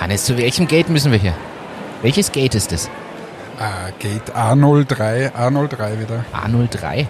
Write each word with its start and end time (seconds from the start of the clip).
Hannes, 0.00 0.24
zu 0.24 0.36
welchem 0.36 0.66
Gate 0.68 0.88
müssen 0.88 1.12
wir 1.12 1.18
hier? 1.18 1.34
Welches 2.02 2.32
Gate 2.32 2.54
ist 2.54 2.72
das? 2.72 2.90
Ah, 3.58 3.90
Gate 3.98 4.34
A03, 4.36 5.32
A03 5.32 6.00
wieder. 6.00 6.24
A03? 6.34 7.06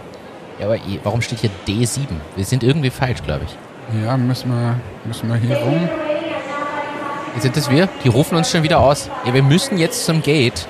Ja, 0.58 0.66
aber 0.66 0.76
eh, 0.76 1.00
warum 1.02 1.20
steht 1.22 1.40
hier 1.40 1.50
D7? 1.66 2.00
Wir 2.36 2.44
sind 2.44 2.62
irgendwie 2.62 2.90
falsch, 2.90 3.22
glaube 3.24 3.46
ich. 3.46 4.04
Ja, 4.04 4.16
müssen 4.16 4.50
wir, 4.50 4.76
müssen 5.04 5.28
wir 5.28 5.36
hier 5.36 5.56
rum. 5.56 5.88
Sind 7.38 7.56
das 7.56 7.68
wir? 7.70 7.88
Die 8.04 8.08
rufen 8.08 8.36
uns 8.36 8.50
schon 8.50 8.62
wieder 8.62 8.78
aus. 8.78 9.10
Ja, 9.24 9.34
wir 9.34 9.42
müssen 9.42 9.78
jetzt 9.78 10.04
zum 10.04 10.22
Gate. 10.22 10.68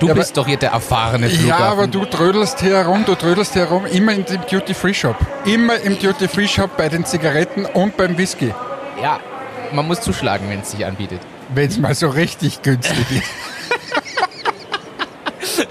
Du 0.00 0.08
Ja, 0.08 0.14
bist 0.14 0.36
doch 0.36 0.46
hier 0.46 0.56
der 0.56 0.70
erfahrene 0.70 1.28
Flughafen. 1.28 1.48
Ja, 1.64 1.70
aber 1.70 1.86
du 1.86 2.04
trödelst 2.06 2.60
hier 2.60 2.76
herum, 2.76 3.04
du 3.04 3.14
trödelst 3.14 3.52
hier 3.52 3.62
herum, 3.68 3.84
immer 3.86 4.12
in 4.12 4.24
dem 4.24 4.40
Duty-Free-Shop. 4.50 5.16
Immer 5.44 5.76
im 5.80 5.98
Duty-Free-Shop 5.98 6.76
bei 6.76 6.88
den 6.88 7.04
Zigaretten 7.04 7.66
und 7.66 7.96
beim 7.96 8.16
Whisky. 8.16 8.52
Ja, 9.02 9.18
man 9.74 9.86
muss 9.88 10.00
zuschlagen, 10.00 10.48
wenn 10.48 10.60
es 10.60 10.70
sich 10.70 10.86
anbietet. 10.86 11.20
Wenn 11.52 11.68
es 11.68 11.78
mal 11.78 11.94
so 11.94 12.08
richtig 12.08 12.62
günstig 12.62 13.10
ist. 13.10 13.30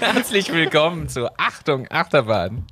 Herzlich 0.00 0.52
willkommen 0.52 1.08
zu 1.08 1.28
Achtung, 1.38 1.86
Achterbahn. 1.90 2.66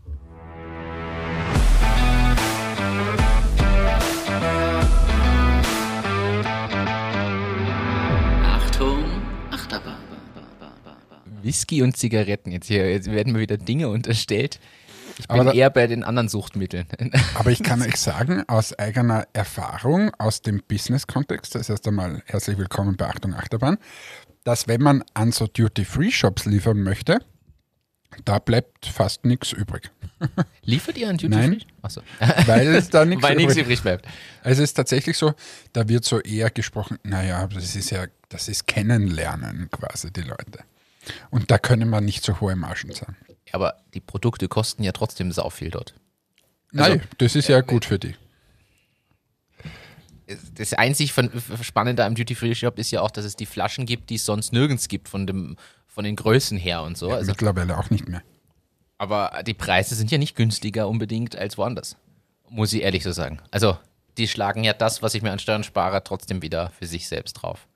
Achtung, 8.44 9.04
Achterbahn. 9.50 9.96
Whisky 11.42 11.82
und 11.82 11.96
Zigaretten. 11.96 12.52
Jetzt 12.52 12.68
hier 12.68 12.90
jetzt 12.90 13.10
werden 13.10 13.32
mir 13.32 13.40
wieder 13.40 13.56
Dinge 13.56 13.88
unterstellt. 13.88 14.60
Ich 15.18 15.28
Aber 15.30 15.38
bin 15.40 15.46
da- 15.48 15.52
eher 15.52 15.70
bei 15.70 15.86
den 15.86 16.04
anderen 16.04 16.28
Suchtmitteln. 16.28 16.86
Aber 17.34 17.50
ich 17.50 17.62
kann 17.62 17.82
euch 17.82 17.96
sagen, 17.96 18.44
aus 18.48 18.72
eigener 18.78 19.26
Erfahrung, 19.32 20.12
aus 20.18 20.42
dem 20.42 20.62
Business-Kontext, 20.66 21.54
das 21.54 21.68
heißt 21.68 21.86
einmal 21.88 22.22
herzlich 22.26 22.58
willkommen 22.58 22.96
bei 22.96 23.06
Achtung 23.08 23.34
Achterbahn, 23.34 23.78
dass 24.44 24.68
wenn 24.68 24.82
man 24.82 25.04
an 25.14 25.32
so 25.32 25.46
Duty-Free-Shops 25.46 26.46
liefern 26.46 26.82
möchte, 26.82 27.18
da 28.24 28.38
bleibt 28.38 28.86
fast 28.86 29.24
nichts 29.24 29.52
übrig. 29.52 29.90
Liefert 30.64 30.98
ihr 30.98 31.08
an 31.08 31.16
Duty 31.16 31.28
Nein. 31.30 31.52
Free? 31.54 31.66
Achso. 31.82 32.02
Weil 32.46 32.66
es 32.74 32.90
da 32.90 33.04
nichts 33.04 33.22
Weil 33.22 33.36
nichts 33.36 33.52
übrig 33.54 33.64
übrig 33.66 33.82
bleibt. 33.82 34.06
Also 34.42 34.62
es 34.62 34.70
ist 34.70 34.74
tatsächlich 34.74 35.16
so, 35.16 35.32
da 35.72 35.88
wird 35.88 36.04
so 36.04 36.20
eher 36.20 36.50
gesprochen, 36.50 36.98
naja, 37.04 37.46
das 37.46 37.74
ist 37.74 37.90
ja, 37.90 38.04
das 38.28 38.48
ist 38.48 38.66
Kennenlernen 38.66 39.70
quasi 39.70 40.12
die 40.12 40.22
Leute. 40.22 40.60
Und 41.30 41.50
da 41.50 41.58
können 41.58 41.88
wir 41.88 42.00
nicht 42.00 42.22
so 42.22 42.38
hohe 42.40 42.54
Margen 42.54 42.92
sein. 42.92 43.16
Aber 43.52 43.76
die 43.94 44.00
Produkte 44.00 44.48
kosten 44.48 44.82
ja 44.82 44.92
trotzdem 44.92 45.30
sau 45.32 45.50
viel 45.50 45.70
dort. 45.70 45.94
Also, 46.74 46.90
Nein, 46.96 47.02
das 47.18 47.36
ist 47.36 47.48
ja 47.48 47.60
gut 47.60 47.84
für 47.84 47.98
die. 47.98 48.14
Das 50.54 50.72
einzig 50.72 51.12
von- 51.12 51.30
Spannende 51.62 52.04
am 52.04 52.14
Duty 52.14 52.34
Free 52.34 52.54
Shop 52.54 52.78
ist 52.78 52.90
ja 52.90 53.02
auch, 53.02 53.10
dass 53.10 53.24
es 53.24 53.36
die 53.36 53.44
Flaschen 53.46 53.84
gibt, 53.86 54.08
die 54.08 54.14
es 54.14 54.24
sonst 54.24 54.52
nirgends 54.52 54.88
gibt 54.88 55.08
von 55.08 55.26
dem 55.26 55.56
von 55.88 56.04
den 56.04 56.16
Größen 56.16 56.56
her 56.56 56.82
und 56.82 56.96
so. 56.96 57.10
Also, 57.10 57.32
Mittlerweile 57.32 57.76
auch 57.76 57.90
nicht 57.90 58.08
mehr. 58.08 58.22
aber 58.96 59.42
die 59.46 59.52
Preise 59.52 59.94
sind 59.94 60.10
ja 60.10 60.16
nicht 60.16 60.34
günstiger 60.36 60.88
unbedingt 60.88 61.36
als 61.36 61.58
woanders. 61.58 61.98
Muss 62.48 62.72
ich 62.72 62.80
ehrlich 62.82 63.02
so 63.02 63.12
sagen. 63.12 63.40
Also, 63.50 63.76
die 64.16 64.26
schlagen 64.26 64.64
ja 64.64 64.72
das, 64.72 65.02
was 65.02 65.12
ich 65.12 65.20
mir 65.22 65.32
an 65.32 65.38
Steuern 65.38 65.64
spare, 65.64 66.02
trotzdem 66.02 66.40
wieder 66.40 66.70
für 66.70 66.86
sich 66.86 67.08
selbst 67.08 67.34
drauf. 67.34 67.66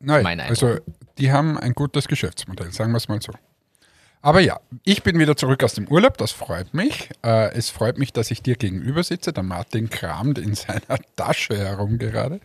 Nein, 0.00 0.40
also 0.40 0.78
die 1.16 1.32
haben 1.32 1.56
ein 1.56 1.72
gutes 1.72 2.08
Geschäftsmodell, 2.08 2.72
sagen 2.72 2.92
wir 2.92 2.96
es 2.98 3.08
mal 3.08 3.22
so. 3.22 3.32
Aber 4.24 4.38
ja, 4.38 4.60
ich 4.84 5.02
bin 5.02 5.18
wieder 5.18 5.36
zurück 5.36 5.64
aus 5.64 5.74
dem 5.74 5.88
Urlaub, 5.88 6.16
das 6.16 6.30
freut 6.30 6.74
mich. 6.74 7.10
Äh, 7.24 7.52
es 7.54 7.70
freut 7.70 7.98
mich, 7.98 8.12
dass 8.12 8.30
ich 8.30 8.40
dir 8.40 8.54
gegenüber 8.54 9.02
sitze. 9.02 9.32
Der 9.32 9.42
Martin 9.42 9.90
kramt 9.90 10.38
in 10.38 10.54
seiner 10.54 10.98
Tasche 11.16 11.58
herum 11.58 11.98
gerade, 11.98 12.40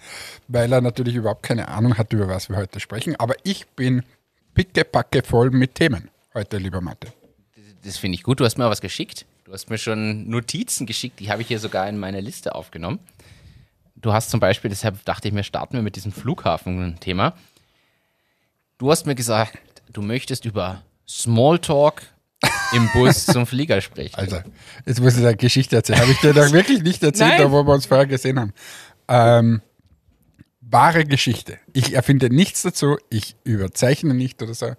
weil 0.48 0.74
er 0.74 0.82
natürlich 0.82 1.14
überhaupt 1.14 1.44
keine 1.44 1.68
Ahnung 1.68 1.96
hat, 2.00 2.12
über 2.14 2.28
was 2.28 2.50
wir 2.50 2.58
heute 2.58 2.80
sprechen. 2.80 3.16
Aber 3.18 3.36
ich 3.44 3.68
bin 3.68 4.02
pickepacke 4.56 5.22
voll 5.22 5.52
mit 5.52 5.76
Themen 5.76 6.10
heute, 6.34 6.58
lieber 6.58 6.82
Martin. 6.82 7.12
Das 7.84 7.98
finde 7.98 8.16
ich 8.16 8.24
gut. 8.24 8.40
Du 8.40 8.46
hast 8.46 8.58
mir 8.58 8.68
was 8.70 8.82
geschickt. 8.82 9.28
Du 9.44 9.54
hast 9.54 9.70
mir 9.70 9.78
schon 9.78 10.28
Notizen 10.28 10.88
geschickt. 10.88 11.20
Die 11.20 11.30
habe 11.30 11.44
ich 11.44 11.48
hier 11.48 11.60
sogar 11.60 11.88
in 11.88 12.00
meine 12.00 12.22
Liste 12.22 12.56
aufgenommen. 12.56 12.98
Du 13.96 14.14
hast 14.14 14.32
zum 14.32 14.40
Beispiel, 14.40 14.70
deshalb 14.70 15.06
dachte 15.06 15.28
ich 15.28 15.34
mir, 15.34 15.44
starten 15.44 15.76
wir 15.76 15.84
mit 15.84 15.96
diesem 15.96 16.12
Flughafen-Thema. 16.12 17.36
Du 18.80 18.90
hast 18.90 19.06
mir 19.06 19.16
gesagt, 19.16 19.60
du 19.92 20.02
möchtest 20.02 20.46
über 20.46 20.82
Smalltalk 21.10 22.02
im 22.74 22.90
Bus 22.94 23.26
zum 23.26 23.46
Flieger 23.46 23.82
sprechen. 23.82 24.16
Also, 24.16 24.42
jetzt 24.86 25.00
muss 25.02 25.18
ich 25.18 25.26
eine 25.26 25.36
Geschichte 25.36 25.78
erzählen. 25.78 26.00
Habe 26.00 26.12
ich 26.12 26.20
dir 26.20 26.34
doch 26.34 26.52
wirklich 26.52 26.84
nicht 26.84 27.02
erzählt, 27.04 27.32
Nein. 27.32 27.42
da 27.42 27.52
wo 27.52 27.64
wir 27.64 27.74
uns 27.74 27.86
vorher 27.86 28.06
gesehen 28.06 28.40
haben. 28.40 28.54
Ähm, 29.08 29.62
wahre 30.62 31.06
Geschichte. 31.06 31.60
Ich 31.74 31.94
erfinde 31.94 32.30
nichts 32.30 32.62
dazu, 32.62 32.98
ich 33.10 33.36
überzeichne 33.44 34.14
nicht 34.14 34.42
oder 34.42 34.54
so. 34.54 34.74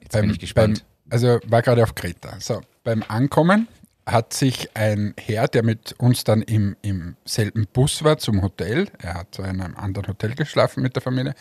Jetzt 0.00 0.12
bin 0.12 0.30
ich 0.30 0.38
gespannt. 0.38 0.84
Beim, 1.04 1.12
also 1.12 1.40
war 1.46 1.62
gerade 1.62 1.82
auf 1.82 1.94
Kreta. 1.94 2.36
So, 2.40 2.62
beim 2.82 3.04
Ankommen 3.06 3.68
hat 4.06 4.32
sich 4.32 4.68
ein 4.74 5.14
Herr, 5.18 5.48
der 5.48 5.62
mit 5.62 5.94
uns 5.98 6.24
dann 6.24 6.42
im, 6.42 6.76
im 6.82 7.16
selben 7.24 7.66
Bus 7.72 8.04
war 8.04 8.18
zum 8.18 8.42
Hotel, 8.42 8.88
er 8.98 9.14
hat 9.14 9.38
in 9.38 9.44
einem 9.44 9.76
anderen 9.76 10.08
Hotel 10.08 10.34
geschlafen 10.34 10.82
mit 10.82 10.94
der 10.94 11.02
Familie, 11.02 11.34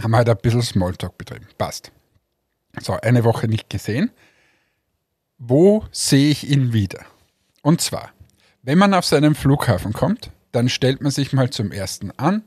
haben 0.00 0.16
halt 0.16 0.28
ein 0.28 0.36
bisschen 0.38 0.62
Smalltalk 0.62 1.18
betrieben. 1.18 1.46
Passt. 1.58 1.92
So, 2.78 2.94
eine 2.94 3.24
Woche 3.24 3.48
nicht 3.48 3.68
gesehen. 3.68 4.10
Wo 5.38 5.84
sehe 5.90 6.30
ich 6.30 6.48
ihn 6.48 6.72
wieder? 6.72 7.04
Und 7.62 7.80
zwar, 7.80 8.10
wenn 8.62 8.78
man 8.78 8.94
auf 8.94 9.04
seinen 9.04 9.34
Flughafen 9.34 9.92
kommt, 9.92 10.30
dann 10.52 10.68
stellt 10.68 11.00
man 11.00 11.10
sich 11.10 11.32
mal 11.32 11.50
zum 11.50 11.72
ersten 11.72 12.10
an, 12.12 12.42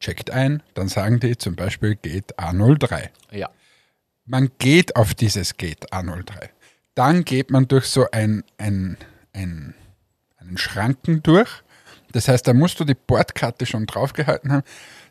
checkt 0.00 0.30
ein, 0.30 0.62
dann 0.74 0.88
sagen 0.88 1.20
die 1.20 1.36
zum 1.36 1.56
Beispiel 1.56 1.96
Gate 1.96 2.38
A03. 2.38 3.08
ja. 3.32 3.50
Man 4.28 4.50
geht 4.58 4.96
auf 4.96 5.14
dieses 5.14 5.56
Gate 5.56 5.92
A03. 5.92 6.48
Dann 6.96 7.24
geht 7.24 7.52
man 7.52 7.68
durch 7.68 7.86
so 7.86 8.06
ein, 8.10 8.42
ein, 8.58 8.96
ein, 9.32 9.74
einen 10.36 10.58
Schranken 10.58 11.22
durch. 11.22 11.48
Das 12.10 12.26
heißt, 12.26 12.48
da 12.48 12.52
musst 12.52 12.80
du 12.80 12.84
die 12.84 12.94
Bordkarte 12.94 13.66
schon 13.66 13.86
draufgehalten 13.86 14.50
haben. 14.50 14.64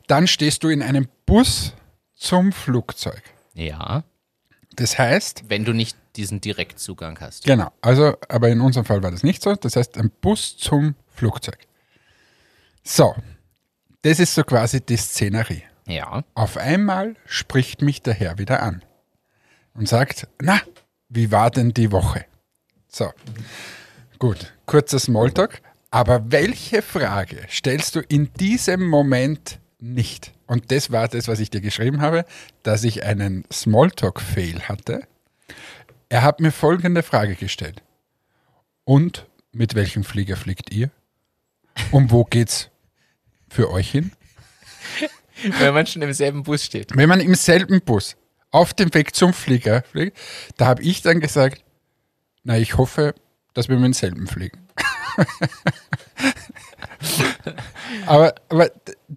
Dann 0.07 0.27
stehst 0.27 0.63
du 0.63 0.69
in 0.69 0.81
einem 0.81 1.07
Bus 1.25 1.73
zum 2.13 2.51
Flugzeug. 2.51 3.21
Ja. 3.53 4.03
Das 4.75 4.97
heißt, 4.97 5.43
Wenn 5.47 5.65
du 5.65 5.73
nicht 5.73 5.97
diesen 6.15 6.41
Direktzugang 6.41 7.19
hast. 7.19 7.43
genau, 7.43 7.71
also, 7.81 8.15
aber 8.29 8.49
in 8.49 8.61
unserem 8.61 8.85
Fall 8.85 9.03
war 9.03 9.11
das 9.11 9.23
nicht 9.23 9.41
so. 9.41 9.55
Das 9.55 9.75
heißt, 9.75 9.97
ein 9.97 10.11
Bus 10.21 10.57
zum 10.57 10.95
Flugzeug. 11.07 11.57
So, 12.83 13.15
das 14.01 14.19
ist 14.19 14.35
so 14.35 14.43
quasi 14.43 14.81
die 14.81 14.97
Szenerie. 14.97 15.63
Ja. 15.87 16.23
Auf 16.33 16.57
einmal 16.57 17.15
spricht 17.25 17.81
mich 17.81 18.01
der 18.01 18.13
Herr 18.13 18.37
wieder 18.37 18.61
an 18.61 18.83
und 19.73 19.87
sagt, 19.87 20.27
na, 20.41 20.59
wie 21.09 21.31
war 21.31 21.51
denn 21.51 21.73
die 21.73 21.91
Woche? 21.91 22.25
So, 22.87 23.11
gut, 24.19 24.53
kurzer 24.65 24.99
Smalltalk, 24.99 25.61
aber 25.91 26.31
welche 26.31 26.81
Frage 26.81 27.45
stellst 27.49 27.95
du 27.95 27.99
in 28.01 28.31
diesem 28.33 28.87
Moment 28.87 29.59
nicht? 29.79 30.31
Und 30.47 30.71
das 30.71 30.91
war 30.91 31.07
das, 31.07 31.27
was 31.27 31.39
ich 31.39 31.49
dir 31.49 31.61
geschrieben 31.61 32.01
habe, 32.01 32.25
dass 32.63 32.83
ich 32.83 33.03
einen 33.03 33.45
Smalltalk-Fail 33.51 34.61
hatte. 34.63 35.07
Er 36.09 36.21
hat 36.21 36.39
mir 36.39 36.51
folgende 36.51 37.03
Frage 37.03 37.35
gestellt. 37.35 37.81
Und 38.83 39.25
mit 39.51 39.73
welchem 39.73 40.03
Flieger 40.03 40.35
fliegt 40.35 40.71
ihr? 40.71 40.91
Und 41.91 42.11
wo 42.11 42.23
geht's 42.23 42.69
für 43.49 43.71
euch 43.71 43.89
hin? 43.89 44.11
Wenn 45.59 45.73
man 45.73 45.87
schon 45.87 46.01
im 46.01 46.13
selben 46.13 46.43
Bus 46.43 46.63
steht. 46.63 46.95
wenn 46.95 47.09
man 47.09 47.19
im 47.19 47.35
selben 47.35 47.81
Bus 47.81 48.15
auf 48.51 48.73
dem 48.73 48.93
Weg 48.93 49.15
zum 49.15 49.33
Flieger 49.33 49.83
fliegt, 49.83 50.17
da 50.57 50.67
habe 50.67 50.81
ich 50.81 51.01
dann 51.01 51.19
gesagt, 51.19 51.63
na, 52.43 52.57
ich 52.57 52.77
hoffe, 52.77 53.15
dass 53.53 53.67
wir 53.67 53.75
mit 53.75 53.85
demselben 53.85 54.27
fliegen. 54.27 54.67
aber, 58.05 58.35
aber 58.49 58.71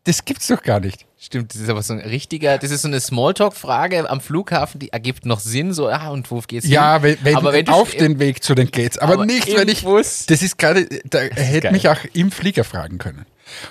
das 0.05 0.25
gibt's 0.25 0.47
doch 0.49 0.63
gar 0.63 0.81
nicht. 0.81 1.08
Stimmt, 1.21 1.53
das 1.53 1.61
ist 1.63 1.69
aber 1.69 1.83
so 1.83 1.95
ein 1.95 1.99
richtiger, 1.99 2.59
das 2.59 2.71
ist 2.71 2.83
so 2.83 2.89
eine 2.89 3.01
Smalltalk-Frage 3.01 4.09
am 4.09 4.21
Flughafen, 4.21 4.79
die 4.79 4.93
ergibt 4.93 5.27
noch 5.27 5.41
Sinn, 5.41 5.73
so, 5.73 5.89
ah, 5.89 6.11
und 6.11 6.31
wo 6.31 6.39
geht's 6.47 6.69
Ja, 6.69 7.01
hin? 7.01 7.19
wenn, 7.23 7.35
aber 7.35 7.53
wenn 7.53 7.65
du 7.65 7.73
auf 7.73 7.93
den 7.93 8.21
Weg 8.21 8.45
zu 8.45 8.55
den 8.55 8.71
Gates, 8.71 8.99
aber, 8.99 9.15
Aber 9.15 9.27
nicht, 9.27 9.49
wenn 9.57 9.69
ich. 9.69 9.83
Bus. 9.83 10.27
Das 10.27 10.43
ist 10.43 10.59
gerade, 10.59 10.87
da 11.11 11.19
hätte 11.19 11.73
mich 11.73 11.89
auch 11.89 11.99
im 12.13 12.31
Flieger 12.31 12.63
fragen 12.63 12.99
können. 12.99 13.27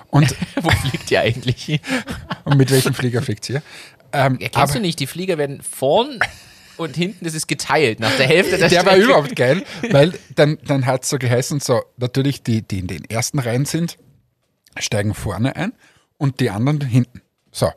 Und, 0.10 0.36
Wo 0.62 0.70
fliegt 0.70 1.10
ihr 1.10 1.22
eigentlich 1.22 1.64
hin? 1.64 1.80
und 2.44 2.58
mit 2.58 2.70
welchem 2.70 2.94
Flieger 2.94 3.22
fliegt 3.22 3.48
ihr? 3.50 3.62
Ähm, 4.12 4.38
Ja, 4.42 4.50
kennst 4.50 4.76
du 4.76 4.80
nicht, 4.82 5.00
die 5.00 5.08
Flieger 5.08 5.38
werden 5.38 5.62
vorn 5.62 6.20
und 6.76 6.98
hinten, 6.98 7.24
das 7.24 7.34
ist 7.34 7.48
geteilt 7.48 8.02
nach 8.02 8.16
der 8.18 8.28
Hälfte 8.28 8.58
der 8.58 8.68
der 8.68 8.86
war 8.86 8.98
überhaupt 8.98 9.36
geil, 9.38 9.64
weil 9.90 10.14
dann, 10.36 10.58
dann 10.66 10.86
hat 10.86 11.04
es 11.04 11.10
so 11.10 11.18
geheißen, 11.18 11.62
so 11.62 11.82
natürlich 11.96 12.44
die, 12.44 12.62
die 12.62 12.80
in 12.80 12.88
den 12.88 13.06
ersten 13.06 13.40
Reihen 13.40 13.64
sind, 13.64 13.98
steigen 14.78 15.14
vorne 15.14 15.56
ein 15.56 15.72
und 16.18 16.40
die 16.42 16.50
anderen 16.50 16.82
hinten. 16.82 17.22
So. 17.58 17.72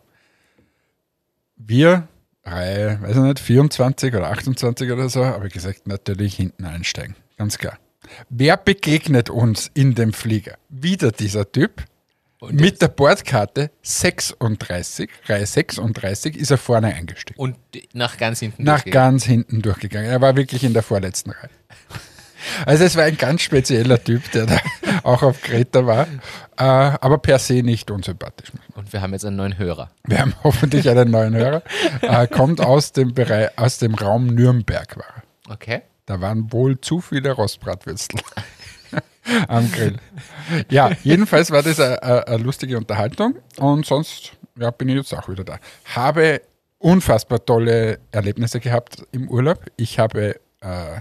Wir, 1.57 2.07
Reihe, 2.45 3.01
weiß 3.01 3.17
ich 3.17 3.23
nicht, 3.23 3.41
24 3.41 4.15
oder 4.15 4.31
28 4.31 4.91
oder 4.91 5.09
so, 5.09 5.25
habe 5.25 5.47
ich 5.47 5.55
gesagt, 5.55 5.87
natürlich 5.87 6.35
hinten 6.35 6.67
einsteigen. 6.67 7.17
Ganz 7.39 7.57
klar. 7.57 7.79
Wer 8.29 8.59
begegnet 8.59 9.31
uns 9.31 9.71
in 9.73 9.95
dem 9.95 10.13
Flieger? 10.13 10.59
Wieder 10.69 11.13
dieser 11.13 11.51
Typ, 11.51 11.85
mit 12.51 12.83
der 12.83 12.89
Bordkarte 12.89 13.71
36, 13.83 15.11
Reihe 15.27 15.47
36, 15.47 16.37
ist 16.37 16.51
er 16.51 16.59
vorne 16.59 16.89
eingestiegen. 16.95 17.39
Und 17.39 17.57
nach 17.95 18.19
ganz 18.19 18.41
hinten. 18.41 18.65
Nach 18.65 18.85
ganz 18.85 19.25
hinten 19.25 19.63
durchgegangen. 19.63 20.11
Er 20.11 20.21
war 20.21 20.37
wirklich 20.37 20.63
in 20.65 20.75
der 20.75 20.83
vorletzten 20.83 21.31
Reihe. 21.31 21.51
Also 22.67 22.85
es 22.85 22.97
war 22.97 23.05
ein 23.05 23.17
ganz 23.17 23.43
spezieller 23.43 24.03
Typ, 24.03 24.31
der 24.33 24.47
da 24.47 24.59
auch 25.03 25.23
auf 25.23 25.41
Kreta 25.43 25.87
war, 25.87 26.07
äh, 26.57 26.63
aber 26.63 27.19
per 27.19 27.39
se 27.39 27.63
nicht 27.63 27.91
unsympathisch. 27.91 28.53
Und 28.75 28.93
wir 28.93 29.01
haben 29.01 29.13
jetzt 29.13 29.25
einen 29.25 29.37
neuen 29.37 29.59
Hörer. 29.59 29.91
Wir 30.05 30.19
haben 30.21 30.35
hoffentlich 30.45 30.89
einen 30.89 31.11
neuen 31.11 31.35
Hörer. 31.35 31.63
Äh, 32.03 32.27
kommt 32.27 32.61
aus 32.61 32.93
dem 32.93 33.15
Bereich, 33.15 33.51
aus 33.57 33.79
dem 33.79 33.95
Raum 33.95 34.27
Nürnberg 34.27 34.97
war. 34.97 35.23
Okay. 35.49 35.83
Da 36.07 36.21
waren 36.21 36.53
wohl 36.53 36.81
zu 36.81 37.01
viele 37.01 37.33
Rostbratwürstel 37.33 38.21
am 39.49 39.71
Grill. 39.71 39.97
Ja, 40.71 40.91
jedenfalls 41.05 41.51
war 41.51 41.63
das 41.63 41.79
eine, 41.79 42.03
eine, 42.03 42.27
eine 42.27 42.37
lustige 42.39 42.77
Unterhaltung 42.77 43.37
und 43.59 43.87
sonst 43.87 44.33
ja, 44.59 44.71
bin 44.71 44.89
ich 44.89 44.97
jetzt 44.97 45.15
auch 45.15 45.29
wieder 45.29 45.45
da. 45.45 45.59
Habe 45.95 46.43
unfassbar 46.79 47.45
tolle 47.45 48.01
Erlebnisse 48.11 48.59
gehabt 48.59 49.05
im 49.13 49.29
Urlaub. 49.29 49.65
Ich 49.77 49.99
habe 49.99 50.41
äh, 50.61 51.01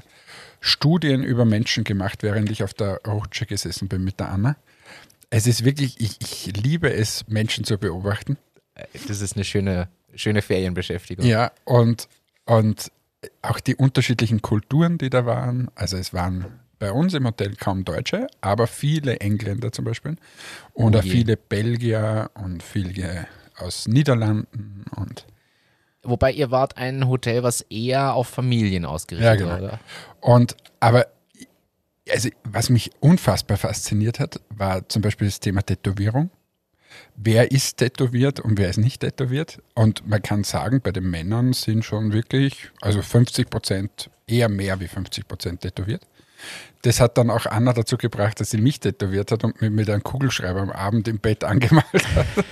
Studien 0.62 1.24
über 1.24 1.46
Menschen 1.46 1.84
gemacht, 1.84 2.24
während 2.24 2.50
ich 2.52 2.64
auf 2.64 2.74
der 2.74 3.00
Rutsche 3.08 3.46
gesessen 3.46 3.88
bin 3.88 4.04
mit 4.04 4.20
der 4.20 4.30
Anna. 4.30 4.56
Es 5.30 5.48
ist 5.48 5.64
wirklich, 5.64 6.00
ich, 6.00 6.18
ich 6.22 6.58
liebe 6.58 6.92
es, 6.92 7.28
Menschen 7.28 7.64
zu 7.64 7.78
beobachten. 7.78 8.38
Das 9.08 9.22
ist 9.22 9.36
eine 9.36 9.46
schöne, 9.46 9.90
schöne 10.16 10.42
Ferienbeschäftigung. 10.42 11.26
Ja, 11.26 11.52
und, 11.66 12.08
und 12.46 12.92
auch 13.42 13.60
die 13.60 13.76
unterschiedlichen 13.76 14.42
Kulturen, 14.42 14.98
die 14.98 15.10
da 15.10 15.26
waren. 15.26 15.70
Also 15.76 15.98
es 15.98 16.14
waren 16.14 16.46
bei 16.80 16.92
uns 16.92 17.14
im 17.14 17.26
Hotel 17.26 17.56
kaum 17.56 17.84
Deutsche, 17.84 18.28
aber 18.42 18.66
viele 18.68 19.20
Engländer 19.20 19.72
zum 19.72 19.86
Beispiel. 19.86 20.16
Und 20.74 20.96
Oh 20.96 21.02
viele 21.02 21.38
Belgier 21.38 22.32
und 22.36 22.64
viele 22.64 23.28
aus 23.58 23.88
Niederlanden 23.88 24.86
und 24.96 25.26
Wobei 26.10 26.32
ihr 26.32 26.52
wart 26.52 26.78
ein 26.78 27.08
Hotel, 27.08 27.44
was 27.44 27.62
eher 27.62 28.14
auf 28.14 28.28
Familien 28.28 28.86
ausgerichtet 28.86 29.26
Ja, 29.26 29.36
genau. 29.36 29.50
war, 29.52 29.60
oder? 29.60 29.80
Und 30.22 30.56
aber 30.80 31.08
also, 32.12 32.30
was 32.44 32.70
mich 32.70 32.92
unfassbar 33.00 33.58
fasziniert 33.58 34.20
hat, 34.20 34.42
war 34.50 34.88
zum 34.90 35.02
Beispiel 35.02 35.28
das 35.28 35.40
Thema 35.40 35.62
Tätowierung. 35.62 36.32
Wer 37.16 37.52
ist 37.52 37.78
tätowiert 37.78 38.40
und 38.40 38.58
wer 38.58 38.70
ist 38.70 38.78
nicht 38.78 39.02
tätowiert? 39.02 39.62
Und 39.76 40.08
man 40.08 40.22
kann 40.22 40.44
sagen, 40.44 40.82
bei 40.82 40.92
den 40.92 41.10
Männern 41.10 41.54
sind 41.54 41.86
schon 41.86 42.14
wirklich, 42.14 42.72
also 42.82 43.02
50 43.02 43.50
Prozent, 43.50 44.10
eher 44.26 44.50
mehr 44.50 44.80
wie 44.80 44.88
50 44.88 45.28
Prozent 45.28 45.62
tätowiert. 45.62 46.02
Das 46.84 47.02
hat 47.02 47.18
dann 47.18 47.30
auch 47.30 47.46
Anna 47.46 47.74
dazu 47.74 47.98
gebracht, 47.98 48.40
dass 48.40 48.52
sie 48.52 48.58
mich 48.58 48.80
tätowiert 48.80 49.32
hat 49.32 49.44
und 49.44 49.60
mir 49.62 49.70
mit 49.70 49.90
einem 49.90 50.02
Kugelschreiber 50.02 50.62
am 50.62 50.70
Abend 50.70 51.08
im 51.10 51.20
Bett 51.20 51.44
angemalt 51.44 51.86
hat. 52.16 52.26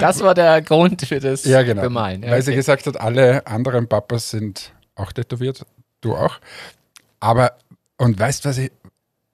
Das 0.00 0.20
war 0.22 0.34
der 0.34 0.62
Grund 0.62 1.02
für 1.02 1.20
das 1.20 1.44
Ja, 1.44 1.62
genau. 1.62 1.82
Bemalen. 1.82 2.22
Ja, 2.22 2.30
Weil 2.30 2.40
sie 2.42 2.52
okay. 2.52 2.56
gesagt 2.56 2.86
hat, 2.86 2.98
alle 2.98 3.46
anderen 3.46 3.86
Papas 3.86 4.30
sind 4.30 4.72
auch 4.94 5.12
tätowiert, 5.12 5.66
du 6.00 6.16
auch. 6.16 6.38
Aber, 7.20 7.52
und 7.98 8.18
weißt 8.18 8.44
du, 8.44 8.48
was, 8.48 8.58
ich- 8.58 8.72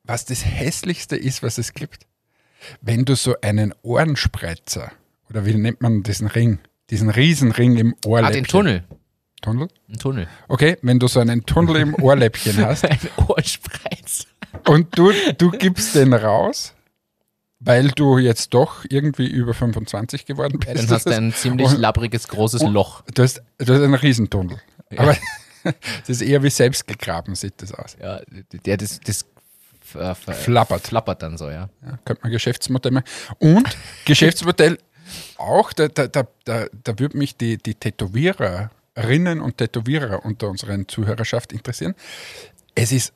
was 0.02 0.24
das 0.24 0.44
Hässlichste 0.44 1.14
ist, 1.16 1.44
was 1.44 1.56
es 1.58 1.72
gibt? 1.72 2.04
Wenn 2.80 3.04
du 3.04 3.14
so 3.14 3.36
einen 3.42 3.72
Ohrenspreizer, 3.82 4.90
oder 5.30 5.46
wie 5.46 5.54
nennt 5.54 5.80
man 5.82 6.02
diesen 6.02 6.26
Ring, 6.26 6.58
diesen 6.90 7.10
Riesenring 7.10 7.76
im 7.76 7.94
ah, 8.04 8.08
Ohrläppchen. 8.08 8.42
den 8.42 8.48
Tunnel. 8.48 8.84
Tunnel? 9.40 9.68
Ein 9.88 9.98
Tunnel. 9.98 10.28
Okay, 10.48 10.76
wenn 10.82 10.98
du 10.98 11.08
so 11.08 11.20
einen 11.20 11.44
Tunnel 11.46 11.76
im 11.76 11.94
Ohrläppchen 12.02 12.64
hast 12.64 12.84
Ein 12.84 12.98
Ohrspreiz. 13.28 14.26
und 14.66 14.96
du, 14.98 15.12
du 15.38 15.50
gibst 15.50 15.94
den 15.94 16.12
raus, 16.12 16.74
weil 17.58 17.88
du 17.90 18.18
jetzt 18.18 18.54
doch 18.54 18.84
irgendwie 18.88 19.26
über 19.26 19.54
25 19.54 20.26
geworden 20.26 20.58
bist. 20.58 20.68
Ja, 20.68 20.74
dann 20.74 20.90
hast 20.90 21.06
du 21.06 21.10
ein 21.10 21.32
ziemlich 21.32 21.72
labbriges, 21.76 22.28
großes 22.28 22.62
Loch. 22.62 23.02
Du 23.14 23.22
hast, 23.22 23.42
du 23.58 23.74
hast 23.74 23.82
einen 23.82 23.94
Riesentunnel. 23.94 24.58
Aber 24.96 25.16
es 26.02 26.08
ist 26.08 26.22
eher 26.22 26.42
wie 26.42 26.50
selbst 26.50 26.86
gegraben, 26.86 27.34
sieht 27.34 27.60
das 27.62 27.72
aus. 27.74 27.96
Ja, 28.00 28.20
der 28.64 28.76
das, 28.76 29.00
das 29.00 29.26
äh, 29.94 30.14
Flappert. 30.14 30.80
flappert 30.80 31.22
dann 31.22 31.36
so, 31.36 31.50
ja. 31.50 31.68
Ja, 31.84 31.98
könnte 32.04 32.22
man 32.22 32.32
Geschäftsmodell 32.32 32.92
machen. 32.92 33.06
Und 33.38 33.76
Geschäftsmodell 34.04 34.78
auch, 35.36 35.72
da, 35.72 35.88
da, 35.88 36.06
da, 36.06 36.26
da, 36.44 36.66
da 36.84 36.98
würde 36.98 37.18
mich 37.18 37.36
die, 37.36 37.58
die 37.58 37.74
Tätowiererinnen 38.94 39.40
und 39.40 39.58
Tätowierer 39.58 40.24
unter 40.24 40.48
unseren 40.48 40.88
Zuhörerschaft 40.88 41.52
interessieren. 41.52 41.94
Es 42.74 42.92
ist 42.92 43.12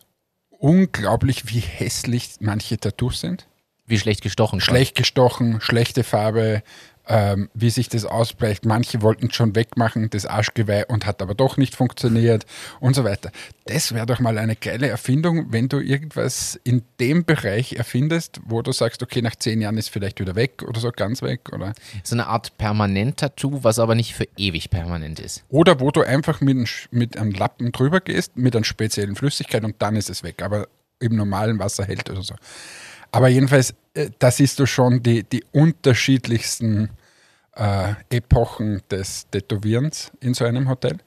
unglaublich, 0.50 1.48
wie 1.48 1.60
hässlich 1.60 2.36
manche 2.40 2.78
Tattoos 2.78 3.20
sind. 3.20 3.48
Wie 3.86 3.98
schlecht 3.98 4.22
gestochen. 4.22 4.60
Schlecht 4.60 4.94
gestochen, 4.94 5.60
schlechte 5.60 6.04
Farbe, 6.04 6.62
ähm, 7.06 7.50
wie 7.54 7.70
sich 7.70 7.88
das 7.88 8.04
ausbleicht. 8.04 8.64
Manche 8.64 9.02
wollten 9.02 9.30
schon 9.30 9.54
wegmachen, 9.54 10.10
das 10.10 10.26
Arschgeweih, 10.26 10.86
und 10.86 11.06
hat 11.06 11.20
aber 11.22 11.34
doch 11.34 11.56
nicht 11.56 11.74
funktioniert 11.74 12.46
und 12.80 12.94
so 12.94 13.04
weiter. 13.04 13.30
Das 13.66 13.92
wäre 13.94 14.06
doch 14.06 14.20
mal 14.20 14.38
eine 14.38 14.56
geile 14.56 14.88
Erfindung, 14.88 15.52
wenn 15.52 15.68
du 15.68 15.80
irgendwas 15.80 16.58
in 16.64 16.82
dem 17.00 17.24
Bereich 17.24 17.74
erfindest, 17.74 18.40
wo 18.44 18.62
du 18.62 18.72
sagst, 18.72 19.02
okay, 19.02 19.22
nach 19.22 19.36
zehn 19.36 19.60
Jahren 19.60 19.78
ist 19.78 19.90
vielleicht 19.90 20.20
wieder 20.20 20.34
weg 20.34 20.62
oder 20.66 20.80
so 20.80 20.90
ganz 20.90 21.22
weg. 21.22 21.52
Oder, 21.52 21.74
So 22.02 22.14
eine 22.14 22.26
Art 22.26 22.56
Permanent-Tattoo, 22.58 23.64
was 23.64 23.78
aber 23.78 23.94
nicht 23.94 24.14
für 24.14 24.26
ewig 24.36 24.70
permanent 24.70 25.20
ist. 25.20 25.44
oder 25.48 25.80
wo 25.80 25.90
du 25.90 26.02
einfach 26.02 26.40
mit, 26.40 26.88
mit 26.90 27.16
einem 27.16 27.32
Lappen 27.32 27.72
drüber 27.72 28.00
gehst, 28.00 28.36
mit 28.36 28.54
einer 28.54 28.64
speziellen 28.64 29.16
Flüssigkeit 29.16 29.64
und 29.64 29.76
dann 29.80 29.96
ist 29.96 30.10
es 30.10 30.22
weg. 30.22 30.42
Aber 30.42 30.68
im 31.00 31.16
normalen 31.16 31.58
Wasser 31.58 31.84
hält 31.84 32.08
oder 32.10 32.22
so. 32.22 32.34
Aber 33.14 33.28
jedenfalls, 33.28 33.74
äh, 33.94 34.10
da 34.18 34.30
siehst 34.30 34.58
du 34.58 34.66
schon 34.66 35.00
die, 35.02 35.22
die 35.22 35.44
unterschiedlichsten 35.52 36.90
äh, 37.54 37.94
Epochen 38.10 38.82
des 38.90 39.30
Tätowierens 39.30 40.10
in 40.20 40.34
so 40.34 40.44
einem 40.44 40.68
Hotel. 40.68 40.98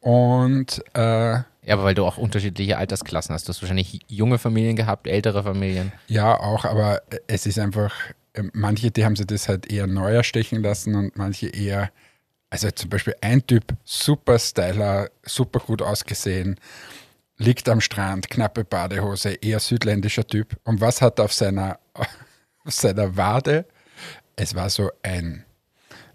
Und 0.00 0.84
äh, 0.94 1.00
Ja, 1.00 1.44
aber 1.70 1.84
weil 1.84 1.94
du 1.94 2.04
auch 2.04 2.18
unterschiedliche 2.18 2.76
Altersklassen 2.76 3.34
hast. 3.34 3.48
Du 3.48 3.48
hast 3.48 3.62
wahrscheinlich 3.62 4.00
junge 4.08 4.36
Familien 4.36 4.76
gehabt, 4.76 5.06
ältere 5.06 5.42
Familien. 5.42 5.92
ja, 6.06 6.38
auch, 6.38 6.66
aber 6.66 7.00
äh, 7.10 7.20
es 7.28 7.46
ist 7.46 7.58
einfach, 7.58 7.94
äh, 8.34 8.42
manche, 8.52 8.90
die 8.90 9.06
haben 9.06 9.16
sich 9.16 9.26
das 9.26 9.48
halt 9.48 9.72
eher 9.72 9.86
neuer 9.86 10.24
stechen 10.24 10.62
lassen 10.62 10.94
und 10.96 11.16
manche 11.16 11.48
eher, 11.48 11.90
also 12.50 12.70
zum 12.72 12.90
Beispiel 12.90 13.14
ein 13.22 13.46
Typ, 13.46 13.64
super 13.84 14.38
Styler, 14.38 15.08
super 15.22 15.60
gut 15.60 15.80
ausgesehen, 15.80 16.58
liegt 17.42 17.68
am 17.68 17.80
Strand, 17.80 18.30
knappe 18.30 18.64
Badehose, 18.64 19.34
eher 19.34 19.60
südländischer 19.60 20.26
Typ. 20.26 20.58
Und 20.64 20.80
was 20.80 21.02
hat 21.02 21.18
er 21.18 21.26
auf 21.26 21.32
seiner, 21.32 21.78
auf 22.64 22.72
seiner 22.72 23.16
Wade? 23.16 23.66
Es 24.36 24.54
war 24.54 24.70
so 24.70 24.90
ein, 25.02 25.44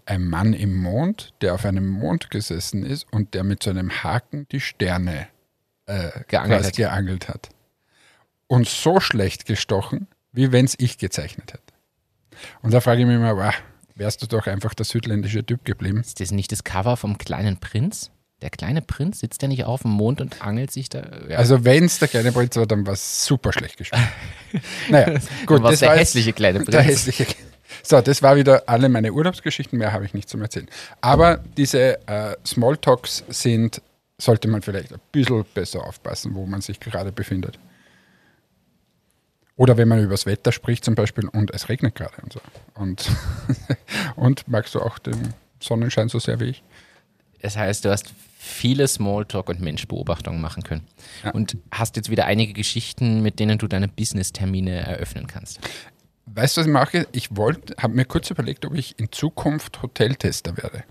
ein 0.06 0.24
Mann 0.24 0.54
im 0.54 0.76
Mond, 0.76 1.34
der 1.40 1.54
auf 1.54 1.64
einem 1.64 1.86
Mond 1.86 2.30
gesessen 2.30 2.84
ist 2.84 3.06
und 3.12 3.34
der 3.34 3.44
mit 3.44 3.62
so 3.62 3.70
einem 3.70 4.02
Haken 4.02 4.48
die 4.50 4.60
Sterne 4.60 5.28
äh, 5.86 6.10
Geangelt 6.28 6.64
hat. 6.64 6.76
geangelt 6.76 7.28
hat. 7.28 7.50
Und 8.46 8.66
so 8.66 8.98
schlecht 8.98 9.44
gestochen, 9.46 10.08
wie 10.32 10.52
wenn 10.52 10.64
es 10.64 10.74
ich 10.78 10.98
gezeichnet 10.98 11.52
hätte. 11.52 11.74
Und 12.62 12.72
da 12.72 12.80
frage 12.80 13.02
ich 13.02 13.06
mich 13.06 13.18
mal, 13.18 13.36
wow, 13.36 13.54
wärst 13.94 14.22
du 14.22 14.26
doch 14.26 14.46
einfach 14.46 14.74
der 14.74 14.86
südländische 14.86 15.44
Typ 15.44 15.64
geblieben? 15.64 16.00
Ist 16.00 16.20
das 16.20 16.30
nicht 16.30 16.52
das 16.52 16.64
Cover 16.64 16.96
vom 16.96 17.18
kleinen 17.18 17.58
Prinz? 17.58 18.10
Der 18.40 18.50
kleine 18.50 18.82
Prinz 18.82 19.18
sitzt 19.18 19.42
ja 19.42 19.48
nicht 19.48 19.64
auf 19.64 19.82
dem 19.82 19.90
Mond 19.90 20.20
und 20.20 20.42
angelt 20.42 20.70
sich 20.70 20.88
da. 20.88 21.02
Ja. 21.28 21.38
Also 21.38 21.64
wenn 21.64 21.84
es 21.84 21.98
der 21.98 22.06
kleine 22.06 22.30
Prinz 22.30 22.54
war, 22.56 22.66
dann 22.66 22.86
war 22.86 22.92
es 22.92 23.24
super 23.24 23.52
schlecht 23.52 23.76
gespielt. 23.76 24.02
naja, 24.88 25.18
gut, 25.44 25.64
das 25.64 25.80
der 25.80 25.88
war 25.88 25.96
hässliche 25.96 26.32
kleine 26.32 26.60
Der 26.60 26.78
Prinz. 26.78 26.86
hässliche. 26.86 27.26
So, 27.82 28.00
das 28.00 28.22
war 28.22 28.36
wieder 28.36 28.62
alle 28.66 28.88
meine 28.88 29.12
Urlaubsgeschichten, 29.12 29.78
mehr 29.78 29.92
habe 29.92 30.04
ich 30.04 30.14
nicht 30.14 30.28
zum 30.28 30.40
Erzählen. 30.42 30.68
Aber 31.00 31.38
diese 31.56 32.06
äh, 32.06 32.36
Smalltalks 32.46 33.24
sind, 33.28 33.82
sollte 34.18 34.46
man 34.48 34.62
vielleicht 34.62 34.92
ein 34.92 35.00
bisschen 35.10 35.44
besser 35.54 35.84
aufpassen, 35.84 36.34
wo 36.34 36.46
man 36.46 36.60
sich 36.60 36.80
gerade 36.80 37.12
befindet. 37.12 37.58
Oder 39.56 39.76
wenn 39.76 39.88
man 39.88 39.98
über 39.98 40.12
das 40.12 40.26
Wetter 40.26 40.52
spricht 40.52 40.84
zum 40.84 40.94
Beispiel 40.94 41.26
und 41.28 41.50
es 41.52 41.68
regnet 41.68 41.96
gerade 41.96 42.14
und 42.22 42.32
so. 42.32 42.40
Und, 42.74 43.10
und 44.16 44.46
magst 44.46 44.74
du 44.76 44.80
auch 44.80 44.98
den 45.00 45.34
Sonnenschein 45.60 46.08
so 46.08 46.20
sehr 46.20 46.38
wie 46.38 46.50
ich? 46.50 46.62
Das 47.40 47.56
heißt, 47.56 47.84
du 47.84 47.90
hast 47.90 48.12
viele 48.38 48.86
Smalltalk 48.88 49.48
und 49.48 49.60
Menschbeobachtungen 49.60 50.40
machen 50.40 50.62
können. 50.62 50.86
Ja. 51.24 51.30
Und 51.32 51.56
hast 51.72 51.96
jetzt 51.96 52.10
wieder 52.10 52.26
einige 52.26 52.52
Geschichten, 52.52 53.22
mit 53.22 53.38
denen 53.38 53.58
du 53.58 53.66
deine 53.66 53.88
Business-Termine 53.88 54.72
eröffnen 54.72 55.26
kannst. 55.26 55.60
Weißt 56.26 56.56
du, 56.56 56.60
was 56.60 56.66
ich 56.66 56.72
mache? 56.72 57.06
Ich 57.12 57.36
wollte, 57.36 57.74
habe 57.80 57.94
mir 57.94 58.04
kurz 58.04 58.30
überlegt, 58.30 58.64
ob 58.64 58.74
ich 58.74 58.98
in 58.98 59.10
Zukunft 59.10 59.82
Hoteltester 59.82 60.56
werde. 60.56 60.84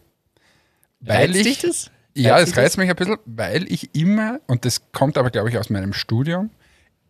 Weil 0.99 1.31
Reizt 1.31 1.45
ich, 1.45 1.59
das? 1.59 1.91
Ja, 2.15 2.39
es 2.39 2.49
dich 2.49 2.57
reizt 2.57 2.77
mich 2.77 2.89
ein 2.89 2.95
bisschen, 2.95 3.17
weil 3.25 3.71
ich 3.71 3.93
immer, 3.95 4.39
und 4.47 4.65
das 4.65 4.91
kommt 4.91 5.17
aber, 5.17 5.29
glaube 5.29 5.49
ich, 5.49 5.57
aus 5.57 5.69
meinem 5.69 5.93
Studium, 5.93 6.49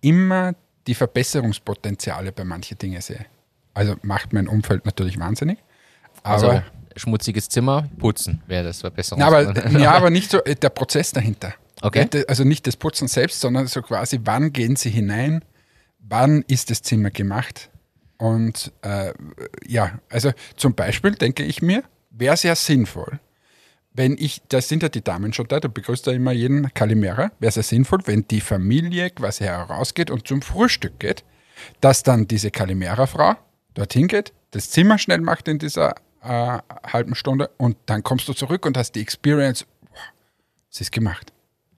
immer 0.02 0.54
die 0.88 0.96
Verbesserungspotenziale 0.96 2.32
bei 2.32 2.44
manchen 2.44 2.78
Dingen 2.78 3.02
sehe. 3.02 3.26
Also 3.74 3.96
macht 4.02 4.34
mein 4.34 4.48
Umfeld 4.48 4.86
natürlich 4.86 5.18
wahnsinnig. 5.20 5.60
Aber, 6.24 6.52
Also 6.52 6.64
schmutziges 6.98 7.50
Zimmer, 7.50 7.90
putzen 8.00 8.42
wäre 8.48 8.64
das 8.64 8.82
Verbesserung. 8.82 9.20
na, 9.20 9.28
aber, 9.28 9.70
ja, 9.80 9.94
aber 9.94 10.10
nicht 10.10 10.32
so 10.32 10.40
äh, 10.44 10.56
der 10.56 10.70
Prozess 10.70 11.12
dahinter. 11.12 11.54
Okay. 11.82 12.08
Also 12.28 12.44
nicht 12.44 12.66
das 12.66 12.76
Putzen 12.76 13.08
selbst, 13.08 13.40
sondern 13.40 13.68
so 13.68 13.82
quasi, 13.82 14.20
wann 14.24 14.52
gehen 14.52 14.76
Sie 14.76 14.90
hinein, 14.90 15.44
wann 16.00 16.44
ist 16.48 16.72
das 16.72 16.82
Zimmer 16.82 17.12
gemacht, 17.12 17.70
Und 18.18 18.72
äh, 18.82 19.14
ja, 19.68 20.00
also 20.10 20.32
zum 20.56 20.74
Beispiel 20.74 21.12
denke 21.12 21.44
ich 21.44 21.62
mir, 21.62 21.84
wäre 22.10 22.36
ja 22.42 22.56
sinnvoll, 22.56 23.20
wenn 23.94 24.16
ich, 24.18 24.42
da 24.50 24.62
sind 24.62 24.84
ja 24.84 24.90
die 24.90 25.04
Damen 25.04 25.34
schon 25.34 25.48
da, 25.48 25.60
du 25.60 25.70
begrüßt 25.70 26.06
ja 26.08 26.14
immer 26.14 26.32
jeden 26.32 26.74
Kalimera, 26.74 27.32
wäre 27.40 27.54
ja 27.54 27.64
sinnvoll, 27.64 28.00
wenn 28.06 28.28
die 28.28 28.42
Familie 28.42 29.10
quasi 29.10 29.44
herausgeht 29.44 30.12
und 30.12 30.28
zum 30.28 30.42
Frühstück 30.42 31.00
geht, 31.00 31.24
dass 31.82 32.04
dann 32.04 32.28
diese 32.28 32.52
Kalimera-Frau 32.52 33.36
dorthin 33.74 34.08
geht, 34.08 34.34
das 34.52 34.70
Zimmer 34.70 34.98
schnell 34.98 35.22
macht 35.22 35.48
in 35.48 35.60
dieser 35.60 35.96
äh, 36.28 36.92
halben 36.92 37.16
Stunde 37.16 37.50
und 37.58 37.78
dann 37.86 38.04
kommst 38.04 38.28
du 38.28 38.34
zurück 38.34 38.66
und 38.66 38.78
hast 38.78 38.94
die 38.94 39.02
Experience, 39.02 39.66
wow, 39.92 40.00
es 40.72 40.82
ist 40.82 40.92
gemacht. 40.92 41.32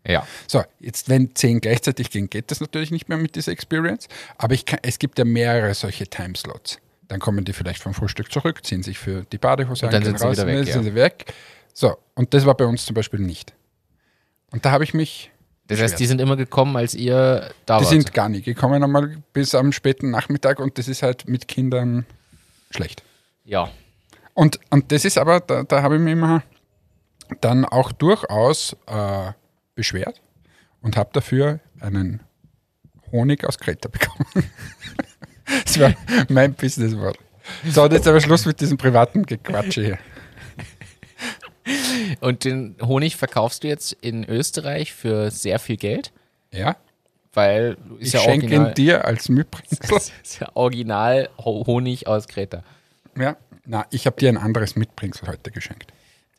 Ja. 0.07 0.25
So, 0.47 0.63
jetzt 0.79 1.09
wenn 1.09 1.35
zehn 1.35 1.59
gleichzeitig 1.61 2.09
gehen, 2.09 2.29
geht 2.29 2.51
das 2.51 2.61
natürlich 2.61 2.91
nicht 2.91 3.09
mehr 3.09 3.17
mit 3.17 3.35
dieser 3.35 3.51
Experience, 3.51 4.07
aber 4.37 4.55
kann, 4.57 4.79
es 4.81 4.97
gibt 4.97 5.19
ja 5.19 5.25
mehrere 5.25 5.73
solche 5.73 6.07
Timeslots. 6.07 6.79
Dann 7.07 7.19
kommen 7.19 7.43
die 7.43 7.53
vielleicht 7.53 7.81
vom 7.81 7.93
Frühstück 7.93 8.31
zurück, 8.31 8.65
ziehen 8.65 8.83
sich 8.83 8.97
für 8.99 9.23
die 9.31 9.37
Badehose 9.37 9.85
Und 9.85 9.93
dann 9.93 10.03
sind 10.03 10.19
sie 10.19 10.31
wieder 10.31 10.45
weg, 10.47 10.67
ja. 10.67 10.73
sind 10.73 10.83
sie 10.83 10.95
weg. 10.95 11.33
So, 11.73 11.97
und 12.15 12.33
das 12.33 12.45
war 12.45 12.55
bei 12.55 12.65
uns 12.65 12.85
zum 12.85 12.93
Beispiel 12.93 13.19
nicht. 13.19 13.53
Und 14.51 14.65
da 14.65 14.71
habe 14.71 14.83
ich 14.83 14.93
mich, 14.93 15.31
Das 15.67 15.79
heißt, 15.79 15.99
die 15.99 16.05
sind 16.05 16.21
immer 16.21 16.35
gekommen, 16.35 16.75
als 16.75 16.93
ihr 16.93 17.51
da 17.65 17.77
die 17.77 17.83
wart. 17.83 17.89
sind 17.91 18.13
gar 18.13 18.29
nie 18.29 18.41
gekommen, 18.41 18.83
einmal 18.83 19.17
bis 19.33 19.53
am 19.55 19.71
späten 19.71 20.11
Nachmittag 20.11 20.59
und 20.59 20.77
das 20.77 20.87
ist 20.87 21.03
halt 21.03 21.27
mit 21.27 21.47
Kindern 21.47 22.05
schlecht. 22.71 23.03
ja. 23.43 23.71
Und, 24.39 24.57
und 24.69 24.91
das 24.93 25.03
ist 25.03 25.17
aber, 25.17 25.41
da, 25.41 25.63
da 25.63 25.81
habe 25.81 25.95
ich 25.95 26.01
mich 26.01 26.13
immer 26.13 26.43
dann 27.41 27.65
auch 27.65 27.91
durchaus 27.91 28.75
äh, 28.87 29.33
beschwert 29.75 30.21
und 30.81 30.95
habe 30.95 31.09
dafür 31.11 31.59
einen 31.81 32.21
Honig 33.11 33.43
aus 33.45 33.57
Kreta 33.59 33.89
bekommen. 33.91 34.49
das 35.65 35.77
war 35.79 35.93
mein 36.29 36.53
Businesswort. 36.53 37.17
So, 37.67 37.83
und 37.83 37.91
jetzt 37.91 38.07
aber 38.07 38.21
Schluss 38.21 38.45
mit 38.45 38.61
diesem 38.61 38.77
privaten 38.77 39.25
Gequatsche 39.25 39.83
hier. 39.83 39.97
Und 42.21 42.45
den 42.45 42.75
Honig 42.81 43.15
verkaufst 43.17 43.63
du 43.63 43.67
jetzt 43.67 43.91
in 44.01 44.23
Österreich 44.23 44.93
für 44.93 45.29
sehr 45.31 45.59
viel 45.59 45.75
Geld, 45.77 46.11
Ja, 46.51 46.77
weil 47.33 47.77
ist 47.99 48.07
ich 48.07 48.13
ja 48.13 48.19
schenke 48.21 48.45
original, 48.45 48.69
ihn 48.69 48.73
dir 48.75 49.05
als 49.05 49.27
Mitbringsel. 49.29 49.77
Das 49.89 50.11
ist 50.23 50.39
ja 50.39 50.49
original 50.55 51.29
Ho- 51.37 51.65
Honig 51.67 52.07
aus 52.07 52.27
Kreta. 52.27 52.63
Ja, 53.17 53.35
na, 53.69 53.85
ich 53.91 54.07
habe 54.07 54.17
dir 54.17 54.29
ein 54.29 54.37
anderes 54.37 54.75
Mitbringsel 54.75 55.27
heute 55.27 55.51
geschenkt. 55.51 55.93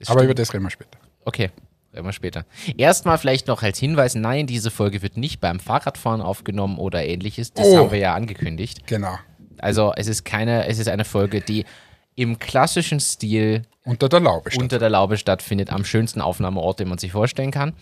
Aber 0.07 0.25
über 0.25 0.35
das 0.35 0.53
reden 0.53 0.65
wir 0.65 0.71
später. 0.71 0.99
Okay, 1.25 1.51
reden 1.95 2.05
wir 2.05 2.13
später. 2.13 2.45
Erstmal 2.77 3.19
vielleicht 3.19 3.47
noch 3.47 3.63
als 3.63 3.79
Hinweis, 3.79 4.17
nein, 4.17 4.49
diese 4.49 4.73
Folge 4.73 5.01
wird 5.01 5.17
nicht 5.17 5.41
beim 5.41 5.61
Fahrradfahren 5.61 6.23
aufgenommen 6.23 6.79
oder 6.79 7.05
ähnliches. 7.05 7.53
Das 7.53 7.69
Oh. 7.69 7.77
haben 7.79 7.91
wir 7.93 7.99
ja 7.99 8.15
angekündigt. 8.15 8.85
Genau. 8.87 9.17
Also 9.59 9.93
es 9.97 10.09
ist 10.09 10.25
keine, 10.25 10.67
es 10.67 10.81
ist 10.81 10.89
eine 10.89 11.05
Folge, 11.05 11.41
die 11.41 11.67
im 12.17 12.41
klassischen 12.41 12.99
Stil 12.99 13.63
Unter 13.85 14.09
der 14.09 14.21
Laube 14.21 14.51
unter 14.59 14.81
der 14.81 14.91
Laube 14.91 15.17
stattfindet, 15.17 15.71
am 15.73 15.85
schönsten 15.85 16.21
Aufnahmeort, 16.21 16.81
den 16.81 16.89
man 16.89 16.99
sich 16.99 17.13
vorstellen 17.13 17.53
kann. 17.53 17.75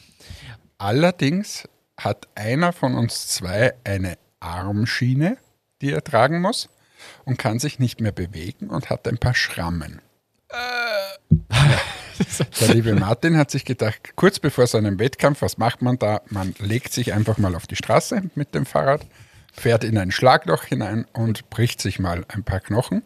Allerdings 0.77 1.67
hat 1.97 2.29
einer 2.35 2.73
von 2.75 2.95
uns 2.95 3.29
zwei 3.29 3.73
eine 3.85 4.19
Armschiene, 4.41 5.39
die 5.81 5.91
er 5.93 6.05
tragen 6.05 6.41
muss 6.43 6.69
und 7.29 7.37
kann 7.37 7.59
sich 7.59 7.79
nicht 7.79 8.01
mehr 8.01 8.11
bewegen 8.11 8.71
und 8.71 8.89
hat 8.89 9.07
ein 9.07 9.19
paar 9.19 9.35
Schrammen. 9.35 10.01
Der 12.61 12.69
liebe 12.75 12.95
Martin 12.95 13.37
hat 13.37 13.51
sich 13.51 13.67
gedacht, 13.67 14.17
kurz 14.17 14.39
bevor 14.39 14.67
seinem 14.67 14.99
Wettkampf, 14.99 15.43
was 15.43 15.59
macht 15.59 15.83
man 15.83 15.99
da? 15.99 16.23
Man 16.31 16.55
legt 16.59 16.93
sich 16.93 17.13
einfach 17.13 17.37
mal 17.37 17.55
auf 17.55 17.67
die 17.67 17.77
Straße 17.77 18.23
mit 18.35 18.55
dem 18.55 18.65
Fahrrad, 18.65 19.07
fährt 19.53 19.85
in 19.85 19.99
ein 19.99 20.11
Schlagloch 20.11 20.65
hinein 20.65 21.07
und 21.13 21.51
bricht 21.51 21.83
sich 21.83 21.99
mal 21.99 22.25
ein 22.29 22.45
paar 22.45 22.61
Knochen. 22.61 23.03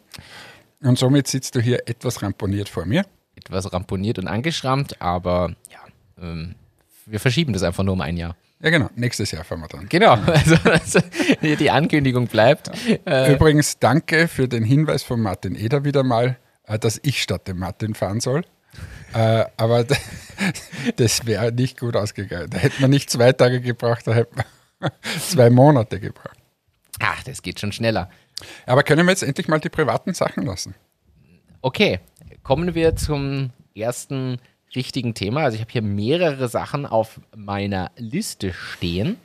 Und 0.81 0.99
somit 0.99 1.27
sitzt 1.27 1.57
du 1.57 1.61
hier 1.61 1.89
etwas 1.89 2.23
ramponiert 2.23 2.69
vor 2.69 2.87
mir. 2.87 3.05
Etwas 3.35 3.73
ramponiert 3.73 4.21
und 4.21 4.29
angeschrammt, 4.29 5.03
aber 5.03 5.57
ja, 5.71 5.81
ähm, 6.23 6.55
wir 7.07 7.19
verschieben 7.19 7.53
das 7.53 7.65
einfach 7.65 7.83
nur 7.83 7.95
um 7.95 8.01
ein 8.01 8.17
Jahr. 8.17 8.37
Ja, 8.63 8.71
genau. 8.71 8.89
Nächstes 8.95 9.33
Jahr 9.33 9.43
fahren 9.43 9.61
wir 9.61 9.69
dann. 9.69 9.89
Genau, 9.89 10.13
also, 10.27 10.57
also 10.65 11.01
die 11.43 11.71
Ankündigung 11.71 12.29
bleibt. 12.29 12.71
Äh, 13.05 13.35
Übrigens, 13.35 13.79
danke 13.79 14.29
für 14.29 14.47
den 14.47 14.63
Hinweis 14.63 15.03
von 15.03 15.21
Martin 15.21 15.57
Eder 15.57 15.85
wieder 15.85 16.05
mal, 16.05 16.39
äh, 16.67 16.79
dass 16.79 17.01
ich 17.03 17.23
statt 17.23 17.49
dem 17.49 17.59
Martin 17.59 17.95
fahren 17.95 18.21
soll. 18.21 18.45
Äh, 19.15 19.45
aber 19.57 19.85
das 20.97 21.27
wäre 21.27 21.51
nicht 21.53 21.81
gut 21.81 21.97
ausgegangen. 21.97 22.51
Da 22.51 22.59
hätte 22.59 22.81
man 22.81 22.91
nicht 22.91 23.11
zwei 23.11 23.33
Tage 23.33 23.61
gebraucht, 23.61 24.07
da 24.07 24.15
hätte 24.15 24.37
man 24.37 24.91
zwei 25.21 25.51
Monate 25.51 25.99
gebraucht. 25.99 26.39
ach, 27.01 27.23
das 27.25 27.43
geht 27.43 27.59
schon 27.59 27.73
schneller. 27.73 28.11
Aber 28.67 28.85
können 28.85 29.07
wir 29.07 29.11
jetzt 29.11 29.23
endlich 29.23 29.49
mal 29.49 29.59
die 29.59 29.69
privaten 29.69 30.15
Sachen 30.15 30.45
lassen? 30.45 30.75
Okay, 31.61 32.01
kommen 32.43 32.75
wir 32.75 32.97
zum 32.97 33.51
ersten 33.75 34.39
richtigen 34.75 35.15
Thema. 35.15 35.43
Also 35.43 35.57
ich 35.57 35.61
habe 35.61 35.73
hier 35.73 35.83
mehrere 35.83 36.49
Sachen 36.49 36.87
auf 36.87 37.21
meiner 37.37 37.91
Liste 37.97 38.53
stehen 38.53 39.17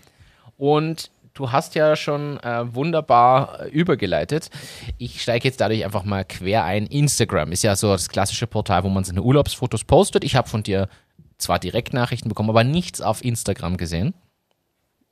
und 0.58 1.10
du 1.34 1.52
hast 1.52 1.76
ja 1.76 1.96
schon 1.96 2.40
äh, 2.40 2.74
wunderbar 2.74 3.62
äh, 3.66 3.70
übergeleitet. 3.70 4.50
Ich 4.98 5.22
steige 5.22 5.48
jetzt 5.48 5.62
dadurch 5.62 5.86
einfach 5.86 6.04
mal 6.04 6.26
quer 6.26 6.64
ein. 6.66 6.88
Instagram 6.88 7.52
ist 7.52 7.64
ja 7.64 7.76
so 7.76 7.92
das 7.92 8.10
klassische 8.10 8.48
Portal, 8.48 8.84
wo 8.84 8.90
man 8.90 9.04
seine 9.04 9.22
Urlaubsfotos 9.22 9.84
postet. 9.84 10.24
Ich 10.24 10.36
habe 10.36 10.50
von 10.50 10.64
dir 10.64 10.90
zwar 11.38 11.60
Direktnachrichten 11.60 12.30
bekommen, 12.30 12.50
aber 12.50 12.64
nichts 12.64 13.02
auf 13.02 13.24
Instagram 13.24 13.78
gesehen. 13.78 14.14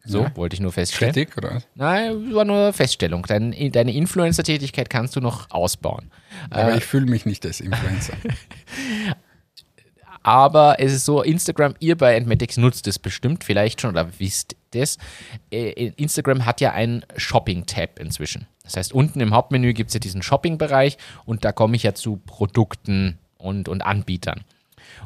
So, 0.08 0.22
Ja. 0.24 0.36
wollte 0.36 0.54
ich 0.56 0.60
nur 0.60 0.72
feststellen. 0.72 1.14
Kritik 1.14 1.38
oder 1.38 1.56
was? 1.56 1.68
Nein, 1.76 2.34
war 2.34 2.46
nur 2.46 2.74
Feststellung. 2.74 3.24
Dein, 3.28 3.54
deine 3.72 3.92
Influencer-Tätigkeit 3.94 4.90
kannst 4.90 5.16
du 5.16 5.22
noch 5.22 5.50
ausbauen. 5.50 6.12
Aber 6.52 6.76
ich 6.76 6.86
fühle 6.86 7.06
mich 7.08 7.26
nicht 7.26 7.44
als 7.46 7.60
Influencer. 7.60 8.14
Aber 10.26 10.80
es 10.80 10.92
ist 10.92 11.06
so, 11.06 11.22
Instagram, 11.22 11.76
ihr 11.80 11.96
bei 11.96 12.16
Entmetics 12.16 12.58
nutzt 12.58 12.88
es 12.88 12.98
bestimmt 12.98 13.44
vielleicht 13.44 13.80
schon 13.80 13.92
oder 13.92 14.10
wisst 14.18 14.56
das. 14.72 14.98
Äh, 15.52 15.92
Instagram 15.98 16.48
hat 16.48 16.62
ja 16.62 16.72
einen 16.72 17.06
Shopping-Tab 17.16 18.00
inzwischen. 18.00 18.48
Das 18.64 18.76
heißt, 18.76 18.92
unten 18.92 19.22
im 19.22 19.36
Hauptmenü 19.36 19.74
gibt 19.74 19.90
es 19.90 19.94
ja 19.94 20.00
diesen 20.00 20.24
Shopping-Bereich 20.24 20.98
und 21.26 21.46
da 21.46 21.52
komme 21.52 21.76
ich 21.76 21.84
ja 21.84 21.94
zu 21.94 22.18
Produkten 22.26 23.20
und, 23.38 23.70
und 23.70 23.86
Anbietern. 23.86 24.44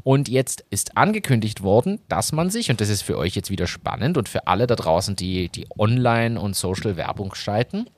Und 0.04 0.30
jetzt 0.30 0.64
ist 0.70 0.96
angekündigt 0.96 1.64
worden, 1.64 2.00
dass 2.08 2.32
man 2.32 2.50
sich, 2.50 2.72
und 2.72 2.80
das 2.80 2.88
ist 2.88 3.02
für 3.02 3.18
euch 3.18 3.36
jetzt 3.36 3.50
wieder 3.50 3.68
spannend 3.68 4.18
und 4.18 4.30
für 4.30 4.48
alle 4.48 4.68
da 4.68 4.78
draußen, 4.78 5.18
die, 5.18 5.50
die 5.50 5.68
Online- 5.78 6.40
und 6.40 6.56
Social-Werbung 6.56 7.36
schalten, 7.36 7.90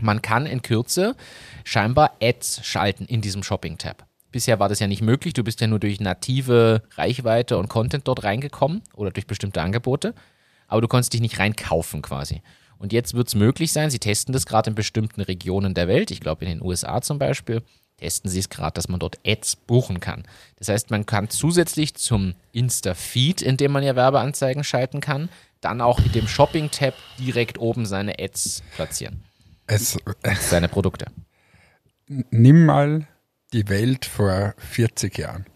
man 0.00 0.22
kann 0.22 0.44
in 0.44 0.62
Kürze 0.62 1.14
scheinbar 1.62 2.16
Ads 2.20 2.66
schalten 2.66 3.04
in 3.04 3.20
diesem 3.20 3.44
Shopping-Tab. 3.44 4.07
Bisher 4.38 4.60
war 4.60 4.68
das 4.68 4.78
ja 4.78 4.86
nicht 4.86 5.02
möglich. 5.02 5.34
Du 5.34 5.42
bist 5.42 5.60
ja 5.60 5.66
nur 5.66 5.80
durch 5.80 5.98
native 5.98 6.82
Reichweite 6.94 7.58
und 7.58 7.66
Content 7.66 8.06
dort 8.06 8.22
reingekommen 8.22 8.82
oder 8.94 9.10
durch 9.10 9.26
bestimmte 9.26 9.60
Angebote. 9.60 10.14
Aber 10.68 10.80
du 10.80 10.86
konntest 10.86 11.12
dich 11.12 11.20
nicht 11.20 11.40
reinkaufen 11.40 12.02
quasi. 12.02 12.40
Und 12.78 12.92
jetzt 12.92 13.14
wird 13.14 13.26
es 13.26 13.34
möglich 13.34 13.72
sein, 13.72 13.90
sie 13.90 13.98
testen 13.98 14.32
das 14.32 14.46
gerade 14.46 14.70
in 14.70 14.76
bestimmten 14.76 15.22
Regionen 15.22 15.74
der 15.74 15.88
Welt, 15.88 16.12
ich 16.12 16.20
glaube 16.20 16.44
in 16.44 16.52
den 16.52 16.62
USA 16.62 17.02
zum 17.02 17.18
Beispiel, 17.18 17.64
testen 17.96 18.30
sie 18.30 18.38
es 18.38 18.48
gerade, 18.48 18.74
dass 18.74 18.88
man 18.88 19.00
dort 19.00 19.18
Ads 19.26 19.56
buchen 19.56 19.98
kann. 19.98 20.22
Das 20.54 20.68
heißt, 20.68 20.92
man 20.92 21.04
kann 21.04 21.28
zusätzlich 21.30 21.96
zum 21.96 22.36
Insta-Feed, 22.52 23.42
in 23.42 23.56
dem 23.56 23.72
man 23.72 23.82
ja 23.82 23.96
Werbeanzeigen 23.96 24.62
schalten 24.62 25.00
kann, 25.00 25.30
dann 25.60 25.80
auch 25.80 25.98
in 25.98 26.12
dem 26.12 26.28
Shopping-Tab 26.28 26.94
direkt 27.18 27.58
oben 27.58 27.86
seine 27.86 28.20
Ads 28.20 28.62
platzieren, 28.76 29.24
Es, 29.66 29.98
seine 30.42 30.68
Produkte. 30.68 31.06
nimm 32.06 32.66
mal 32.66 33.08
die 33.52 33.68
Welt 33.68 34.04
vor 34.04 34.54
40 34.58 35.18
Jahren. 35.18 35.46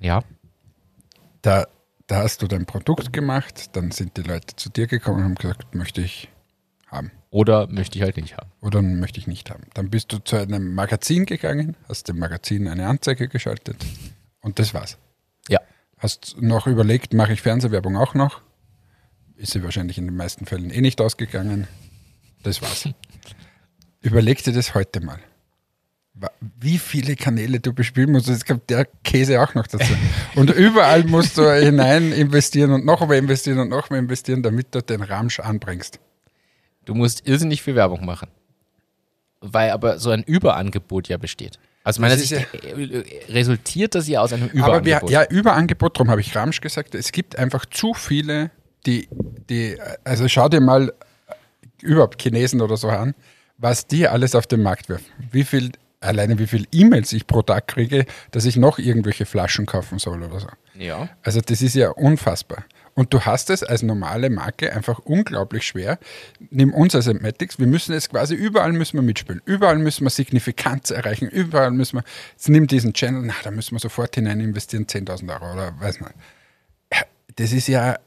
Ja. 0.00 0.22
Da, 1.42 1.66
da 2.06 2.22
hast 2.22 2.42
du 2.42 2.46
dein 2.46 2.66
Produkt 2.66 3.12
gemacht, 3.12 3.76
dann 3.76 3.90
sind 3.90 4.16
die 4.16 4.22
Leute 4.22 4.56
zu 4.56 4.70
dir 4.70 4.86
gekommen 4.86 5.18
und 5.18 5.24
haben 5.24 5.34
gesagt, 5.34 5.74
möchte 5.74 6.00
ich 6.00 6.28
haben. 6.86 7.10
Oder 7.30 7.66
möchte 7.66 7.98
ich 7.98 8.04
halt 8.04 8.16
nicht 8.16 8.36
haben. 8.36 8.50
oder 8.60 8.80
möchte 8.80 9.18
ich 9.18 9.26
nicht 9.26 9.50
haben. 9.50 9.64
Dann 9.74 9.90
bist 9.90 10.12
du 10.12 10.18
zu 10.18 10.36
einem 10.36 10.74
Magazin 10.74 11.26
gegangen, 11.26 11.76
hast 11.88 12.08
dem 12.08 12.18
Magazin 12.18 12.68
eine 12.68 12.86
Anzeige 12.86 13.28
geschaltet 13.28 13.84
und 14.40 14.58
das 14.58 14.72
war's. 14.72 14.98
Ja. 15.48 15.60
Hast 15.98 16.36
noch 16.40 16.66
überlegt, 16.66 17.12
mache 17.12 17.32
ich 17.32 17.42
Fernsehwerbung 17.42 17.96
auch 17.96 18.14
noch? 18.14 18.40
Ist 19.36 19.52
sie 19.52 19.64
wahrscheinlich 19.64 19.98
in 19.98 20.06
den 20.06 20.16
meisten 20.16 20.46
Fällen 20.46 20.70
eh 20.70 20.80
nicht 20.80 21.00
ausgegangen. 21.00 21.66
Das 22.42 22.62
war's. 22.62 22.88
Überleg 24.00 24.44
dir 24.44 24.52
das 24.52 24.74
heute 24.74 25.00
mal. 25.00 25.18
Wie 26.60 26.78
viele 26.78 27.16
Kanäle 27.16 27.58
du 27.58 27.72
bespielen 27.72 28.12
musst, 28.12 28.28
jetzt 28.28 28.46
kommt 28.46 28.70
der 28.70 28.86
Käse 29.02 29.42
auch 29.42 29.54
noch 29.54 29.66
dazu. 29.66 29.92
Und 30.36 30.50
überall 30.50 31.04
musst 31.04 31.36
du 31.36 31.50
hinein 31.60 32.12
investieren 32.12 32.72
und 32.72 32.84
noch 32.84 33.06
mehr 33.06 33.18
investieren 33.18 33.58
und 33.58 33.68
noch 33.68 33.90
mehr 33.90 33.98
investieren, 33.98 34.42
damit 34.42 34.74
du 34.74 34.80
den 34.80 35.02
Ramsch 35.02 35.40
anbringst. 35.40 35.98
Du 36.84 36.94
musst 36.94 37.26
irrsinnig 37.26 37.62
viel 37.62 37.74
Werbung 37.74 38.04
machen. 38.04 38.28
Weil 39.40 39.70
aber 39.70 39.98
so 39.98 40.10
ein 40.10 40.22
Überangebot 40.22 41.08
ja 41.08 41.16
besteht. 41.16 41.58
Aus 41.82 41.98
meiner 41.98 42.14
Das 42.14 42.22
ist 42.22 42.28
Sicht 42.30 42.54
äh, 42.54 43.04
resultiert 43.28 43.94
das 43.94 44.08
ja 44.08 44.20
aus 44.22 44.32
einem 44.32 44.44
Aber 44.44 44.78
Überangebot. 44.78 45.10
wir, 45.10 45.10
ja, 45.10 45.28
Überangebot, 45.28 45.96
darum 45.96 46.10
habe 46.10 46.22
ich 46.22 46.34
Ramsch 46.34 46.60
gesagt, 46.62 46.94
es 46.94 47.12
gibt 47.12 47.36
einfach 47.36 47.66
zu 47.66 47.92
viele, 47.92 48.50
die, 48.86 49.08
die, 49.50 49.76
also 50.02 50.26
schau 50.28 50.48
dir 50.48 50.60
mal 50.60 50.88
äh, 50.88 51.34
überhaupt 51.82 52.22
Chinesen 52.22 52.62
oder 52.62 52.78
so 52.78 52.88
an, 52.88 53.14
was 53.58 53.86
die 53.86 54.08
alles 54.08 54.34
auf 54.34 54.46
den 54.46 54.62
Markt 54.62 54.88
werfen. 54.88 55.04
Wie 55.30 55.44
viel, 55.44 55.72
alleine 56.04 56.38
wie 56.38 56.46
viel 56.46 56.66
E-Mails 56.72 57.12
ich 57.12 57.26
pro 57.26 57.42
Tag 57.42 57.68
kriege, 57.68 58.06
dass 58.30 58.44
ich 58.44 58.56
noch 58.56 58.78
irgendwelche 58.78 59.26
Flaschen 59.26 59.66
kaufen 59.66 59.98
soll 59.98 60.22
oder 60.22 60.40
so. 60.40 60.48
Ja. 60.78 61.08
Also 61.22 61.40
das 61.40 61.62
ist 61.62 61.74
ja 61.74 61.90
unfassbar. 61.90 62.64
Und 62.94 63.12
du 63.12 63.20
hast 63.22 63.50
es 63.50 63.64
als 63.64 63.82
normale 63.82 64.30
Marke 64.30 64.72
einfach 64.72 65.00
unglaublich 65.00 65.66
schwer. 65.66 65.98
Nimm 66.50 66.72
uns 66.72 66.94
als 66.94 67.08
Entmatics, 67.08 67.58
wir 67.58 67.66
müssen 67.66 67.92
es 67.92 68.08
quasi, 68.08 68.34
überall 68.34 68.72
müssen 68.72 68.96
wir 68.96 69.02
mitspielen. 69.02 69.42
Überall 69.44 69.78
müssen 69.78 70.04
wir 70.04 70.10
Signifikanz 70.10 70.90
erreichen. 70.90 71.28
Überall 71.28 71.72
müssen 71.72 71.98
wir, 71.98 72.04
jetzt 72.32 72.48
nimm 72.48 72.68
diesen 72.68 72.92
Channel, 72.92 73.22
na, 73.22 73.34
da 73.42 73.50
müssen 73.50 73.74
wir 73.74 73.80
sofort 73.80 74.14
hinein 74.14 74.40
investieren, 74.40 74.86
10.000 74.86 75.32
Euro 75.32 75.54
oder 75.54 75.74
weiß 75.80 76.00
nicht. 76.00 76.12
Ja, 76.92 77.00
Das 77.34 77.52
ist 77.52 77.66
ja, 77.66 77.98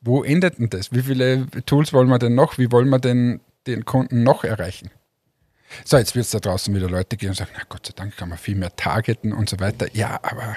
wo 0.00 0.24
endet 0.24 0.58
denn 0.58 0.70
das? 0.70 0.92
Wie 0.92 1.02
viele 1.02 1.46
Tools 1.66 1.92
wollen 1.92 2.08
wir 2.08 2.18
denn 2.18 2.34
noch? 2.34 2.56
Wie 2.56 2.72
wollen 2.72 2.88
wir 2.88 2.98
denn 2.98 3.40
den 3.66 3.84
Kunden 3.84 4.22
noch 4.22 4.44
erreichen? 4.44 4.90
So, 5.84 5.96
jetzt 5.96 6.14
wird 6.14 6.24
es 6.24 6.30
da 6.30 6.38
draußen 6.40 6.74
wieder 6.74 6.88
Leute 6.88 7.16
geben 7.16 7.30
und 7.30 7.36
sagen, 7.36 7.50
na 7.56 7.62
Gott 7.68 7.86
sei 7.86 7.92
Dank 7.96 8.16
kann 8.16 8.28
man 8.28 8.38
viel 8.38 8.56
mehr 8.56 8.74
targeten 8.76 9.32
und 9.32 9.48
so 9.48 9.58
weiter. 9.60 9.86
Ja, 9.92 10.18
aber 10.22 10.56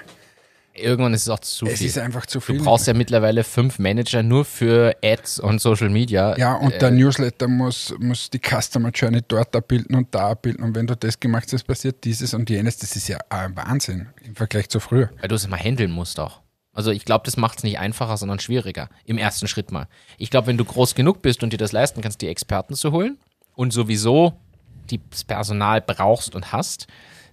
Irgendwann 0.79 1.13
ist 1.13 1.23
es 1.23 1.29
auch 1.29 1.39
zu 1.39 1.65
es 1.65 1.79
viel. 1.79 1.87
ist 1.87 1.97
einfach 1.97 2.25
zu 2.25 2.39
viel. 2.39 2.57
Du 2.59 2.63
brauchst 2.63 2.87
ja 2.87 2.93
mittlerweile 2.93 3.43
fünf 3.43 3.79
Manager 3.79 4.21
nur 4.23 4.45
für 4.45 4.95
Ads 5.03 5.39
und 5.39 5.59
Social 5.59 5.89
Media. 5.89 6.37
Ja, 6.37 6.53
und 6.53 6.79
der 6.81 6.91
Newsletter 6.91 7.47
muss, 7.47 7.93
muss 7.99 8.29
die 8.29 8.39
Customer 8.39 8.89
Journey 8.91 9.21
dort 9.27 9.55
abbilden 9.55 9.95
und 9.95 10.13
da 10.13 10.29
abbilden. 10.29 10.63
Und 10.63 10.75
wenn 10.75 10.87
du 10.87 10.95
das 10.95 11.19
gemacht 11.19 11.51
hast, 11.51 11.63
passiert 11.63 12.03
dieses 12.03 12.33
und 12.33 12.49
jenes. 12.49 12.77
Das 12.77 12.95
ist 12.95 13.07
ja 13.07 13.17
ein 13.29 13.55
Wahnsinn 13.55 14.09
im 14.23 14.35
Vergleich 14.35 14.69
zu 14.69 14.79
früher. 14.79 15.09
Weil 15.19 15.29
du 15.29 15.35
es 15.35 15.45
immer 15.45 15.57
handeln 15.57 15.91
musst 15.91 16.19
auch. 16.19 16.41
Also 16.73 16.91
ich 16.91 17.05
glaube, 17.05 17.25
das 17.25 17.37
macht 17.37 17.57
es 17.57 17.63
nicht 17.63 17.79
einfacher, 17.79 18.17
sondern 18.17 18.39
schwieriger. 18.39 18.89
Im 19.05 19.17
ersten 19.17 19.47
Schritt 19.47 19.71
mal. 19.71 19.87
Ich 20.19 20.29
glaube, 20.29 20.45
wenn 20.47 20.57
du 20.57 20.65
groß 20.65 20.93
genug 20.93 21.23
bist 21.23 21.41
und 21.41 21.51
dir 21.51 21.57
das 21.57 21.71
leisten 21.71 22.01
kannst, 22.01 22.21
die 22.21 22.27
Experten 22.27 22.75
zu 22.75 22.91
holen 22.91 23.17
und 23.55 23.73
sowieso 23.73 24.39
die- 24.87 25.01
das 25.09 25.23
Personal 25.23 25.81
brauchst 25.81 26.35
und 26.35 26.51
hast, 26.51 26.87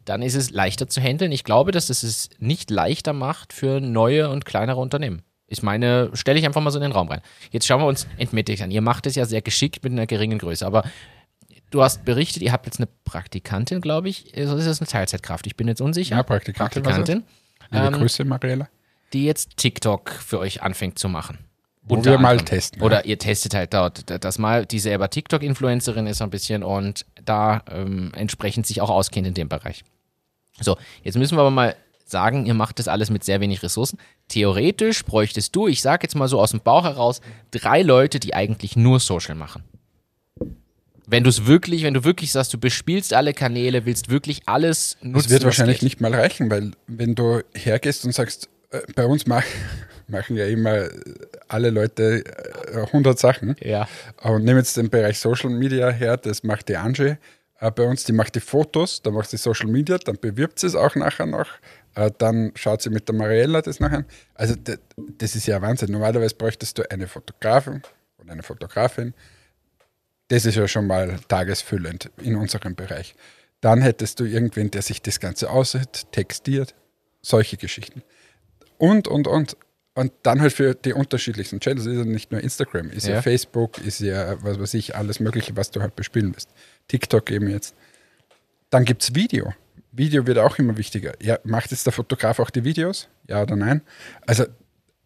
dann 0.04 0.20
ist 0.22 0.34
es 0.34 0.50
leichter 0.50 0.86
zu 0.88 1.00
handeln. 1.00 1.32
Ich 1.32 1.44
glaube, 1.44 1.72
dass 1.72 1.88
es 1.90 2.02
es 2.02 2.28
nicht 2.38 2.70
leichter 2.70 3.12
macht 3.12 3.52
für 3.52 3.80
neue 3.80 4.28
und 4.28 4.44
kleinere 4.44 4.80
Unternehmen. 4.80 5.22
Ich 5.46 5.62
meine, 5.62 6.10
stelle 6.14 6.38
ich 6.38 6.44
einfach 6.46 6.60
mal 6.60 6.70
so 6.70 6.78
in 6.78 6.82
den 6.82 6.92
Raum 6.92 7.08
rein. 7.08 7.20
Jetzt 7.50 7.66
schauen 7.66 7.80
wir 7.80 7.86
uns 7.86 8.06
Entmetics 8.18 8.60
an. 8.62 8.70
Ihr 8.70 8.80
macht 8.80 9.06
es 9.06 9.14
ja 9.14 9.24
sehr 9.24 9.40
geschickt 9.42 9.82
mit 9.84 9.92
einer 9.92 10.06
geringen 10.06 10.38
Größe, 10.38 10.66
aber 10.66 10.84
du 11.70 11.82
hast 11.82 12.04
berichtet, 12.04 12.42
ihr 12.42 12.52
habt 12.52 12.66
jetzt 12.66 12.78
eine 12.80 12.88
Praktikantin, 13.04 13.80
glaube 13.80 14.08
ich. 14.08 14.32
Also 14.36 14.56
ist 14.56 14.66
das 14.66 14.80
eine 14.80 14.88
Teilzeitkraft? 14.88 15.46
Ich 15.46 15.56
bin 15.56 15.68
jetzt 15.68 15.80
unsicher. 15.80 16.16
Ja, 16.16 16.22
Praktikantin. 16.22 16.82
Praktikantin, 16.82 17.24
Liebe 17.70 17.86
Ähm, 17.86 17.92
Grüße, 17.94 18.24
Mariella. 18.24 18.68
die 19.12 19.24
jetzt 19.24 19.56
TikTok 19.56 20.10
für 20.10 20.38
euch 20.38 20.62
anfängt 20.62 20.98
zu 20.98 21.08
machen. 21.08 21.38
Wo 21.86 22.02
wir 22.02 22.18
mal 22.18 22.38
testen. 22.38 22.80
Oder 22.80 23.04
ihr 23.04 23.18
testet 23.18 23.54
halt 23.54 23.74
dort 23.74 24.04
das 24.24 24.38
mal, 24.38 24.64
die 24.64 24.78
selber 24.78 25.10
TikTok-Influencerin 25.10 26.06
ist 26.06 26.22
ein 26.22 26.30
bisschen 26.30 26.62
und 26.62 27.04
da 27.22 27.62
ähm, 27.70 28.10
entsprechend 28.16 28.66
sich 28.66 28.80
auch 28.80 28.90
auskennt 28.90 29.26
in 29.26 29.34
dem 29.34 29.48
Bereich. 29.48 29.84
So, 30.60 30.78
jetzt 31.02 31.18
müssen 31.18 31.36
wir 31.36 31.40
aber 31.40 31.50
mal 31.50 31.76
sagen, 32.06 32.46
ihr 32.46 32.54
macht 32.54 32.78
das 32.78 32.88
alles 32.88 33.10
mit 33.10 33.24
sehr 33.24 33.40
wenig 33.40 33.62
Ressourcen. 33.62 33.98
Theoretisch 34.28 35.04
bräuchtest 35.04 35.54
du, 35.54 35.68
ich 35.68 35.82
sage 35.82 36.04
jetzt 36.04 36.14
mal 36.14 36.28
so 36.28 36.40
aus 36.40 36.52
dem 36.52 36.60
Bauch 36.60 36.84
heraus, 36.84 37.20
drei 37.50 37.82
Leute, 37.82 38.20
die 38.20 38.34
eigentlich 38.34 38.76
nur 38.76 39.00
Social 39.00 39.34
machen. 39.34 39.62
Wenn 41.06 41.22
du 41.22 41.28
es 41.28 41.44
wirklich, 41.44 41.82
wenn 41.82 41.92
du 41.92 42.04
wirklich 42.04 42.32
sagst, 42.32 42.54
du 42.54 42.58
bespielst 42.58 43.12
alle 43.12 43.34
Kanäle, 43.34 43.84
willst 43.84 44.08
wirklich 44.08 44.42
alles 44.46 44.96
nutzen. 45.02 45.24
Das 45.24 45.30
wird 45.30 45.44
wahrscheinlich 45.44 45.80
geht. 45.80 45.84
nicht 45.84 46.00
mal 46.00 46.14
reichen, 46.14 46.50
weil 46.50 46.70
wenn 46.86 47.14
du 47.14 47.42
hergehst 47.54 48.06
und 48.06 48.12
sagst, 48.12 48.48
äh, 48.70 48.80
bei 48.94 49.04
uns 49.04 49.26
mach, 49.26 49.44
machen 50.08 50.36
ja 50.36 50.46
immer 50.46 50.88
alle 51.48 51.70
Leute 51.70 52.24
äh, 52.72 52.76
100 52.86 53.18
Sachen. 53.18 53.56
Ja. 53.60 53.88
Und 54.22 54.44
nehmen 54.44 54.58
jetzt 54.58 54.76
den 54.76 54.90
Bereich 54.90 55.18
Social 55.18 55.50
Media 55.50 55.90
her, 55.90 56.16
das 56.16 56.42
macht 56.42 56.68
die 56.68 56.76
Angie 56.76 57.16
äh, 57.60 57.70
bei 57.70 57.84
uns, 57.84 58.04
die 58.04 58.12
macht 58.12 58.34
die 58.34 58.40
Fotos, 58.40 59.02
dann 59.02 59.14
macht 59.14 59.30
sie 59.30 59.36
Social 59.36 59.68
Media, 59.68 59.98
dann 59.98 60.18
bewirbt 60.20 60.58
sie 60.58 60.66
es 60.66 60.74
auch 60.74 60.94
nachher 60.96 61.26
noch, 61.26 61.48
äh, 61.94 62.10
dann 62.18 62.52
schaut 62.54 62.82
sie 62.82 62.90
mit 62.90 63.08
der 63.08 63.14
Mariella 63.14 63.62
das 63.62 63.80
nachher 63.80 63.98
an. 63.98 64.06
Also 64.34 64.54
d- 64.56 64.78
das 65.18 65.36
ist 65.36 65.46
ja 65.46 65.60
Wahnsinn. 65.62 65.90
Normalerweise 65.92 66.34
bräuchtest 66.34 66.76
du 66.78 66.90
eine 66.90 67.06
Fotografin 67.06 67.82
und 68.18 68.30
eine 68.30 68.42
Fotografin. 68.42 69.14
Das 70.28 70.46
ist 70.46 70.54
ja 70.56 70.66
schon 70.66 70.86
mal 70.86 71.18
tagesfüllend 71.28 72.10
in 72.22 72.36
unserem 72.36 72.74
Bereich. 72.74 73.14
Dann 73.60 73.80
hättest 73.82 74.20
du 74.20 74.24
irgendwen, 74.24 74.70
der 74.70 74.82
sich 74.82 75.00
das 75.02 75.20
Ganze 75.20 75.50
aushält, 75.50 76.10
textiert, 76.12 76.74
solche 77.22 77.56
Geschichten. 77.56 78.02
Und, 78.78 79.06
und, 79.08 79.26
und. 79.26 79.56
Und 79.94 80.12
dann 80.24 80.40
halt 80.40 80.52
für 80.52 80.74
die 80.74 80.92
unterschiedlichsten 80.92 81.60
Channels. 81.60 81.86
Ist 81.86 81.96
ja 81.96 82.04
nicht 82.04 82.32
nur 82.32 82.40
Instagram, 82.40 82.90
ist 82.90 83.06
ja, 83.06 83.14
Ja. 83.14 83.22
Facebook, 83.22 83.78
ist 83.78 84.00
ja, 84.00 84.42
was 84.42 84.58
weiß 84.58 84.74
ich, 84.74 84.96
alles 84.96 85.20
Mögliche, 85.20 85.56
was 85.56 85.70
du 85.70 85.80
halt 85.80 85.94
bespielen 85.94 86.32
willst. 86.32 86.50
TikTok 86.88 87.30
eben 87.30 87.48
jetzt. 87.48 87.74
Dann 88.70 88.84
gibt 88.84 89.02
es 89.02 89.14
Video. 89.14 89.54
Video 89.92 90.26
wird 90.26 90.38
auch 90.38 90.58
immer 90.58 90.76
wichtiger. 90.76 91.12
Ja, 91.22 91.38
macht 91.44 91.70
jetzt 91.70 91.86
der 91.86 91.92
Fotograf 91.92 92.40
auch 92.40 92.50
die 92.50 92.64
Videos? 92.64 93.08
Ja 93.28 93.42
oder 93.42 93.54
nein? 93.54 93.82
Also, 94.26 94.46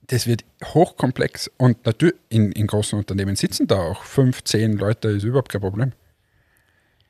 das 0.06 0.26
wird 0.26 0.42
hochkomplex 0.64 1.50
und 1.58 1.84
natürlich 1.84 2.14
in, 2.30 2.52
in 2.52 2.66
großen 2.66 2.98
Unternehmen 2.98 3.36
sitzen 3.36 3.66
da 3.66 3.76
auch 3.76 4.04
fünf, 4.04 4.42
zehn 4.44 4.72
Leute, 4.72 5.08
ist 5.08 5.24
überhaupt 5.24 5.52
kein 5.52 5.60
Problem. 5.60 5.92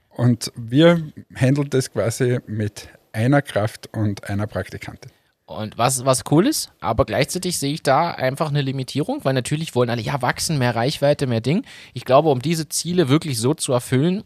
Und 0.09 0.53
wir 0.57 1.01
handeln 1.37 1.71
das 1.71 1.93
quasi 1.93 2.41
mit 2.49 2.89
einer 3.13 3.41
Kraft 3.41 3.89
und 3.95 4.29
einer 4.29 4.49
Praktikantin. 4.49 5.13
Und 5.49 5.79
was, 5.79 6.05
was 6.05 6.25
cool 6.31 6.47
ist, 6.47 6.71
aber 6.79 7.07
gleichzeitig 7.07 7.59
sehe 7.59 7.73
ich 7.73 7.83
da 7.83 8.11
einfach 8.11 8.51
eine 8.51 8.61
Limitierung, 8.61 9.25
weil 9.25 9.33
natürlich 9.33 9.75
wollen 9.75 9.89
alle, 9.89 10.03
ja, 10.03 10.21
wachsen, 10.21 10.59
mehr 10.59 10.77
Reichweite, 10.77 11.27
mehr 11.27 11.41
Ding. 11.41 11.65
Ich 11.95 12.05
glaube, 12.05 12.29
um 12.29 12.43
diese 12.43 12.69
Ziele 12.69 13.09
wirklich 13.09 13.39
so 13.39 13.55
zu 13.55 13.73
erfüllen, 13.73 14.25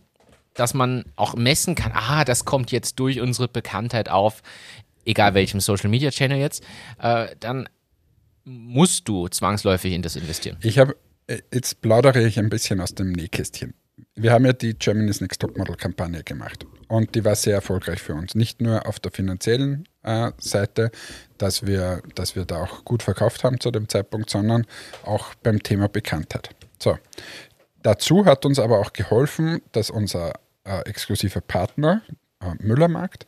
dass 0.54 0.74
man 0.74 1.04
auch 1.14 1.37
messen 1.37 1.76
kann, 1.76 1.92
ah, 1.94 2.24
das 2.24 2.44
kommt 2.44 2.72
jetzt 2.72 2.98
durch 2.98 3.20
unsere 3.20 3.46
Bekanntheit 3.46 4.08
auf, 4.08 4.42
egal 5.04 5.35
welchem 5.35 5.61
Social 5.61 5.88
Media 5.90 6.11
Channel 6.11 6.38
jetzt, 6.38 6.64
äh, 7.00 7.28
dann 7.38 7.68
musst 8.44 9.06
du 9.06 9.28
zwangsläufig 9.28 9.92
in 9.92 10.02
das 10.02 10.16
investieren. 10.16 10.56
Ich 10.61 10.80
habe, 10.80 10.96
äh, 11.28 11.38
jetzt 11.54 11.82
plaudere 11.82 12.26
ich 12.26 12.40
ein 12.40 12.48
bisschen 12.48 12.80
aus 12.80 12.96
dem 12.96 13.12
Nähkästchen. 13.12 13.74
Wir 14.16 14.32
haben 14.32 14.44
ja 14.44 14.52
die 14.54 14.74
Germany's 14.74 15.20
Next 15.20 15.40
Topmodel 15.40 15.76
Kampagne 15.76 16.24
gemacht 16.24 16.66
und 16.92 17.14
die 17.14 17.24
war 17.24 17.35
sehr 17.37 17.55
erfolgreich 17.55 18.02
für 18.02 18.14
uns. 18.14 18.35
Nicht 18.35 18.61
nur 18.61 18.87
auf 18.87 19.00
der 19.00 19.12
finanziellen 19.12 19.88
äh, 20.02 20.31
Seite, 20.37 20.90
dass 21.38 21.66
wir, 21.66 22.02
dass 22.14 22.37
wir 22.37 22.44
da 22.44 22.62
auch 22.62 22.85
gut 22.85 23.02
verkauft 23.02 23.44
haben 23.44 23.59
zu 23.61 23.70
dem 23.70 23.88
Zeitpunkt, 23.88 24.28
sondern 24.28 24.66
auch 25.07 25.35
beim 25.37 25.62
Thema 25.62 25.88
Bekanntheit. 25.88 26.50
So. 26.78 26.98
Dazu 27.83 28.26
hat 28.26 28.44
uns 28.44 28.59
aber 28.59 28.78
auch 28.78 28.92
geholfen, 28.92 29.62
dass 29.72 29.88
unser 29.88 30.35
äh, 30.64 30.81
exklusiver 30.83 31.40
Partner, 31.40 32.02
äh, 32.40 32.52
Müllermarkt, 32.59 33.26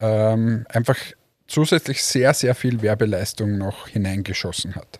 ähm, 0.00 0.66
einfach 0.68 0.98
zusätzlich 1.46 2.02
sehr, 2.02 2.34
sehr 2.34 2.56
viel 2.56 2.82
Werbeleistung 2.82 3.56
noch 3.56 3.86
hineingeschossen 3.86 4.74
hat. 4.74 4.98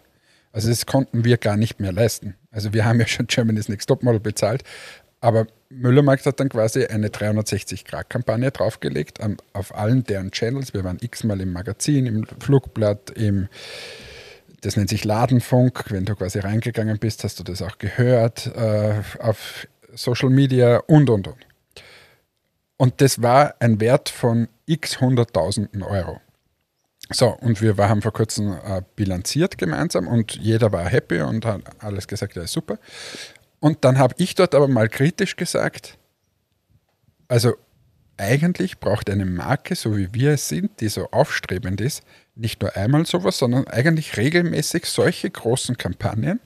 Also 0.53 0.69
das 0.69 0.87
konnten 0.87 1.25
wir 1.25 1.39
gar 1.39 1.57
nicht 1.57 1.81
mehr 1.81 1.93
leisten. 1.93 2.37
Also 2.53 2.73
wir 2.73 2.85
haben 2.85 3.01
ja 3.01 3.09
schon 3.09 3.27
Germany's 3.27 3.69
Next 3.69 3.89
Topmodel 3.89 4.21
bezahlt, 4.21 4.63
aber 5.21 5.47
Müllermarkt 5.69 6.27
hat 6.27 6.39
dann 6.41 6.49
quasi 6.49 6.87
eine 6.87 7.09
360-Grad-Kampagne 7.09 8.51
draufgelegt 8.51 9.21
an, 9.21 9.37
auf 9.53 9.75
allen 9.75 10.05
deren 10.05 10.31
Channels. 10.31 10.75
Wir 10.75 10.85
waren 10.85 10.99
x-mal 11.01 11.41
im 11.41 11.53
Magazin, 11.53 12.07
im 12.07 12.27
Flugblatt, 12.41 13.11
im 13.11 13.49
das 14.63 14.77
nennt 14.77 14.89
sich 14.89 15.05
Ladenfunk. 15.05 15.85
Wenn 15.91 16.05
du 16.05 16.17
quasi 16.17 16.41
reingegangen 16.41 16.99
bist, 16.99 17.25
hast 17.25 17.39
du 17.39 17.45
das 17.45 17.63
auch 17.63 17.79
gehört 17.79 18.47
äh, 18.57 19.01
auf 19.21 19.67
Social 19.95 20.31
Media 20.31 20.79
und 20.87 21.11
und 21.11 21.29
und. 21.29 21.47
Und 22.77 23.01
das 23.01 23.23
war 23.23 23.55
ein 23.61 23.81
Wert 23.81 24.09
von 24.09 24.49
x 24.67 25.01
hunderttausenden 25.01 25.83
Euro. 25.83 26.21
So, 27.11 27.29
und 27.29 27.63
wir 27.63 27.77
haben 27.77 28.03
vor 28.03 28.13
kurzem 28.13 28.53
äh, 28.53 28.83
bilanziert 28.97 29.59
gemeinsam 29.59 30.09
und 30.09 30.35
jeder 30.35 30.73
war 30.73 30.85
happy 30.89 31.21
und 31.21 31.45
hat 31.45 31.63
alles 31.79 32.09
gesagt, 32.09 32.35
ja, 32.35 32.47
super. 32.49 32.79
Und 33.67 33.85
dann 33.85 33.99
habe 33.99 34.15
ich 34.19 34.37
dort 34.37 34.55
aber 34.55 34.69
mal 34.69 34.89
kritisch 34.89 35.35
gesagt, 35.35 35.99
also 37.27 37.57
eigentlich 38.17 38.79
braucht 38.79 39.11
eine 39.11 39.25
Marke, 39.27 39.75
so 39.75 39.97
wie 39.97 40.15
wir 40.15 40.35
es 40.35 40.49
sind, 40.49 40.81
die 40.81 40.89
so 40.89 41.11
aufstrebend 41.11 41.81
ist, 41.81 42.05
nicht 42.37 42.63
nur 42.63 42.77
einmal 42.77 43.07
sowas, 43.07 43.39
sondern 43.39 43.67
eigentlich 43.67 44.17
regelmäßig 44.17 44.85
solche 44.85 45.29
großen 45.29 45.77
Kampagnen, 45.77 46.39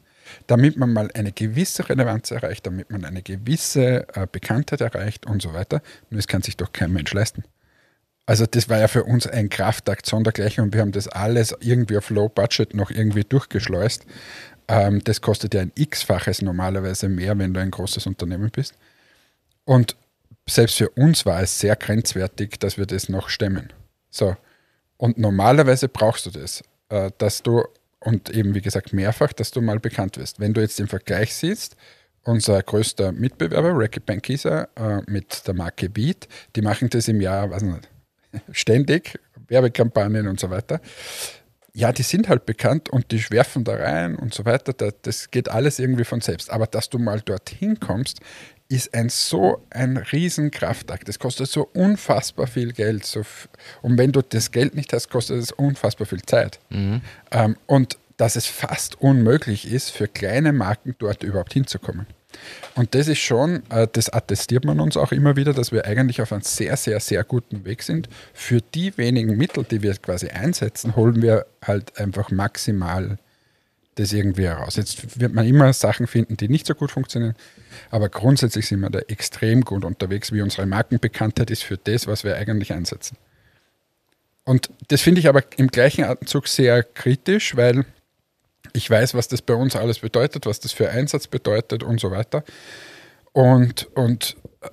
damit 0.47 0.79
man 0.79 0.95
mal 0.95 1.11
eine 1.13 1.31
gewisse 1.31 1.87
Relevanz 1.91 2.31
erreicht, 2.31 2.67
damit 2.67 2.91
man 2.91 3.05
eine 3.05 3.21
gewisse 3.21 4.07
äh, 4.15 4.27
Bekanntheit 4.27 4.81
erreicht 4.81 5.27
und 5.27 5.43
so 5.43 5.53
weiter. 5.53 5.83
Nur 6.09 6.21
es 6.21 6.27
kann 6.27 6.41
sich 6.41 6.57
doch 6.57 6.73
kein 6.73 6.91
Mensch 6.91 7.13
leisten. 7.13 7.45
Also 8.31 8.47
das 8.47 8.69
war 8.69 8.79
ja 8.79 8.87
für 8.87 9.03
uns 9.03 9.27
ein 9.27 9.49
Kraftakt 9.49 10.07
sondergleichen 10.07 10.63
und 10.63 10.73
wir 10.73 10.83
haben 10.83 10.93
das 10.93 11.09
alles 11.09 11.53
irgendwie 11.61 11.97
auf 11.97 12.11
Low 12.11 12.29
Budget 12.29 12.75
noch 12.75 12.93
irgendwie 12.93 13.25
durchgeschleust. 13.25 14.07
Ähm, 14.71 15.03
das 15.03 15.21
kostet 15.21 15.55
ja 15.55 15.63
ein 15.63 15.73
x-faches 15.75 16.43
normalerweise 16.43 17.09
mehr, 17.09 17.37
wenn 17.37 17.53
du 17.53 17.61
ein 17.61 17.73
großes 17.73 18.07
Unternehmen 18.07 18.51
bist. 18.51 18.75
Und 19.65 19.97
selbst 20.49 20.79
für 20.79 20.89
uns 20.91 21.27
war 21.27 21.43
es 21.43 21.59
sehr 21.59 21.75
grenzwertig, 21.75 22.59
dass 22.61 22.79
wir 22.79 22.87
das 22.87 23.09
noch 23.09 23.29
stemmen. 23.29 23.73
So. 24.11 24.37
Und 24.97 25.19
normalerweise 25.19 25.89
brauchst 25.89 26.27
du 26.27 26.31
das, 26.31 26.63
äh, 26.89 27.11
dass 27.19 27.43
du, 27.43 27.65
und 27.99 28.31
eben 28.31 28.55
wie 28.55 28.61
gesagt 28.61 28.93
mehrfach, 28.93 29.33
dass 29.33 29.51
du 29.51 29.61
mal 29.61 29.81
bekannt 29.81 30.17
wirst. 30.19 30.39
Wenn 30.39 30.55
du 30.55 30.61
jetzt 30.61 30.79
den 30.79 30.87
Vergleich 30.87 31.35
siehst, 31.35 31.75
unser 32.23 32.63
größter 32.63 33.11
Mitbewerber, 33.11 33.73
Racket 33.75 34.07
Bankisa, 34.07 34.69
äh, 34.77 35.01
mit 35.07 35.49
der 35.49 35.55
Marke 35.55 35.91
Beat, 35.91 36.29
die 36.55 36.63
machen 36.63 36.89
das 36.91 37.09
im 37.09 37.21
Jahr, 37.21 37.51
weiß 37.51 37.63
nicht, 37.63 37.89
ständig, 38.53 39.19
Werbekampagnen 39.49 40.29
und 40.29 40.39
so 40.39 40.49
weiter. 40.49 40.81
Ja, 41.73 41.93
die 41.93 42.03
sind 42.03 42.29
halt 42.29 42.47
bekannt 42.47 42.89
und 42.89 43.13
die 43.13 43.31
werfen 43.31 43.65
da 43.65 43.75
rein 43.75 44.17
und 44.17 44.35
so 44.35 44.45
weiter. 44.45 44.73
Das 45.03 45.31
geht 45.31 45.49
alles 45.49 45.79
irgendwie 45.79 46.05
von 46.05 46.21
selbst. 46.21 46.51
Aber 46.51 46.67
dass 46.67 46.91
du 46.91 46.99
mal 46.99 47.21
dorthin 47.21 47.79
kommst, 47.79 48.21
ist 48.69 48.95
ein 48.95 49.09
so 49.09 49.65
ein 49.71 49.97
Riesenkraftakt. 49.97 51.09
Das 51.09 51.19
kostet 51.19 51.49
so 51.49 51.69
unfassbar 51.75 52.47
viel 52.47 52.73
Geld. 52.73 53.05
So 53.05 53.23
und 53.83 53.99
wenn 53.99 54.13
du 54.13 54.23
das 54.23 54.53
Geld 54.53 54.75
nicht 54.75 54.93
hast, 54.93 55.11
kostet 55.11 55.43
es 55.43 55.53
unfassbar 55.53 56.07
viel 56.07 56.23
Zeit. 56.23 56.61
Mhm. 56.71 57.03
Ähm, 57.33 57.57
und 57.67 57.99
dass 58.17 58.37
es 58.37 58.47
fast 58.47 59.01
unmöglich 59.01 59.71
ist, 59.71 59.91
für 59.91 60.07
kleine 60.07 60.53
Marken 60.53 60.95
dort 60.99 61.23
überhaupt 61.23 61.53
hinzukommen. 61.53 62.07
Und 62.75 62.95
das 62.95 63.09
ist 63.09 63.19
schon, 63.19 63.63
äh, 63.71 63.87
das 63.93 64.09
attestiert 64.09 64.65
man 64.65 64.81
uns 64.81 64.97
auch 64.97 65.13
immer 65.13 65.37
wieder, 65.37 65.53
dass 65.53 65.73
wir 65.73 65.85
eigentlich 65.85 66.21
auf 66.21 66.33
einem 66.33 66.43
sehr, 66.43 66.77
sehr, 66.77 67.01
sehr 67.01 67.25
guten 67.25 67.65
Weg 67.65 67.83
sind. 67.83 68.09
Für 68.33 68.61
die 68.61 68.97
wenigen 68.97 69.37
Mittel, 69.37 69.65
die 69.65 69.83
wir 69.83 69.95
quasi 69.97 70.29
einsetzen, 70.29 70.97
holen 70.97 71.23
wir 71.23 71.47
halt 71.63 71.99
einfach 71.99 72.31
maximal 72.31 73.19
das 73.97 74.13
irgendwie 74.13 74.45
heraus. 74.45 74.77
Jetzt 74.77 75.21
wird 75.21 75.35
man 75.35 75.47
immer 75.47 75.73
Sachen 75.73 76.07
finden, 76.07 76.37
die 76.37 76.49
nicht 76.49 76.67
so 76.67 76.75
gut 76.75 76.91
funktionieren, 76.91 77.35
aber 77.91 78.09
grundsätzlich 78.09 78.67
sind 78.67 78.81
wir 78.81 78.91
da 78.91 79.01
extrem 79.01 79.63
gut 79.63 79.85
unterwegs, 79.85 80.33
wie 80.33 80.43
unsere 80.43 80.67
Markenbekanntheit 80.67 81.51
ist 81.51 81.65
für 81.65 81.77
das, 81.77 82.07
was 82.07 82.25
wir 82.25 82.37
eigentlich 82.37 82.73
einsetzen. 82.73 83.17
Und 84.45 84.71
das 84.89 85.03
finde 85.03 85.21
ich 85.21 85.29
aber 85.29 85.43
im 85.57 85.69
gleichen 85.69 86.05
Atemzug 86.05 86.49
sehr 86.49 86.83
kritisch, 86.83 87.57
weil 87.57 87.85
ich 88.73 88.89
weiß, 88.89 89.15
was 89.15 89.29
das 89.29 89.43
bei 89.43 89.55
uns 89.55 89.77
alles 89.77 90.01
bedeutet, 90.01 90.47
was 90.47 90.61
das 90.61 90.73
für 90.73 90.91
Einsatz 90.91 91.27
bedeutet 91.27 91.83
und 91.83 92.01
so 92.01 92.11
weiter. 92.11 92.45
Und, 93.33 93.89
und 93.95 94.37
äh, 94.61 94.69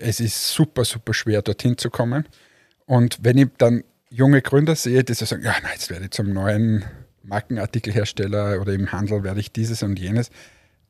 es 0.00 0.20
ist 0.20 0.48
super, 0.48 0.84
super 0.84 1.14
schwer, 1.14 1.42
dorthin 1.42 1.78
zu 1.78 1.90
kommen. 1.90 2.28
Und 2.86 3.18
wenn 3.22 3.38
ich 3.38 3.48
dann 3.58 3.84
junge 4.10 4.42
Gründer 4.42 4.76
sehe, 4.76 5.04
die 5.04 5.14
so 5.14 5.24
sagen, 5.24 5.42
ja, 5.42 5.54
na, 5.62 5.72
jetzt 5.72 5.90
werde 5.90 6.04
ich 6.04 6.10
zum 6.10 6.32
neuen 6.32 6.84
Markenartikelhersteller 7.22 8.60
oder 8.60 8.72
im 8.72 8.92
Handel 8.92 9.24
werde 9.24 9.40
ich 9.40 9.52
dieses 9.52 9.82
und 9.82 9.98
jenes. 9.98 10.30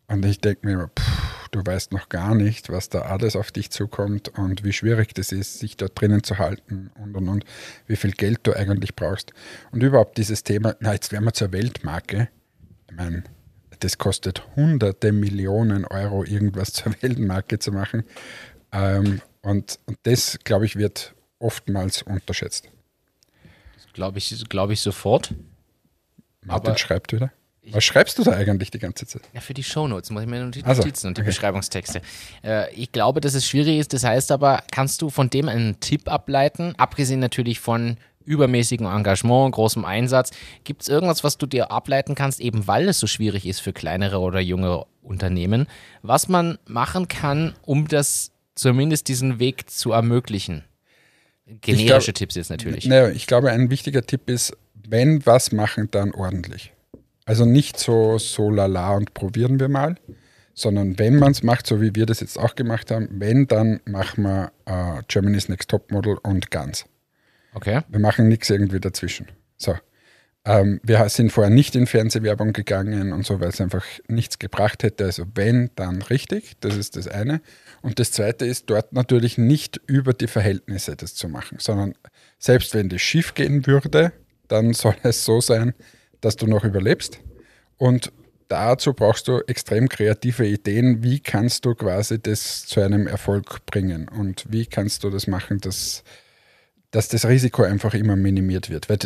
Und 0.08 0.24
ich 0.24 0.40
denke 0.40 0.66
mir 0.66 0.90
pff, 0.98 1.48
du 1.52 1.64
weißt 1.64 1.92
noch 1.92 2.08
gar 2.08 2.34
nicht, 2.34 2.70
was 2.70 2.88
da 2.88 3.02
alles 3.02 3.36
auf 3.36 3.52
dich 3.52 3.70
zukommt 3.70 4.28
und 4.30 4.64
wie 4.64 4.72
schwierig 4.72 5.14
das 5.14 5.32
ist, 5.32 5.60
sich 5.60 5.76
da 5.76 5.86
drinnen 5.86 6.24
zu 6.24 6.38
halten 6.38 6.90
und 6.96 7.14
und 7.14 7.28
und, 7.28 7.44
wie 7.86 7.96
viel 7.96 8.12
Geld 8.12 8.40
du 8.42 8.54
eigentlich 8.54 8.96
brauchst. 8.96 9.32
Und 9.70 9.82
überhaupt 9.82 10.18
dieses 10.18 10.42
Thema, 10.42 10.74
na, 10.80 10.92
jetzt 10.92 11.12
werden 11.12 11.24
wir 11.24 11.32
zur 11.32 11.52
Weltmarke. 11.52 12.28
Ich 12.92 12.98
meine, 12.98 13.24
das 13.80 13.96
kostet 13.96 14.42
hunderte 14.54 15.12
Millionen 15.12 15.86
Euro, 15.86 16.24
irgendwas 16.24 16.72
zur 16.74 16.94
Weltmarke 17.00 17.58
zu 17.58 17.72
machen. 17.72 18.04
Ähm, 18.70 19.22
und, 19.40 19.78
und 19.86 19.98
das, 20.02 20.38
glaube 20.44 20.66
ich, 20.66 20.76
wird 20.76 21.14
oftmals 21.38 22.02
unterschätzt. 22.02 22.68
Glaube 23.94 24.18
ich, 24.18 24.44
glaube 24.48 24.74
ich 24.74 24.80
sofort. 24.80 25.34
Martin 26.42 26.68
Aber 26.68 26.78
schreibt 26.78 27.12
wieder. 27.12 27.32
Was 27.70 27.84
schreibst 27.84 28.18
du 28.18 28.24
da 28.24 28.32
eigentlich 28.32 28.70
die 28.70 28.78
ganze 28.78 29.06
Zeit? 29.06 29.22
Ja, 29.32 29.40
für 29.40 29.54
die 29.54 29.62
Shownotes 29.62 30.10
muss 30.10 30.24
ich 30.24 30.28
mir 30.28 30.44
Notizen 30.44 30.66
also, 30.66 30.82
und 30.82 31.16
die 31.16 31.20
okay. 31.20 31.30
Beschreibungstexte. 31.30 32.02
Äh, 32.42 32.74
ich 32.74 32.92
glaube, 32.92 33.20
dass 33.20 33.34
es 33.34 33.46
schwierig 33.46 33.78
ist. 33.78 33.92
Das 33.92 34.04
heißt 34.04 34.32
aber, 34.32 34.64
kannst 34.70 35.00
du 35.00 35.10
von 35.10 35.30
dem 35.30 35.48
einen 35.48 35.78
Tipp 35.80 36.10
ableiten? 36.10 36.74
Abgesehen 36.76 37.20
natürlich 37.20 37.60
von 37.60 37.96
übermäßigem 38.24 38.86
Engagement, 38.86 39.54
großem 39.54 39.84
Einsatz. 39.84 40.30
Gibt 40.64 40.82
es 40.82 40.88
irgendwas, 40.88 41.24
was 41.24 41.38
du 41.38 41.46
dir 41.46 41.70
ableiten 41.70 42.14
kannst, 42.14 42.40
eben 42.40 42.66
weil 42.66 42.88
es 42.88 42.98
so 42.98 43.06
schwierig 43.06 43.46
ist 43.46 43.60
für 43.60 43.72
kleinere 43.72 44.20
oder 44.20 44.40
junge 44.40 44.84
Unternehmen, 45.02 45.66
was 46.02 46.28
man 46.28 46.58
machen 46.66 47.08
kann, 47.08 47.54
um 47.62 47.88
das 47.88 48.32
zumindest 48.54 49.08
diesen 49.08 49.38
Weg 49.38 49.70
zu 49.70 49.92
ermöglichen? 49.92 50.64
Generische 51.46 52.12
glaub, 52.12 52.14
Tipps 52.14 52.34
jetzt 52.36 52.50
natürlich. 52.50 52.86
Naja, 52.86 53.10
ich 53.10 53.26
glaube, 53.26 53.50
ein 53.50 53.70
wichtiger 53.70 54.02
Tipp 54.02 54.30
ist, 54.30 54.56
wenn 54.88 55.24
was 55.26 55.52
machen, 55.52 55.88
dann 55.90 56.12
ordentlich. 56.12 56.72
Also 57.24 57.44
nicht 57.44 57.78
so, 57.78 58.18
so 58.18 58.50
lala 58.50 58.94
und 58.94 59.14
probieren 59.14 59.60
wir 59.60 59.68
mal, 59.68 59.96
sondern 60.54 60.98
wenn 60.98 61.16
man 61.16 61.32
es 61.32 61.42
macht, 61.42 61.66
so 61.66 61.80
wie 61.80 61.94
wir 61.94 62.06
das 62.06 62.20
jetzt 62.20 62.38
auch 62.38 62.54
gemacht 62.54 62.90
haben, 62.90 63.08
wenn, 63.12 63.46
dann 63.46 63.80
machen 63.84 64.24
wir 64.24 64.52
äh, 64.66 65.02
Germany's 65.08 65.48
Next 65.48 65.70
Topmodel 65.70 66.18
und 66.22 66.50
ganz. 66.50 66.84
Okay. 67.54 67.82
Wir 67.88 68.00
machen 68.00 68.28
nichts 68.28 68.50
irgendwie 68.50 68.80
dazwischen. 68.80 69.28
So. 69.56 69.74
Ähm, 70.44 70.80
wir 70.82 71.08
sind 71.08 71.30
vorher 71.30 71.52
nicht 71.52 71.76
in 71.76 71.86
Fernsehwerbung 71.86 72.52
gegangen 72.52 73.12
und 73.12 73.24
so, 73.24 73.40
weil 73.40 73.50
es 73.50 73.60
einfach 73.60 73.84
nichts 74.08 74.38
gebracht 74.38 74.82
hätte. 74.82 75.04
Also 75.04 75.24
wenn, 75.34 75.70
dann 75.76 76.02
richtig. 76.02 76.54
Das 76.60 76.76
ist 76.76 76.96
das 76.96 77.06
eine. 77.06 77.40
Und 77.80 77.98
das 77.98 78.10
zweite 78.12 78.46
ist, 78.46 78.68
dort 78.68 78.92
natürlich 78.92 79.38
nicht 79.38 79.80
über 79.86 80.14
die 80.14 80.26
Verhältnisse 80.26 80.96
das 80.96 81.14
zu 81.14 81.28
machen, 81.28 81.58
sondern 81.60 81.94
selbst 82.38 82.74
wenn 82.74 82.88
das 82.88 83.02
schief 83.02 83.34
gehen 83.34 83.66
würde, 83.66 84.12
dann 84.48 84.72
soll 84.72 84.96
es 85.02 85.24
so 85.24 85.40
sein, 85.40 85.74
dass 86.20 86.36
du 86.36 86.46
noch 86.46 86.64
überlebst. 86.64 87.20
Und 87.76 88.12
dazu 88.48 88.94
brauchst 88.94 89.28
du 89.28 89.40
extrem 89.46 89.88
kreative 89.88 90.46
Ideen, 90.46 91.02
wie 91.02 91.20
kannst 91.20 91.64
du 91.64 91.74
quasi 91.74 92.20
das 92.20 92.66
zu 92.66 92.80
einem 92.80 93.06
Erfolg 93.06 93.64
bringen 93.66 94.08
und 94.08 94.44
wie 94.48 94.66
kannst 94.66 95.04
du 95.04 95.10
das 95.10 95.26
machen, 95.26 95.58
dass, 95.58 96.04
dass 96.92 97.08
das 97.08 97.26
Risiko 97.26 97.62
einfach 97.62 97.94
immer 97.94 98.14
minimiert 98.14 98.70
wird. 98.70 98.88
Weil 98.88 98.98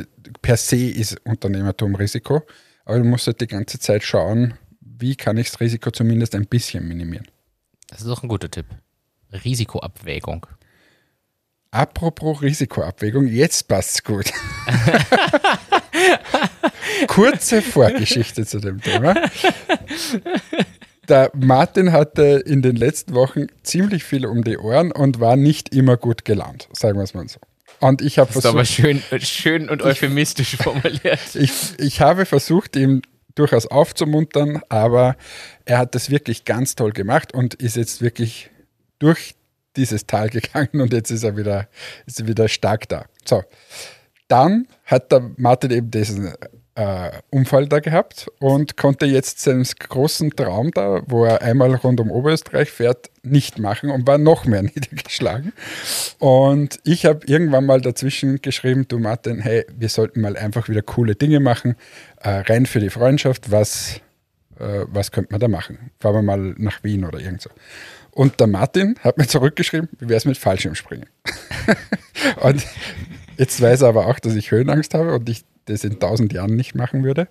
per 0.42 0.58
se 0.58 0.90
ist 0.90 1.18
Unternehmertum 1.24 1.94
Risiko, 1.94 2.42
aber 2.84 2.98
du 2.98 3.04
musst 3.04 3.26
halt 3.26 3.40
die 3.40 3.46
ganze 3.46 3.78
Zeit 3.78 4.02
schauen, 4.02 4.54
wie 4.80 5.16
kann 5.16 5.38
ich 5.38 5.50
das 5.50 5.60
Risiko 5.60 5.90
zumindest 5.90 6.34
ein 6.34 6.46
bisschen 6.46 6.86
minimieren. 6.86 7.26
Das 7.88 8.02
ist 8.02 8.08
auch 8.08 8.22
ein 8.22 8.28
guter 8.28 8.50
Tipp. 8.50 8.66
Risikoabwägung. 9.32 10.46
Apropos 11.70 12.42
Risikoabwägung, 12.42 13.28
jetzt 13.28 13.68
passt's 13.68 14.02
gut. 14.02 14.26
Kurze 17.06 17.62
Vorgeschichte 17.62 18.44
zu 18.46 18.60
dem 18.60 18.80
Thema. 18.80 19.14
Der 21.08 21.30
Martin 21.34 21.92
hatte 21.92 22.42
in 22.46 22.62
den 22.62 22.76
letzten 22.76 23.14
Wochen 23.14 23.46
ziemlich 23.62 24.02
viel 24.02 24.26
um 24.26 24.42
die 24.42 24.58
Ohren 24.58 24.90
und 24.90 25.20
war 25.20 25.36
nicht 25.36 25.74
immer 25.74 25.96
gut 25.96 26.24
gelaunt, 26.24 26.68
sagen 26.72 26.98
wir 26.98 27.04
es 27.04 27.14
mal 27.14 27.28
so. 27.28 27.38
Und 27.80 28.02
ich 28.02 28.18
habe 28.18 28.32
versucht. 28.32 28.54
aber 28.54 28.64
schön, 28.64 29.02
schön 29.20 29.68
und 29.68 29.82
euphemistisch 29.82 30.56
formuliert. 30.62 31.34
ich, 31.34 31.52
ich 31.78 32.00
habe 32.00 32.26
versucht, 32.26 32.76
ihm 32.76 33.02
durchaus 33.34 33.66
aufzumuntern, 33.66 34.62
aber 34.68 35.16
er 35.64 35.78
hat 35.78 35.94
das 35.94 36.10
wirklich 36.10 36.44
ganz 36.44 36.74
toll 36.74 36.92
gemacht 36.92 37.34
und 37.34 37.54
ist 37.54 37.76
jetzt 37.76 38.00
wirklich 38.00 38.50
durch 38.98 39.34
dieses 39.76 40.06
Tal 40.06 40.30
gegangen 40.30 40.80
und 40.80 40.92
jetzt 40.92 41.10
ist 41.10 41.22
er 41.22 41.36
wieder, 41.36 41.68
ist 42.06 42.20
er 42.20 42.26
wieder 42.26 42.48
stark 42.48 42.88
da. 42.88 43.06
So. 43.24 43.42
Dann 44.28 44.66
hat 44.84 45.12
der 45.12 45.30
Martin 45.36 45.70
eben 45.70 45.90
diesen 45.90 46.32
äh, 46.76 47.10
Unfall 47.30 47.66
da 47.66 47.80
gehabt 47.80 48.30
und 48.38 48.76
konnte 48.76 49.06
jetzt 49.06 49.40
seinen 49.40 49.64
großen 49.64 50.36
Traum 50.36 50.70
da, 50.72 51.02
wo 51.06 51.24
er 51.24 51.40
einmal 51.40 51.74
rund 51.74 52.00
um 52.00 52.10
Oberösterreich 52.10 52.70
fährt, 52.70 53.10
nicht 53.22 53.58
machen 53.58 53.90
und 53.90 54.06
war 54.06 54.18
noch 54.18 54.44
mehr 54.44 54.62
niedergeschlagen. 54.74 55.52
Und 56.18 56.78
ich 56.84 57.06
habe 57.06 57.26
irgendwann 57.26 57.64
mal 57.64 57.80
dazwischen 57.80 58.42
geschrieben, 58.42 58.86
du 58.88 58.98
Martin, 58.98 59.40
hey, 59.40 59.64
wir 59.74 59.88
sollten 59.88 60.20
mal 60.20 60.36
einfach 60.36 60.68
wieder 60.68 60.82
coole 60.82 61.14
Dinge 61.14 61.40
machen, 61.40 61.76
äh, 62.20 62.28
rein 62.28 62.66
für 62.66 62.80
die 62.80 62.90
Freundschaft, 62.90 63.50
was, 63.50 64.02
äh, 64.60 64.84
was 64.86 65.12
könnte 65.12 65.32
man 65.32 65.40
da 65.40 65.48
machen? 65.48 65.90
Fahren 65.98 66.14
wir 66.14 66.22
mal 66.22 66.54
nach 66.58 66.84
Wien 66.84 67.06
oder 67.06 67.20
irgend 67.20 67.40
so. 67.40 67.50
Und 68.10 68.38
der 68.38 68.48
Martin 68.48 68.96
hat 69.00 69.16
mir 69.16 69.26
zurückgeschrieben, 69.26 69.88
wie 69.98 70.10
wäre 70.10 70.18
es 70.18 70.26
mit 70.26 70.36
Fallschirmspringen? 70.36 71.08
und 72.42 72.66
jetzt 73.38 73.60
weiß 73.62 73.80
er 73.80 73.88
aber 73.88 74.06
auch, 74.08 74.18
dass 74.18 74.34
ich 74.34 74.50
Höhenangst 74.50 74.92
habe 74.92 75.14
und 75.14 75.28
ich 75.30 75.44
das 75.66 75.84
in 75.84 76.00
tausend 76.00 76.32
Jahren 76.32 76.56
nicht 76.56 76.74
machen 76.74 77.04
würde. 77.04 77.28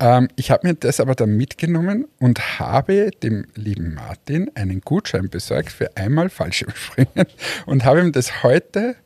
Ähm, 0.00 0.28
ich 0.36 0.50
habe 0.50 0.66
mir 0.66 0.74
das 0.74 1.00
aber 1.00 1.14
dann 1.14 1.36
mitgenommen 1.36 2.06
und 2.20 2.58
habe 2.58 3.10
dem 3.22 3.46
lieben 3.54 3.94
Martin 3.94 4.50
einen 4.54 4.80
Gutschein 4.80 5.28
besorgt 5.28 5.72
für 5.72 5.96
einmal 5.96 6.28
Fallschirmspringen 6.28 7.26
und 7.66 7.84
habe 7.84 8.00
ihm 8.00 8.12
das 8.12 8.42
heute 8.42 8.96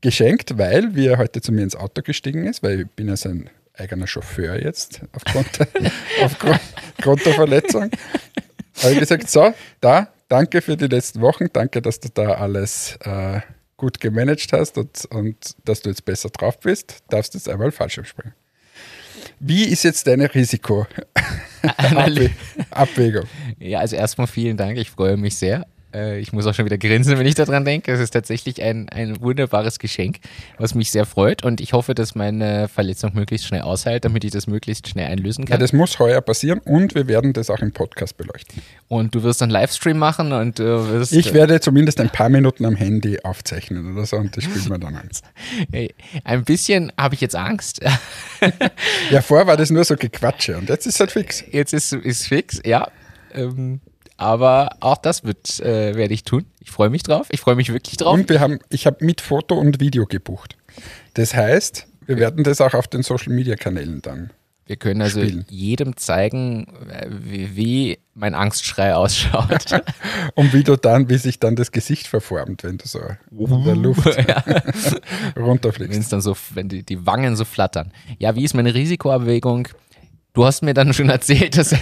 geschenkt, 0.00 0.58
weil 0.58 0.94
wie 0.94 1.06
er 1.06 1.18
heute 1.18 1.40
zu 1.40 1.52
mir 1.52 1.62
ins 1.62 1.76
Auto 1.76 2.02
gestiegen 2.02 2.46
ist, 2.46 2.62
weil 2.62 2.82
ich 2.82 2.90
bin 2.90 3.08
ja 3.08 3.16
sein 3.16 3.50
eigener 3.74 4.06
Chauffeur 4.06 4.62
jetzt 4.62 5.00
aufgrund, 5.12 5.48
aufgrund 6.22 7.26
der 7.26 7.34
Verletzung. 7.34 7.90
Habe 8.82 8.92
ich 8.92 8.98
gesagt, 8.98 9.30
so, 9.30 9.52
da, 9.80 10.08
danke 10.28 10.62
für 10.62 10.76
die 10.76 10.86
letzten 10.86 11.20
Wochen, 11.20 11.46
danke, 11.52 11.82
dass 11.82 12.00
du 12.00 12.08
da 12.12 12.34
alles 12.34 12.98
äh, 13.04 13.40
gut 13.76 14.00
gemanagt 14.00 14.52
hast 14.52 14.78
und, 14.78 15.04
und 15.06 15.56
dass 15.64 15.82
du 15.82 15.90
jetzt 15.90 16.04
besser 16.04 16.30
drauf 16.30 16.60
bist, 16.60 17.02
darfst 17.08 17.34
du 17.34 17.38
jetzt 17.38 17.48
einmal 17.48 17.72
Fallschirm 17.72 18.04
springen. 18.04 18.34
Wie 19.40 19.64
ist 19.64 19.84
jetzt 19.84 20.06
deine 20.06 20.32
Risikoabwägung? 20.34 23.28
ja, 23.58 23.80
also 23.80 23.96
erstmal 23.96 24.26
vielen 24.26 24.56
Dank, 24.56 24.78
ich 24.78 24.90
freue 24.90 25.16
mich 25.16 25.36
sehr. 25.36 25.66
Äh, 25.94 26.18
ich 26.18 26.32
muss 26.32 26.46
auch 26.46 26.54
schon 26.54 26.64
wieder 26.64 26.78
grinsen, 26.78 27.16
wenn 27.18 27.26
ich 27.26 27.34
daran 27.34 27.64
denke. 27.64 27.92
Es 27.92 28.00
ist 28.00 28.10
tatsächlich 28.10 28.60
ein, 28.62 28.88
ein 28.88 29.20
wunderbares 29.20 29.78
Geschenk, 29.78 30.18
was 30.58 30.74
mich 30.74 30.90
sehr 30.90 31.06
freut. 31.06 31.44
Und 31.44 31.60
ich 31.60 31.72
hoffe, 31.72 31.94
dass 31.94 32.14
meine 32.14 32.68
Verletzung 32.68 33.12
möglichst 33.14 33.46
schnell 33.46 33.62
aushält, 33.62 34.04
damit 34.04 34.24
ich 34.24 34.30
das 34.32 34.46
möglichst 34.46 34.88
schnell 34.88 35.06
einlösen 35.06 35.44
Ja, 35.44 35.50
kann. 35.52 35.60
das 35.60 35.72
muss 35.72 35.98
heuer 35.98 36.20
passieren 36.20 36.60
und 36.64 36.94
wir 36.94 37.06
werden 37.08 37.32
das 37.32 37.50
auch 37.50 37.60
im 37.60 37.72
Podcast 37.72 38.16
beleuchten. 38.16 38.60
und 38.88 39.14
du 39.14 39.22
wirst 39.22 39.40
dann 39.40 39.50
Livestream 39.50 39.96
machen 39.98 40.32
und 40.32 40.58
du 40.58 40.88
wirst. 40.90 41.12
Ich 41.12 41.32
werde 41.32 41.60
zumindest 41.60 42.00
ein 42.00 42.10
paar 42.10 42.28
Minuten 42.28 42.64
am 42.64 42.76
Handy 42.76 43.20
aufzeichnen 43.22 43.92
oder 43.94 44.04
so 44.06 44.16
und 44.16 44.36
das 44.36 44.44
spielen 44.44 44.68
wir 44.68 44.78
dann 44.78 44.96
an. 44.96 45.08
Ein 46.24 46.44
bisschen 46.44 46.92
habe 46.98 47.14
ich 47.14 47.20
jetzt 47.20 47.36
Angst. 47.36 47.80
Ja, 49.10 49.22
vorher 49.22 49.46
war 49.46 49.56
das 49.56 49.70
nur 49.70 49.84
so 49.84 49.96
Gequatsche 49.96 50.56
und 50.56 50.68
jetzt 50.68 50.86
ist 50.86 50.94
es 50.94 51.00
halt 51.00 51.12
fix. 51.12 51.44
Jetzt 51.50 51.72
ist 51.72 51.92
ist 51.92 52.26
fix, 52.26 52.60
ja. 52.64 52.88
Ähm, 53.32 53.80
aber 54.16 54.76
auch 54.80 54.98
das 54.98 55.24
wird 55.24 55.60
äh, 55.60 55.96
werde 55.96 56.14
ich 56.14 56.24
tun. 56.24 56.46
Ich 56.60 56.70
freue 56.70 56.90
mich 56.90 57.02
drauf. 57.02 57.26
Ich 57.30 57.40
freue 57.40 57.56
mich 57.56 57.72
wirklich 57.72 57.96
drauf. 57.96 58.14
Und 58.14 58.28
wir 58.28 58.40
haben, 58.40 58.58
ich 58.70 58.86
habe 58.86 59.04
mit 59.04 59.20
Foto 59.20 59.54
und 59.56 59.80
Video 59.80 60.06
gebucht. 60.06 60.56
Das 61.14 61.34
heißt, 61.34 61.86
wir 62.06 62.18
werden 62.18 62.44
das 62.44 62.60
auch 62.60 62.74
auf 62.74 62.86
den 62.88 63.02
Social 63.02 63.32
Media 63.32 63.56
Kanälen 63.56 64.02
dann. 64.02 64.30
Wir 64.66 64.76
können 64.76 65.02
also 65.02 65.20
spielen. 65.20 65.44
jedem 65.50 65.96
zeigen, 65.98 66.66
äh, 66.88 67.06
wie, 67.10 67.54
wie 67.54 67.98
mein 68.14 68.34
Angstschrei 68.34 68.94
ausschaut. 68.94 69.82
Und 70.34 70.54
wie 70.54 70.64
du 70.64 70.76
dann, 70.76 71.10
wie 71.10 71.18
sich 71.18 71.38
dann 71.38 71.54
das 71.54 71.70
Gesicht 71.70 72.06
verformt, 72.06 72.64
wenn 72.64 72.78
du 72.78 72.88
so 72.88 73.00
in 73.30 73.64
der 73.64 73.76
Luft 73.76 74.06
ja. 74.28 74.42
Wenn 74.46 75.44
runterfliegst. 75.44 76.00
es 76.00 76.08
dann 76.08 76.22
so, 76.22 76.34
wenn 76.54 76.70
die, 76.70 76.82
die 76.82 77.04
Wangen 77.04 77.36
so 77.36 77.44
flattern. 77.44 77.92
Ja, 78.18 78.36
wie 78.36 78.44
ist 78.44 78.54
meine 78.54 78.74
Risikoabwägung? 78.74 79.68
Du 80.34 80.44
hast 80.44 80.62
mir 80.62 80.74
dann 80.74 80.92
schon 80.92 81.10
erzählt, 81.10 81.56
dass 81.56 81.76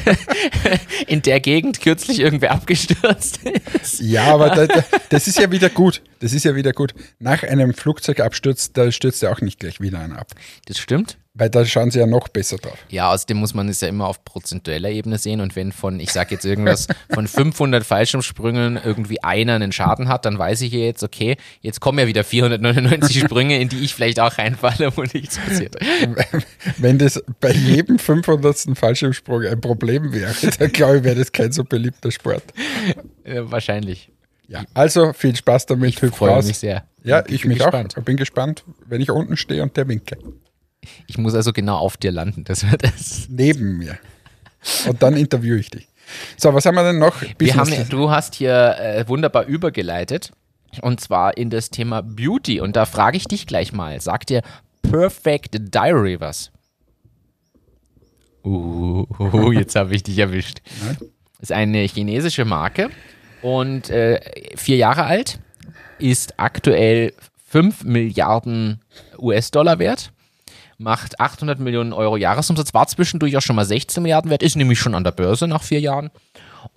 in 1.07 1.23
der 1.23 1.41
Gegend 1.41 1.81
kürzlich 1.81 2.21
irgendwer 2.21 2.53
abgestürzt 2.53 3.41
ist. 3.45 4.01
Ja, 4.01 4.25
aber 4.35 4.51
da, 4.51 4.67
da, 4.67 4.85
das 5.09 5.27
ist 5.27 5.39
ja 5.39 5.51
wieder 5.51 5.71
gut. 5.71 6.03
Das 6.21 6.35
ist 6.35 6.45
ja 6.45 6.55
wieder 6.55 6.75
gut. 6.75 6.95
Nach 7.19 7.43
einem 7.43 7.73
Flugzeugabsturz, 7.73 8.75
da 8.75 8.93
stürzt 8.93 9.23
ja 9.23 9.33
auch 9.33 9.41
nicht 9.41 9.59
gleich 9.59 9.81
wieder 9.81 10.01
einer 10.01 10.19
ab. 10.19 10.33
Das 10.67 10.79
stimmt. 10.79 11.17
Weil 11.35 11.49
da 11.49 11.65
schauen 11.65 11.91
sie 11.91 11.99
ja 11.99 12.07
noch 12.07 12.29
besser 12.29 12.59
drauf. 12.59 12.77
Ja, 12.91 13.11
außerdem 13.11 13.39
muss 13.39 13.55
man 13.55 13.67
es 13.71 13.81
ja 13.81 13.89
immer 13.89 14.07
auf 14.07 14.23
prozentueller 14.23 14.91
Ebene 14.91 15.17
sehen 15.17 15.41
und 15.41 15.57
wenn 15.57 15.73
von, 15.73 15.99
ich 15.99 16.13
sag 16.13 16.31
jetzt 16.31 16.45
irgendwas, 16.45 16.89
von 17.15 17.27
500 17.27 17.85
Fallschirmsprüngen 17.85 18.79
irgendwie 18.85 19.23
einer 19.23 19.55
einen 19.55 19.73
Schaden 19.73 20.09
hat, 20.09 20.27
dann 20.27 20.39
weiß 20.39 20.61
ich 20.61 20.73
ja 20.73 20.81
jetzt, 20.81 21.03
okay, 21.03 21.37
jetzt 21.63 21.81
kommen 21.81 21.99
ja 21.99 22.07
wieder 22.07 22.23
499 22.23 23.21
Sprünge, 23.25 23.59
in 23.59 23.71
die 23.71 23.81
ich 23.81 23.95
vielleicht 23.95 24.21
auch 24.21 24.37
reinfalle, 24.37 24.95
wo 24.95 25.05
nichts 25.05 25.39
passiert. 25.39 25.77
Wenn 26.77 26.99
das 26.99 27.23
bei 27.41 27.53
jedem 27.53 27.99
500. 27.99 28.77
Fallschirmsprung 28.77 29.47
ein 29.47 29.61
Problem 29.61 30.13
wäre, 30.13 30.35
dann 30.59 30.71
glaube 30.71 30.99
ich, 30.99 31.05
wäre 31.05 31.17
das 31.17 31.33
kein 31.33 31.51
so 31.51 31.65
beliebter 31.65 32.11
Sport. 32.11 32.45
Äh, 33.25 33.41
wahrscheinlich. 33.45 34.11
Ja, 34.49 34.65
also 34.75 35.15
viel 35.15 35.35
Spaß 35.35 35.65
damit. 35.65 36.03
Ich 36.03 36.11
freue 36.11 36.43
mich 36.43 36.59
sehr. 36.59 36.85
Ja, 37.05 37.23
Bin 37.23 37.35
ich 37.35 37.47
mich 37.47 37.59
gespannt. 37.59 37.97
auch. 37.97 38.03
Bin 38.03 38.19
gespannt, 38.19 38.65
wenn 38.87 39.01
ich 39.01 39.11
unten 39.11 39.39
stehe 39.39 39.63
und 39.63 39.75
der 39.79 39.89
winke. 39.89 40.19
Ich 41.07 41.19
muss 41.19 41.35
also 41.35 41.53
genau 41.53 41.77
auf 41.77 41.97
dir 41.97 42.13
landen. 42.13 42.45
Das 42.45 42.71
wird 42.71 42.85
das. 42.85 43.27
Neben 43.29 43.79
mir. 43.79 43.99
Und 44.87 45.03
dann 45.03 45.17
interviewe 45.17 45.59
ich 45.59 45.71
dich. 45.71 45.89
So, 46.37 46.53
was 46.55 46.67
haben 46.67 46.75
wir 46.75 46.85
denn 46.85 46.99
noch? 46.99 47.15
Wir 47.39 47.55
haben, 47.57 47.73
du 47.89 48.11
hast 48.11 48.35
hier 48.35 48.77
äh, 48.79 49.09
wunderbar 49.09 49.47
übergeleitet 49.47 50.33
und 50.81 51.01
zwar 51.01 51.37
in 51.37 51.51
das 51.51 51.71
Thema 51.71 52.03
Beauty 52.03 52.61
und 52.61 52.77
da 52.77 52.87
frage 52.87 53.17
ich 53.17 53.25
dich 53.25 53.47
gleich 53.47 53.73
mal. 53.73 54.01
Sagt 54.01 54.31
dir 54.31 54.43
Perfect 54.83 55.75
Diary 55.75 56.21
was? 56.21 56.51
Uh, 58.45 59.07
jetzt 59.53 59.77
habe 59.77 59.95
ich 59.95 60.03
dich 60.03 60.19
erwischt. 60.19 60.61
Ist 61.41 61.53
eine 61.53 61.79
chinesische 61.81 62.45
Marke 62.45 62.91
und 63.43 63.91
äh, 63.91 64.21
vier 64.57 64.77
Jahre 64.77 65.05
alt, 65.05 65.39
ist 65.99 66.39
aktuell 66.39 67.13
5 67.49 67.85
Milliarden 67.85 68.81
US-Dollar 69.19 69.79
wert, 69.79 70.12
macht 70.83 71.21
800 71.21 71.59
Millionen 71.61 71.93
Euro 71.93 72.17
Jahresumsatz, 72.17 72.75
war 72.75 72.87
zwischendurch 72.87 73.37
auch 73.37 73.43
schon 73.43 73.57
mal 73.57 73.65
16 73.65 74.03
Milliarden 74.03 74.31
wert, 74.31 74.43
ist 74.43 74.57
nämlich 74.57 74.79
schon 74.79 74.95
an 74.95 75.05
der 75.05 75.13
Börse 75.13 75.47
nach 75.49 75.63
vier 75.63 75.81
Jahren. 75.81 76.11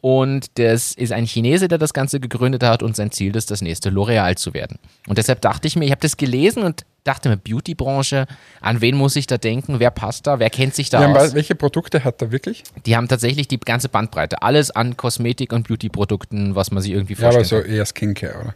Und 0.01 0.57
das 0.57 0.93
ist 0.93 1.11
ein 1.11 1.25
Chinese, 1.27 1.67
der 1.67 1.77
das 1.77 1.93
Ganze 1.93 2.19
gegründet 2.19 2.63
hat 2.63 2.81
und 2.81 2.95
sein 2.95 3.11
Ziel 3.11 3.35
ist, 3.35 3.51
das 3.51 3.61
nächste 3.61 3.89
L'Oreal 3.89 4.35
zu 4.35 4.53
werden. 4.53 4.79
Und 5.07 5.17
deshalb 5.19 5.41
dachte 5.41 5.67
ich 5.67 5.75
mir, 5.75 5.85
ich 5.85 5.91
habe 5.91 6.01
das 6.01 6.17
gelesen 6.17 6.63
und 6.63 6.85
dachte 7.03 7.29
mir, 7.29 7.37
Beauty-Branche, 7.37 8.25
an 8.61 8.81
wen 8.81 8.95
muss 8.95 9.15
ich 9.15 9.27
da 9.27 9.37
denken? 9.37 9.79
Wer 9.79 9.91
passt 9.91 10.25
da? 10.25 10.39
Wer 10.39 10.49
kennt 10.49 10.73
sich 10.73 10.89
da 10.89 11.01
Ja, 11.01 11.13
aus? 11.15 11.35
welche 11.35 11.53
Produkte 11.53 12.03
hat 12.03 12.19
er 12.21 12.31
wirklich? 12.31 12.63
Die 12.87 12.95
haben 12.95 13.07
tatsächlich 13.07 13.47
die 13.47 13.59
ganze 13.59 13.87
Bandbreite. 13.89 14.41
Alles 14.41 14.71
an 14.71 14.97
Kosmetik- 14.97 15.53
und 15.53 15.67
Beauty-Produkten, 15.67 16.55
was 16.55 16.71
man 16.71 16.81
sich 16.81 16.91
irgendwie 16.91 17.13
Ja, 17.13 17.29
aber 17.29 17.43
so 17.43 17.59
eher 17.59 17.85
Skincare, 17.85 18.39
oder? 18.41 18.55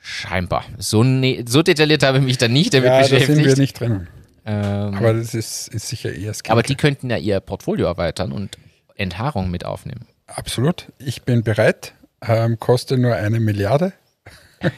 Scheinbar. 0.00 0.64
So, 0.78 1.02
ne 1.02 1.44
so 1.46 1.62
detailliert 1.62 2.02
habe 2.04 2.18
ich 2.18 2.24
mich 2.24 2.38
da 2.38 2.48
nicht 2.48 2.72
damit 2.72 2.86
Ja, 2.86 2.96
da 2.98 3.02
beschäftigt. 3.02 3.34
sind 3.36 3.44
wir 3.44 3.56
nicht 3.56 3.78
drinnen. 3.80 4.08
Ähm, 4.46 4.94
Aber 4.94 5.12
das 5.14 5.34
ist, 5.34 5.68
ist 5.68 5.88
sicher 5.88 6.12
eher 6.12 6.32
Skincare. 6.34 6.52
aber 6.52 6.62
die 6.62 6.74
könnten 6.74 7.10
ja 7.10 7.16
ihr 7.16 7.40
Portfolio 7.40 7.86
erweitern 7.86 8.32
und 8.32 8.58
Enthaarung 8.96 9.50
mit 9.50 9.64
aufnehmen. 9.64 10.06
Absolut. 10.26 10.86
Ich 10.98 11.22
bin 11.22 11.42
bereit. 11.42 11.94
Ähm, 12.22 12.58
kostet 12.58 13.00
nur 13.00 13.14
eine 13.14 13.40
Milliarde. 13.40 13.92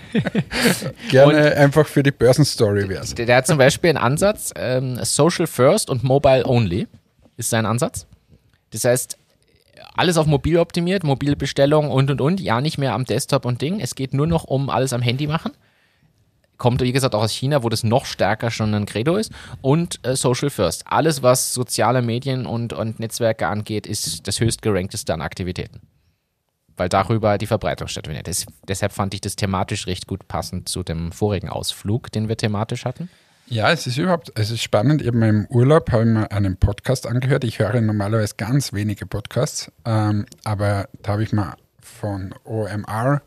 Gerne 1.11 1.57
einfach 1.57 1.87
für 1.87 2.03
die 2.03 2.13
Börsenstory 2.13 2.89
wär's. 2.89 3.15
Der, 3.15 3.27
der 3.27 3.37
hat 3.37 3.47
zum 3.47 3.59
Beispiel 3.59 3.91
einen 3.91 3.99
Ansatz, 3.99 4.53
ähm, 4.57 4.99
Social 5.03 5.47
First 5.47 5.91
und 5.91 6.05
Mobile 6.05 6.47
Only 6.47 6.87
ist 7.37 7.51
sein 7.51 7.67
Ansatz. 7.67 8.07
Das 8.71 8.85
heißt, 8.85 9.19
alles 9.95 10.17
auf 10.17 10.27
mobil 10.27 10.59
optimiert, 10.59 11.03
mobile 11.03 11.35
Bestellung 11.37 11.91
und 11.91 12.11
und 12.11 12.21
und, 12.21 12.41
ja 12.41 12.61
nicht 12.61 12.79
mehr 12.79 12.95
am 12.95 13.05
Desktop 13.05 13.45
und 13.45 13.61
Ding. 13.61 13.81
Es 13.81 13.95
geht 13.95 14.15
nur 14.15 14.27
noch 14.27 14.45
um 14.45 14.71
alles 14.71 14.93
am 14.93 15.03
Handy 15.03 15.27
machen. 15.27 15.53
Kommt, 16.63 16.81
wie 16.81 16.93
gesagt, 16.93 17.17
auch 17.17 17.25
aus 17.25 17.33
China, 17.33 17.65
wo 17.65 17.69
das 17.69 17.83
noch 17.83 18.05
stärker 18.05 18.53
schon 18.53 18.73
ein 18.73 18.87
Credo 18.87 19.17
ist. 19.17 19.33
Und 19.63 19.99
äh, 20.07 20.15
Social 20.15 20.49
First. 20.49 20.85
Alles, 20.87 21.21
was 21.21 21.53
soziale 21.53 22.03
Medien 22.03 22.47
und, 22.47 22.73
und 22.73 23.01
Netzwerke 23.01 23.49
angeht, 23.49 23.85
ist 23.85 24.29
das 24.29 24.39
höchst 24.39 24.63
gerankteste 24.63 25.13
an 25.13 25.23
Aktivitäten. 25.23 25.81
Weil 26.77 26.89
darüber 26.89 27.37
die 27.37 27.49
Verbreitung 27.49 27.89
stattfindet. 27.89 28.29
Des, 28.29 28.47
deshalb 28.69 28.93
fand 28.93 29.13
ich 29.13 29.21
das 29.21 29.35
thematisch 29.35 29.89
recht 29.89 30.07
gut 30.07 30.29
passend 30.29 30.69
zu 30.69 30.85
dem 30.85 31.11
vorigen 31.11 31.49
Ausflug, 31.49 32.13
den 32.13 32.29
wir 32.29 32.37
thematisch 32.37 32.85
hatten. 32.85 33.09
Ja, 33.49 33.73
es 33.73 33.89
ist 33.89 33.99
überhaupt, 33.99 34.31
es 34.37 34.53
ist 34.53 34.63
spannend. 34.63 35.03
Eben 35.03 35.21
im 35.23 35.47
Urlaub 35.47 35.91
habe 35.91 36.05
ich 36.05 36.11
mir 36.11 36.31
einen 36.31 36.59
Podcast 36.59 37.09
angehört. 37.09 37.43
Ich 37.43 37.59
höre 37.59 37.81
normalerweise 37.81 38.37
ganz 38.37 38.73
wenige 38.73 39.05
Podcasts, 39.05 39.73
ähm, 39.85 40.27
aber 40.45 40.89
da 41.03 41.15
habe 41.15 41.25
ich 41.25 41.33
mir 41.33 41.57
von 41.85 42.35
OMR 42.45 43.23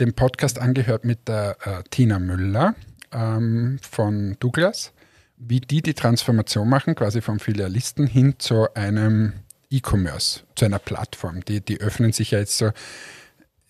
den 0.00 0.14
Podcast 0.14 0.58
angehört 0.58 1.04
mit 1.04 1.28
der 1.28 1.56
äh, 1.64 1.82
Tina 1.90 2.18
Müller 2.18 2.74
ähm, 3.12 3.78
von 3.88 4.36
Douglas, 4.40 4.92
wie 5.36 5.60
die 5.60 5.82
die 5.82 5.94
Transformation 5.94 6.68
machen, 6.68 6.94
quasi 6.94 7.20
vom 7.20 7.40
Filialisten 7.40 8.06
hin 8.06 8.34
zu 8.38 8.72
einem 8.74 9.32
E-Commerce, 9.70 10.40
zu 10.54 10.64
einer 10.64 10.78
Plattform. 10.78 11.44
Die, 11.44 11.60
die 11.60 11.80
öffnen 11.80 12.12
sich 12.12 12.30
ja 12.32 12.38
jetzt 12.38 12.58
so, 12.58 12.70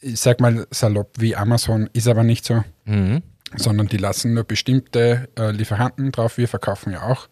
ich 0.00 0.20
sag 0.20 0.40
mal 0.40 0.66
salopp 0.70 1.12
wie 1.18 1.36
Amazon, 1.36 1.88
ist 1.92 2.08
aber 2.08 2.24
nicht 2.24 2.44
so 2.44 2.64
Mhm. 2.84 3.22
sondern 3.56 3.86
die 3.86 3.96
lassen 3.98 4.34
nur 4.34 4.44
bestimmte 4.44 5.28
äh, 5.38 5.50
Lieferanten 5.52 6.12
drauf. 6.12 6.38
Wir 6.38 6.48
verkaufen 6.48 6.92
ja 6.92 7.02
auch 7.04 7.28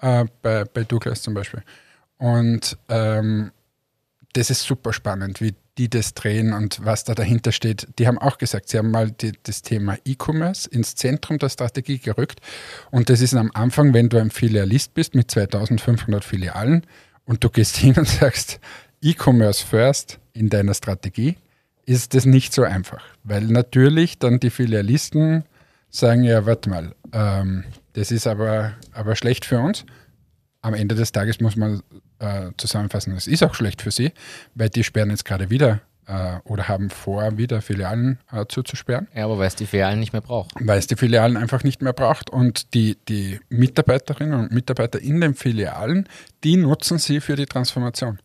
äh, 0.00 0.24
bei, 0.42 0.64
bei 0.64 0.84
Douglas 0.84 1.22
zum 1.22 1.34
Beispiel. 1.34 1.62
Und 2.18 2.78
ähm, 2.88 3.52
das 4.36 4.50
ist 4.50 4.62
super 4.62 4.92
spannend, 4.92 5.40
wie 5.40 5.54
die 5.78 5.88
das 5.88 6.12
drehen 6.12 6.52
und 6.52 6.84
was 6.84 7.04
da 7.04 7.14
dahinter 7.14 7.52
steht. 7.52 7.88
Die 7.98 8.06
haben 8.06 8.18
auch 8.18 8.36
gesagt, 8.36 8.68
sie 8.68 8.78
haben 8.78 8.90
mal 8.90 9.10
die, 9.10 9.32
das 9.42 9.62
Thema 9.62 9.96
E-Commerce 10.04 10.68
ins 10.68 10.94
Zentrum 10.94 11.38
der 11.38 11.48
Strategie 11.48 11.98
gerückt. 11.98 12.40
Und 12.90 13.08
das 13.08 13.22
ist 13.22 13.34
am 13.34 13.50
Anfang, 13.54 13.94
wenn 13.94 14.10
du 14.10 14.18
ein 14.18 14.30
Filialist 14.30 14.92
bist 14.92 15.14
mit 15.14 15.30
2500 15.30 16.22
Filialen 16.22 16.86
und 17.24 17.44
du 17.44 17.50
gehst 17.50 17.76
hin 17.78 17.94
und 17.96 18.08
sagst, 18.08 18.60
E-Commerce 19.02 19.64
first 19.64 20.18
in 20.34 20.50
deiner 20.50 20.74
Strategie, 20.74 21.36
ist 21.86 22.14
das 22.14 22.26
nicht 22.26 22.52
so 22.52 22.62
einfach. 22.62 23.02
Weil 23.24 23.44
natürlich 23.44 24.18
dann 24.18 24.38
die 24.38 24.50
Filialisten 24.50 25.44
sagen, 25.88 26.24
ja, 26.24 26.44
warte 26.44 26.68
mal, 26.68 26.94
ähm, 27.12 27.64
das 27.94 28.10
ist 28.10 28.26
aber, 28.26 28.74
aber 28.92 29.16
schlecht 29.16 29.46
für 29.46 29.60
uns. 29.60 29.86
Am 30.60 30.74
Ende 30.74 30.94
des 30.94 31.12
Tages 31.12 31.40
muss 31.40 31.56
man 31.56 31.80
äh, 32.18 32.50
zusammenfassen, 32.56 33.14
es 33.14 33.26
ist 33.26 33.42
auch 33.42 33.54
schlecht 33.54 33.82
für 33.82 33.90
sie, 33.90 34.12
weil 34.54 34.68
die 34.68 34.84
sperren 34.84 35.10
jetzt 35.10 35.24
gerade 35.24 35.50
wieder 35.50 35.80
äh, 36.06 36.38
oder 36.44 36.68
haben 36.68 36.90
vor, 36.90 37.36
wieder 37.36 37.60
Filialen 37.62 38.18
äh, 38.32 38.44
zuzusperren, 38.48 39.08
Ja, 39.14 39.24
aber 39.24 39.38
weil 39.38 39.48
es 39.48 39.56
die 39.56 39.66
Filialen 39.66 40.00
nicht 40.00 40.12
mehr 40.12 40.22
braucht. 40.22 40.52
weil 40.60 40.78
es 40.78 40.86
die 40.86 40.96
Filialen 40.96 41.36
einfach 41.36 41.64
nicht 41.64 41.82
mehr 41.82 41.92
braucht. 41.92 42.30
Und 42.30 42.74
die, 42.74 42.96
die 43.08 43.40
Mitarbeiterinnen 43.48 44.38
und 44.38 44.52
Mitarbeiter 44.52 45.00
in 45.00 45.20
den 45.20 45.34
Filialen, 45.34 46.08
die 46.44 46.56
nutzen 46.56 46.98
sie 46.98 47.20
für 47.20 47.36
die 47.36 47.46
Transformation. 47.46 48.18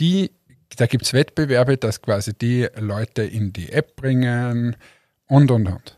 Die, 0.00 0.32
da 0.76 0.86
gibt 0.86 1.04
es 1.04 1.12
Wettbewerbe, 1.12 1.76
dass 1.76 2.02
quasi 2.02 2.32
die 2.34 2.66
Leute 2.76 3.22
in 3.22 3.52
die 3.52 3.70
App 3.72 3.96
bringen 3.96 4.76
und, 5.28 5.50
und, 5.50 5.66
und. 5.68 5.96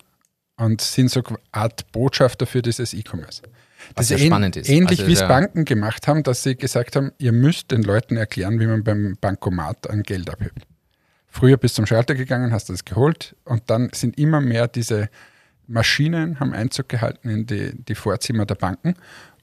Und 0.57 0.81
sind 0.81 1.11
so 1.11 1.23
eine 1.25 1.39
Art 1.51 1.91
Botschafter 1.91 2.47
für 2.47 2.63
dieses 2.63 2.95
E-Commerce. 2.95 3.43
Was 3.95 4.09
Das 4.09 4.21
ja 4.21 4.27
spannend 4.27 4.57
ist. 4.57 4.69
Ähnlich 4.69 5.01
Also 5.01 5.09
wie 5.09 5.13
es 5.13 5.21
ja- 5.21 5.29
Banken 5.29 5.65
gemacht 5.65 6.07
haben, 6.09 6.23
dass 6.23 6.43
sie 6.43 6.57
gesagt 6.57 6.97
haben, 6.97 7.13
ihr 7.19 7.33
müsst 7.33 7.71
den 7.71 7.83
Leuten 7.83 8.17
erklären, 8.17 8.61
wie 8.61 8.67
man 8.67 8.83
beim 8.85 9.17
Bankomat 9.21 9.89
an 9.91 10.03
Geld 10.03 10.31
abhebt. 10.31 10.67
früher 11.29 11.57
bis 11.57 11.75
zum 11.75 11.85
Schalter 11.85 12.15
gegangen, 12.15 12.53
hast 12.53 12.71
das 12.71 12.85
geholt 12.85 13.35
und 13.45 13.65
dann 13.69 13.91
sind 13.93 14.19
immer 14.19 14.41
mehr 14.41 14.69
diese 14.69 15.09
Maschinen 15.67 16.39
haben 16.41 16.53
Einzug 16.53 16.89
gehalten 16.89 17.29
in 17.29 17.47
die, 17.47 17.73
die 17.75 17.95
Vorzimmer 17.95 18.47
der 18.47 18.55
Banken. 18.55 18.95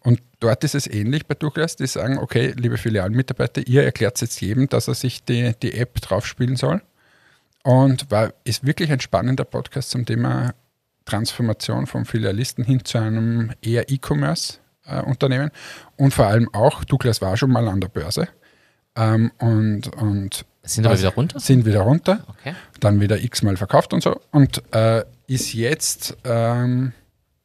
Und 0.02 0.22
dort 0.40 0.64
ist 0.64 0.74
es 0.76 0.88
ähnlich 0.88 1.26
bei 1.26 1.36
Douglas, 1.36 1.76
die 1.76 1.88
sagen, 1.88 2.18
okay, 2.18 2.54
liebe 2.56 2.78
Filialmitarbeiter, 2.78 3.68
ihr 3.68 3.84
erklärt 3.84 4.22
jetzt 4.22 4.40
jedem, 4.40 4.70
dass 4.70 4.88
er 4.88 4.96
sich 4.96 5.24
die, 5.26 5.52
die 5.62 5.74
App 5.74 5.96
drauf 6.02 6.26
spielen 6.26 6.56
soll. 6.56 6.82
Und 7.64 8.10
war, 8.10 8.34
ist 8.44 8.66
wirklich 8.66 8.92
ein 8.92 9.00
spannender 9.00 9.44
Podcast 9.44 9.92
zum 9.92 10.06
Thema 10.06 10.54
Transformation 11.06 11.88
vom 11.88 12.06
Filialisten 12.06 12.64
hin 12.64 12.84
zu 12.86 12.98
einem 12.98 13.52
eher 13.62 13.90
E-Commerce-Unternehmen. 13.90 15.52
und 15.98 16.14
vor 16.14 16.28
allem 16.28 16.54
auch, 16.54 16.84
Douglas 16.84 17.22
war 17.22 17.38
schon 17.38 17.52
mal 17.52 17.68
an 17.68 17.82
der 17.82 17.88
Börse. 17.90 18.28
Ähm, 18.96 19.32
und, 19.40 19.88
und 19.96 20.46
Sind 20.64 20.86
aber 20.86 20.98
wieder 21.00 21.10
runter? 21.14 21.40
sind 21.40 21.66
wieder 21.66 21.80
runter 21.82 22.26
Okay. 22.28 22.54
dann 22.82 23.00
wieder 23.00 23.20
x-mal 23.24 23.56
verkauft 23.56 23.94
und 23.94 24.04
so 24.04 24.20
und 24.32 24.62
äh, 24.76 25.06
ist 25.28 25.54
jetzt 25.54 26.18
ähm, 26.26 26.92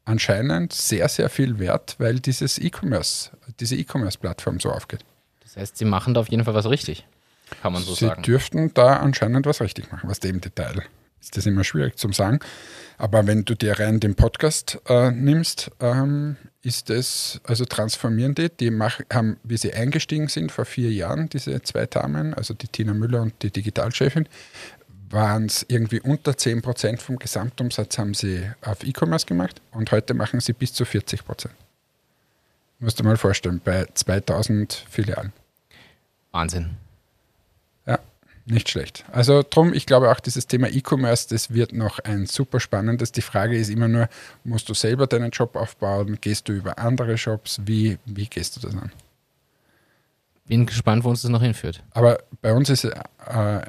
anscheinend 0.03 0.73
sehr, 0.73 1.07
sehr 1.07 1.29
viel 1.29 1.57
wert, 1.57 1.95
weil 1.99 2.19
dieses 2.19 2.57
E-Commerce, 2.59 3.31
diese 3.61 3.75
E-Commerce-Plattform 3.77 4.59
so 4.59 4.71
aufgeht. 4.71 5.05
Das 5.41 5.55
heißt, 5.55 5.77
sie 5.77 5.85
machen 5.85 6.13
da 6.13 6.19
auf 6.19 6.29
jeden 6.29 6.43
Fall 6.43 6.53
was 6.53 6.69
richtig. 6.69 7.07
Kann 7.61 7.71
man 7.71 7.81
so 7.81 7.93
Sie 7.95 8.05
sagen. 8.07 8.23
dürften 8.23 8.73
da 8.73 8.97
anscheinend 8.97 9.45
was 9.45 9.61
richtig 9.61 9.89
machen, 9.91 10.09
was 10.09 10.19
dem 10.19 10.41
Detail 10.41 10.83
ist 11.21 11.35
das 11.37 11.45
immer 11.45 11.63
schwierig 11.63 11.97
zu 11.97 12.11
sagen. 12.11 12.39
Aber 12.97 13.27
wenn 13.27 13.45
du 13.45 13.55
dir 13.55 13.79
rein 13.79 13.99
den 13.99 14.15
Podcast 14.15 14.79
äh, 14.87 15.11
nimmst, 15.11 15.71
ähm, 15.79 16.35
ist 16.63 16.89
es, 16.89 17.39
also 17.43 17.63
transformieren 17.65 18.33
die, 18.33 18.49
die 18.49 18.71
mach, 18.71 18.99
haben, 19.13 19.37
wie 19.43 19.57
sie 19.57 19.73
eingestiegen 19.73 20.27
sind 20.27 20.51
vor 20.51 20.65
vier 20.65 20.91
Jahren, 20.91 21.29
diese 21.29 21.61
zwei 21.61 21.85
Damen, 21.85 22.33
also 22.33 22.55
die 22.55 22.67
Tina 22.67 22.93
Müller 22.93 23.21
und 23.21 23.41
die 23.43 23.51
Digitalchefin, 23.51 24.27
waren 25.09 25.45
es 25.45 25.65
irgendwie 25.69 26.01
unter 26.01 26.31
10% 26.31 26.99
vom 26.99 27.17
Gesamtumsatz 27.17 27.97
haben 27.97 28.13
sie 28.13 28.51
auf 28.61 28.83
E-Commerce 28.83 29.25
gemacht 29.25 29.61
und 29.71 29.91
heute 29.91 30.13
machen 30.13 30.39
sie 30.39 30.53
bis 30.53 30.73
zu 30.73 30.83
40%. 30.83 31.47
Musst 32.79 32.99
du 32.99 33.03
mal 33.03 33.17
vorstellen, 33.17 33.61
bei 33.63 33.85
2000 33.93 34.85
Filialen. 34.89 35.33
Wahnsinn. 36.31 36.77
Nicht 38.49 38.69
schlecht. 38.69 39.03
Also 39.11 39.43
drum, 39.47 39.73
ich 39.73 39.85
glaube 39.85 40.09
auch 40.09 40.21
dieses 40.21 40.47
Thema 40.47 40.69
E-Commerce, 40.69 41.27
das 41.27 41.53
wird 41.53 41.73
noch 41.73 41.99
ein 41.99 42.27
super 42.27 42.61
spannendes. 42.61 43.11
Die 43.11 43.21
Frage 43.21 43.57
ist 43.57 43.69
immer 43.69 43.89
nur, 43.89 44.07
musst 44.45 44.69
du 44.69 44.73
selber 44.73 45.05
deinen 45.05 45.31
Job 45.31 45.57
aufbauen? 45.57 46.17
Gehst 46.21 46.47
du 46.47 46.53
über 46.53 46.79
andere 46.79 47.17
Shops? 47.17 47.59
Wie, 47.65 47.97
wie 48.05 48.25
gehst 48.27 48.55
du 48.55 48.61
das 48.61 48.73
an? 48.73 48.93
Bin 50.45 50.65
gespannt, 50.65 51.03
wo 51.03 51.09
uns 51.09 51.23
das 51.23 51.29
noch 51.29 51.41
hinführt. 51.41 51.83
Aber 51.91 52.19
bei 52.41 52.53
uns 52.53 52.69
ist 52.69 52.85
äh, 52.85 52.93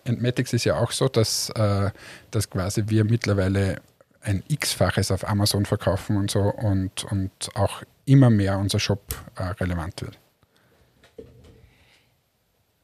Entmatics 0.05 0.53
ist 0.53 0.63
ja 0.63 0.79
auch 0.79 0.93
so, 0.93 1.09
dass, 1.09 1.51
äh, 1.51 1.91
dass 2.31 2.49
quasi 2.49 2.85
wir 2.87 3.03
mittlerweile 3.03 3.81
ein 4.21 4.45
X-faches 4.47 5.11
auf 5.11 5.29
Amazon 5.29 5.67
verkaufen 5.67 6.17
und 6.17 6.31
so 6.31 6.41
und, 6.41 7.03
und 7.03 7.33
auch 7.55 7.83
immer 8.05 8.31
mehr 8.31 8.59
unser 8.59 8.79
Shop 8.79 9.03
äh, 9.35 9.43
relevant 9.43 10.03
wird. 10.03 10.19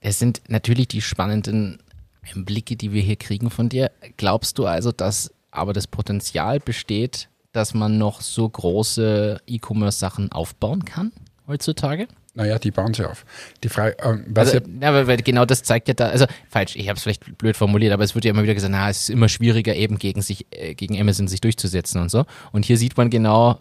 Das 0.01 0.19
sind 0.19 0.43
natürlich 0.49 0.89
die 0.89 1.01
spannenden 1.01 1.79
Einblicke, 2.35 2.77
die 2.77 2.93
wir 2.93 3.03
hier 3.03 3.17
kriegen 3.17 3.51
von 3.51 3.69
dir. 3.69 3.91
Glaubst 4.17 4.59
du 4.59 4.67
also, 4.67 4.93
dass 4.93 5.33
aber 5.51 5.73
das 5.73 5.87
Potenzial 5.87 6.61
besteht, 6.61 7.29
dass 7.53 7.75
man 7.75 7.99
noch 7.99 8.21
so 8.21 8.49
große 8.49 9.41
E-Commerce-Sachen 9.47 10.33
aufbauen 10.33 10.85
kann 10.85 11.13
heutzutage? 11.47 12.09
Naja, 12.37 12.59
die 12.59 12.73
bauen 12.73 12.93
sie 12.93 13.09
auf. 13.09 13.25
Die 13.63 13.69
Frage, 13.69 13.97
ähm, 14.03 14.25
was 14.29 14.53
Also, 14.53 14.67
ja, 14.81 14.93
weil, 14.93 15.07
weil 15.07 15.17
genau 15.19 15.45
das 15.45 15.63
zeigt 15.63 15.87
ja 15.87 15.95
da, 15.95 16.09
also 16.09 16.27
falsch, 16.49 16.75
ich 16.75 16.89
habe 16.89 16.97
es 16.97 17.05
vielleicht 17.05 17.39
blöd 17.39 17.57
formuliert, 17.57 17.93
aber 17.93 18.03
es 18.03 18.17
wird 18.17 18.25
ja 18.25 18.33
immer 18.33 18.43
wieder 18.43 18.55
gesagt, 18.55 18.73
na, 18.73 18.91
es 18.91 19.03
ist 19.03 19.11
immer 19.11 19.29
schwieriger 19.29 19.77
eben 19.77 19.99
gegen 19.99 20.21
sich, 20.21 20.47
äh, 20.51 20.75
gegen 20.75 21.01
Amazon 21.01 21.29
sich 21.29 21.41
durchzusetzen 21.41 22.01
und 22.01 22.11
so. 22.11 22.25
Und 22.51 22.65
hier 22.65 22.77
sieht 22.77 22.97
man 22.97 23.09
genau, 23.09 23.61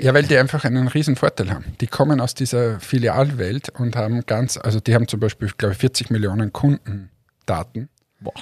Ja, 0.00 0.12
weil 0.14 0.24
die 0.24 0.36
einfach 0.36 0.64
einen 0.64 0.88
riesen 0.88 1.14
Vorteil 1.14 1.50
haben. 1.50 1.64
Die 1.80 1.86
kommen 1.86 2.20
aus 2.20 2.34
dieser 2.34 2.80
Filialwelt 2.80 3.68
und 3.68 3.94
haben 3.94 4.26
ganz, 4.26 4.56
also 4.56 4.80
die 4.80 4.96
haben 4.96 5.06
zum 5.06 5.20
Beispiel, 5.20 5.50
glaube 5.56 5.74
ich, 5.74 5.78
40 5.78 6.10
Millionen 6.10 6.52
Kundendaten. 7.52 7.88
boah, 8.20 8.32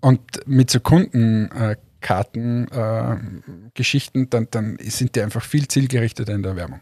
Und 0.00 0.20
mit 0.46 0.70
so 0.70 0.80
Kundenkarten, 0.80 2.68
äh, 2.68 4.26
dann, 4.30 4.48
dann 4.50 4.78
sind 4.80 5.16
die 5.16 5.22
einfach 5.22 5.42
viel 5.42 5.68
zielgerichteter 5.68 6.32
in 6.34 6.42
der 6.42 6.56
Werbung. 6.56 6.80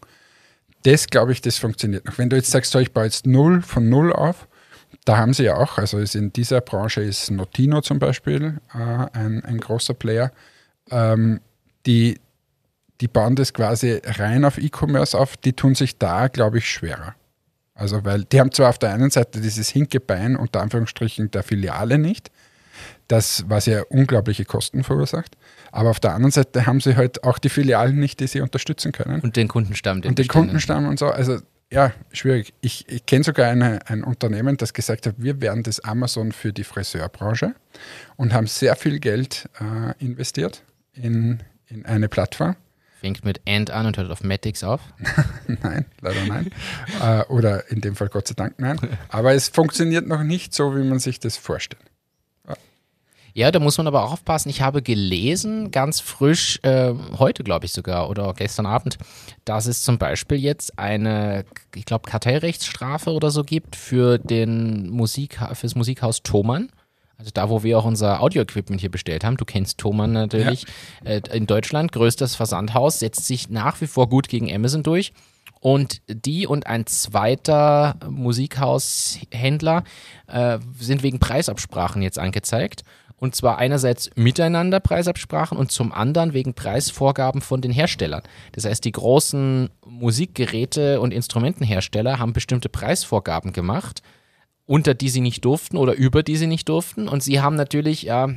Das 0.85 1.07
glaube 1.07 1.33
ich, 1.33 1.41
das 1.41 1.59
funktioniert 1.59 2.05
noch. 2.07 2.19
Wenn 2.19 2.29
du 2.29 2.37
jetzt 2.37 2.51
sagst, 2.51 2.73
so, 2.73 2.79
ich 2.81 2.93
baue 2.93 3.05
jetzt 3.05 3.27
null 3.27 3.63
von 3.63 3.89
null 3.89 4.13
auf, 4.13 4.49
da 5.05 5.17
haben 5.17 5.33
sie 5.33 5.45
ja 5.45 5.57
auch, 5.57 5.79
also 5.79 5.99
ist 5.99 6.15
in 6.15 6.33
dieser 6.33 6.61
Branche 6.61 7.01
ist 7.03 7.31
Notino 7.31 7.81
zum 7.81 7.99
Beispiel 7.99 8.61
äh, 8.75 8.79
ein, 8.79 9.45
ein 9.45 9.59
großer 9.59 9.95
Player, 9.95 10.33
ähm, 10.91 11.41
die, 11.87 12.21
die 13.01 13.09
bauen 13.09 13.37
das 13.37 13.55
quasi 13.55 14.01
rein 14.05 14.45
auf 14.45 14.59
E-Commerce 14.59 15.19
auf, 15.19 15.37
die 15.37 15.55
tun 15.55 15.75
sich 15.75 15.99
da, 15.99 16.29
glaube 16.29 16.59
ich, 16.59 16.69
schwerer. 16.69 17.15
Also, 17.83 18.05
weil 18.05 18.23
die 18.23 18.39
haben 18.39 18.53
zwar 18.53 18.69
auf 18.69 18.79
der 18.79 18.93
einen 18.93 19.11
Seite 19.11 19.41
dieses 19.41 19.69
Hinkebein 19.69 20.37
unter 20.37 20.61
Anführungsstrichen 20.61 21.33
der 21.33 21.43
Filiale 21.43 21.99
nicht, 21.99 22.31
das, 23.09 23.45
was 23.49 23.67
ja 23.67 23.83
unglaubliche 23.89 24.45
Kosten 24.45 24.85
verursacht, 24.85 25.37
aber 25.73 25.91
auf 25.91 25.99
der 25.99 26.15
anderen 26.15 26.31
Seite 26.31 26.65
haben 26.65 26.81
sie 26.81 26.95
halt 26.95 27.25
auch 27.25 27.39
die 27.39 27.49
Filialen 27.49 27.99
nicht, 27.99 28.21
die 28.21 28.29
sie 28.29 28.41
unterstützen 28.41 28.93
können. 28.93 29.21
und 29.21 29.35
den 29.35 29.49
Kundenstamm. 29.49 30.01
Und 30.03 30.17
den. 30.17 30.29
Kundenstamm 30.29 30.87
und 30.87 31.01
so, 31.01 31.07
also 31.09 31.39
ja, 31.73 31.93
schwierig. 32.13 32.55
Ich, 32.61 32.89
ich 32.89 33.05
kenne 33.05 33.25
sogar 33.25 33.51
eine, 33.51 33.81
ein 33.89 34.05
Unternehmen, 34.05 34.57
das 34.59 34.75
gesagt 34.75 35.09
hat, 35.09 35.17
wir 35.19 35.41
werden 35.41 35.65
das 35.65 35.81
Amazon 35.81 36.31
für 36.31 36.53
die 36.53 36.65
Friseurbranche 36.65 37.57
und 38.17 38.33
haben 38.33 38.47
sehr 38.47 38.77
viel 38.77 39.01
Geld 39.01 39.49
äh, 39.59 40.05
investiert 40.05 40.63
in, 40.93 41.41
in 41.67 41.85
eine 41.85 42.09
Plattform. 42.09 42.55
Fängt 43.03 43.25
mit 43.25 43.41
End 43.47 43.73
an 43.73 43.87
und 43.87 43.97
hört 43.97 44.13
auf 44.13 44.23
Matix 44.23 44.63
auf. 44.63 44.81
Nein, 45.49 45.87
leider 46.01 46.25
nein. 46.25 46.53
äh, 47.03 47.25
oder 47.25 47.69
in 47.69 47.81
dem 47.81 47.97
Fall 47.97 48.09
Gott 48.09 48.29
sei 48.29 48.35
Dank 48.35 48.55
nein. 48.59 48.79
Aber 49.09 49.35
es 49.35 49.49
funktioniert 49.49 50.07
noch 50.07 50.23
nicht 50.23 50.55
so, 50.55 50.77
wie 50.77 50.85
man 50.85 51.01
sich 51.01 51.19
das 51.19 51.37
vorstellt. 51.37 51.83
Ja, 53.35 53.51
da 53.51 53.59
muss 53.59 53.79
man 53.79 53.89
aber 53.89 54.05
auch 54.05 54.13
aufpassen. 54.13 54.51
Ich 54.51 54.61
habe 54.61 54.83
gelesen, 54.83 55.73
ganz 55.73 56.01
frisch, 56.01 56.61
äh, 56.63 56.93
heute 57.19 57.43
glaube 57.43 57.65
ich 57.65 57.73
sogar 57.73 58.09
oder 58.09 58.35
gestern 58.35 58.67
Abend, 58.67 58.99
dass 59.45 59.67
es 59.67 59.83
zum 59.83 59.99
Beispiel 59.99 60.37
jetzt 60.37 60.79
eine, 60.79 61.45
ich 61.75 61.87
glaube, 61.87 62.09
Kartellrechtsstrafe 62.09 63.11
oder 63.11 63.31
so 63.31 63.43
gibt 63.43 63.75
für 63.75 64.19
den 64.19 64.91
Musik, 64.91 65.41
fürs 65.55 65.75
Musikhaus 65.75 66.23
Thomann. 66.23 66.71
Also 67.23 67.31
da, 67.35 67.49
wo 67.49 67.63
wir 67.63 67.79
auch 67.79 67.85
unser 67.85 68.21
Audio-Equipment 68.21 68.81
hier 68.81 68.91
bestellt 68.91 69.23
haben. 69.23 69.37
Du 69.37 69.45
kennst 69.45 69.79
Thomann 69.79 70.13
natürlich. 70.13 70.67
Äh, 71.05 71.21
in 71.33 71.47
Deutschland, 71.47 71.93
größtes 71.93 72.35
Versandhaus, 72.35 72.99
setzt 72.99 73.27
sich 73.27 73.49
nach 73.49 73.81
wie 73.81 73.87
vor 73.87 74.09
gut 74.09 74.29
gegen 74.29 74.53
Amazon 74.53 74.83
durch. 74.83 75.13
Und 75.61 76.03
die 76.09 76.49
und 76.49 76.67
ein 76.67 76.87
zweiter 76.87 77.95
Musikhaushändler 78.09 79.85
äh, 80.27 80.59
sind 80.81 81.05
wegen 81.05 81.21
Preisabsprachen 81.21 82.03
jetzt 82.03 82.19
angezeigt. 82.19 82.83
Und 83.15 83.37
zwar 83.37 83.59
einerseits 83.59 84.11
miteinander 84.17 84.81
Preisabsprachen 84.81 85.57
und 85.57 85.71
zum 85.71 85.93
anderen 85.93 86.33
wegen 86.33 86.55
Preisvorgaben 86.55 87.41
von 87.41 87.61
den 87.61 87.71
Herstellern. 87.71 88.23
Das 88.51 88.65
heißt, 88.65 88.85
die 88.85 88.91
großen 88.91 89.71
Musikgeräte- 89.87 90.99
und 90.99 91.13
Instrumentenhersteller 91.13 92.19
haben 92.19 92.33
bestimmte 92.33 92.69
Preisvorgaben 92.69 93.53
gemacht, 93.53 94.03
unter 94.65 94.95
die 94.95 95.09
sie 95.09 95.21
nicht 95.21 95.45
durften 95.45 95.77
oder 95.77 95.95
über 95.95 96.23
die 96.23 96.37
sie 96.37 96.47
nicht 96.47 96.69
durften. 96.69 97.09
Und 97.09 97.23
sie 97.23 97.41
haben 97.41 97.57
natürlich, 97.57 98.03
ja, 98.03 98.29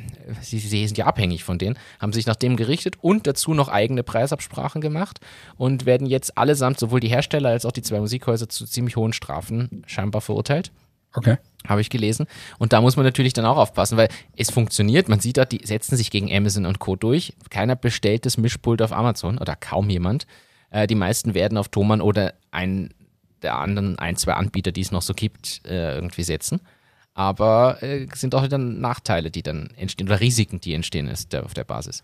sie, 0.42 0.58
sie 0.58 0.86
sind 0.86 0.98
ja 0.98 1.06
abhängig 1.06 1.44
von 1.44 1.58
denen, 1.58 1.78
haben 2.00 2.12
sich 2.12 2.26
nach 2.26 2.36
dem 2.36 2.56
gerichtet 2.56 2.96
und 3.00 3.26
dazu 3.26 3.54
noch 3.54 3.68
eigene 3.68 4.02
Preisabsprachen 4.02 4.80
gemacht 4.80 5.20
und 5.56 5.86
werden 5.86 6.06
jetzt 6.06 6.36
allesamt, 6.36 6.80
sowohl 6.80 7.00
die 7.00 7.08
Hersteller 7.08 7.50
als 7.50 7.64
auch 7.64 7.72
die 7.72 7.82
zwei 7.82 8.00
Musikhäuser, 8.00 8.48
zu 8.48 8.66
ziemlich 8.66 8.96
hohen 8.96 9.12
Strafen 9.12 9.82
scheinbar 9.86 10.20
verurteilt. 10.20 10.72
Okay. 11.14 11.38
Habe 11.66 11.80
ich 11.80 11.90
gelesen. 11.90 12.26
Und 12.58 12.72
da 12.72 12.80
muss 12.80 12.96
man 12.96 13.06
natürlich 13.06 13.32
dann 13.32 13.46
auch 13.46 13.56
aufpassen, 13.56 13.96
weil 13.96 14.08
es 14.36 14.50
funktioniert. 14.50 15.08
Man 15.08 15.20
sieht 15.20 15.38
da, 15.38 15.44
die 15.44 15.64
setzen 15.64 15.96
sich 15.96 16.10
gegen 16.10 16.30
Amazon 16.30 16.66
und 16.66 16.78
Co. 16.78 16.94
durch. 16.96 17.32
Keiner 17.50 17.74
bestellt 17.74 18.26
das 18.26 18.36
Mischpult 18.36 18.82
auf 18.82 18.92
Amazon 18.92 19.38
oder 19.38 19.56
kaum 19.56 19.88
jemand. 19.88 20.26
Äh, 20.70 20.86
die 20.86 20.94
meisten 20.94 21.34
werden 21.34 21.56
auf 21.56 21.68
Thomann 21.68 22.02
oder 22.02 22.34
einen 22.50 22.90
der 23.42 23.56
anderen 23.56 23.98
ein, 23.98 24.16
zwei 24.16 24.32
Anbieter, 24.32 24.72
die 24.72 24.80
es 24.80 24.92
noch 24.92 25.02
so 25.02 25.14
gibt, 25.14 25.62
äh, 25.66 25.94
irgendwie 25.94 26.22
setzen. 26.22 26.60
Aber 27.14 27.82
äh, 27.82 28.06
sind 28.14 28.34
auch 28.34 28.42
wieder 28.42 28.58
Nachteile, 28.58 29.30
die 29.30 29.42
dann 29.42 29.70
entstehen 29.76 30.06
oder 30.08 30.20
Risiken, 30.20 30.60
die 30.60 30.74
entstehen 30.74 31.08
ist 31.08 31.32
der, 31.32 31.44
auf 31.44 31.54
der 31.54 31.64
Basis. 31.64 32.02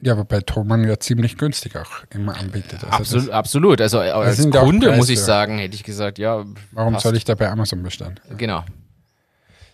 Ja, 0.00 0.16
wobei 0.16 0.40
Thomann 0.40 0.86
ja 0.86 0.98
ziemlich 0.98 1.36
günstig 1.38 1.76
auch 1.76 2.04
immer 2.10 2.36
anbietet. 2.36 2.84
Also 2.84 2.96
Absolut, 2.96 3.30
absolut. 3.30 3.80
Also 3.80 3.98
äh, 3.98 4.10
als 4.10 4.48
Kunde 4.50 4.96
muss 4.96 5.08
ich 5.08 5.20
sagen, 5.20 5.58
hätte 5.58 5.74
ich 5.74 5.82
gesagt, 5.82 6.18
ja. 6.18 6.44
Das, 6.44 6.62
warum 6.70 6.94
passt. 6.94 7.04
soll 7.04 7.16
ich 7.16 7.24
da 7.24 7.34
bei 7.34 7.48
Amazon 7.50 7.82
bestellen? 7.82 8.20
Genau. 8.36 8.64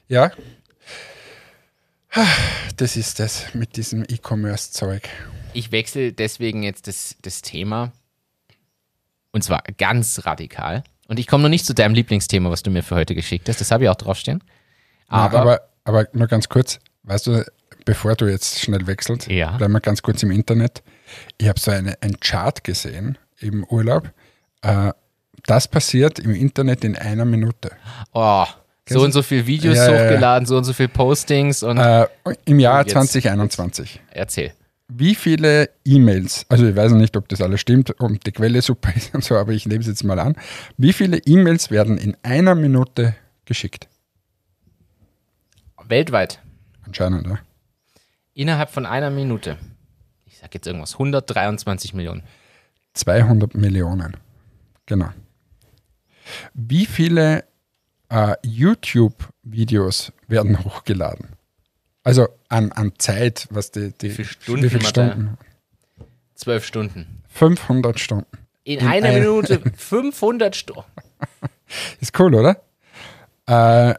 Ja. 0.08 0.30
Das 2.76 2.96
ist 2.96 3.20
das 3.20 3.54
mit 3.54 3.76
diesem 3.76 4.04
E-Commerce-Zeug. 4.04 5.08
Ich 5.52 5.72
wechsle 5.72 6.12
deswegen 6.12 6.62
jetzt 6.62 6.88
das, 6.88 7.16
das 7.22 7.42
Thema. 7.42 7.92
Und 9.32 9.42
zwar 9.42 9.62
ganz 9.76 10.24
radikal. 10.24 10.84
Und 11.08 11.18
ich 11.18 11.26
komme 11.26 11.42
noch 11.42 11.50
nicht 11.50 11.66
zu 11.66 11.74
deinem 11.74 11.94
Lieblingsthema, 11.94 12.50
was 12.50 12.62
du 12.62 12.70
mir 12.70 12.82
für 12.82 12.94
heute 12.94 13.14
geschickt 13.14 13.48
hast. 13.48 13.60
Das 13.60 13.70
habe 13.70 13.84
ich 13.84 13.90
auch 13.90 13.94
draufstehen. 13.96 14.42
Aber, 15.08 15.38
aber, 15.40 15.60
aber 15.84 16.08
nur 16.12 16.26
ganz 16.28 16.48
kurz, 16.48 16.78
Weißt 17.06 17.26
du, 17.26 17.44
bevor 17.84 18.14
du 18.14 18.24
jetzt 18.30 18.60
schnell 18.60 18.86
wechselst, 18.86 19.28
Ja. 19.28 19.58
bleiben 19.58 19.74
wir 19.74 19.80
ganz 19.80 20.00
kurz 20.00 20.22
im 20.22 20.30
Internet. 20.30 20.82
Ich 21.36 21.46
habe 21.48 21.60
so 21.60 21.70
eine, 21.70 21.98
ein 22.00 22.18
Chart 22.18 22.64
gesehen 22.64 23.18
im 23.40 23.62
Urlaub. 23.64 24.10
Äh, 24.62 24.92
das 25.44 25.68
passiert 25.68 26.18
im 26.18 26.34
Internet 26.34 26.82
in 26.84 26.96
einer 26.96 27.26
Minute. 27.26 27.72
Oh, 28.14 28.46
so 28.88 29.02
und 29.02 29.12
so 29.12 29.22
viele 29.22 29.46
Videos 29.46 29.76
Ja, 29.76 29.90
ja, 29.90 29.94
ja. 29.96 30.04
hochgeladen, 30.06 30.46
so 30.46 30.56
und 30.56 30.64
so 30.64 30.72
viele 30.72 30.88
Postings 30.88 31.62
und 31.62 31.76
Äh, 31.76 32.06
Im 32.46 32.58
Jahr 32.58 32.80
Jetzt- 32.80 32.92
2021. 32.92 34.00
erzähl. 34.12 34.52
Wie 34.88 35.14
viele 35.14 35.70
E-Mails, 35.84 36.44
also 36.48 36.66
ich 36.66 36.76
weiß 36.76 36.92
nicht, 36.92 37.16
ob 37.16 37.28
das 37.28 37.40
alles 37.40 37.60
stimmt, 37.60 37.98
ob 38.00 38.22
die 38.22 38.32
Quelle 38.32 38.60
super 38.60 38.94
ist 38.94 39.14
und 39.14 39.24
so, 39.24 39.36
aber 39.36 39.52
ich 39.52 39.66
nehme 39.66 39.80
es 39.80 39.86
jetzt 39.86 40.04
mal 40.04 40.18
an. 40.18 40.36
Wie 40.76 40.92
viele 40.92 41.18
E-Mails 41.18 41.70
werden 41.70 41.98
in 41.98 42.16
einer 42.22 42.54
Minute 42.54 43.16
geschickt? 43.44 43.88
Weltweit. 45.86 46.40
Anscheinend, 46.82 47.26
ja. 47.26 47.38
Innerhalb 48.34 48.70
von 48.70 48.86
einer 48.86 49.10
Minute. 49.10 49.58
Ich 50.26 50.38
sag 50.38 50.54
jetzt 50.54 50.66
irgendwas. 50.66 50.94
123 50.94 51.94
Millionen. 51.94 52.22
200 52.94 53.54
Millionen. 53.54 54.16
Genau. 54.86 55.10
Wie 56.54 56.86
viele 56.86 57.44
äh, 58.08 58.34
YouTube-Videos 58.42 60.12
werden 60.26 60.64
hochgeladen? 60.64 61.28
Also 62.04 62.28
an, 62.48 62.70
an 62.72 62.92
Zeit, 62.98 63.48
was 63.50 63.70
die, 63.70 63.90
die 63.92 64.10
viele 64.10 64.28
Stunden 64.28 64.62
wie 64.62 64.68
viele? 64.68 64.84
Stunden? 64.84 65.38
Zwölf 66.34 66.64
Stunden. 66.64 67.22
500 67.30 67.98
Stunden. 67.98 68.26
In, 68.64 68.78
In 68.80 68.86
einer 68.86 69.08
ein- 69.08 69.20
Minute 69.20 69.60
500 69.76 70.54
Stunden. 70.54 70.84
Ist 72.00 72.18
cool, 72.20 72.34
oder? 72.34 72.60
Äh, 73.46 73.94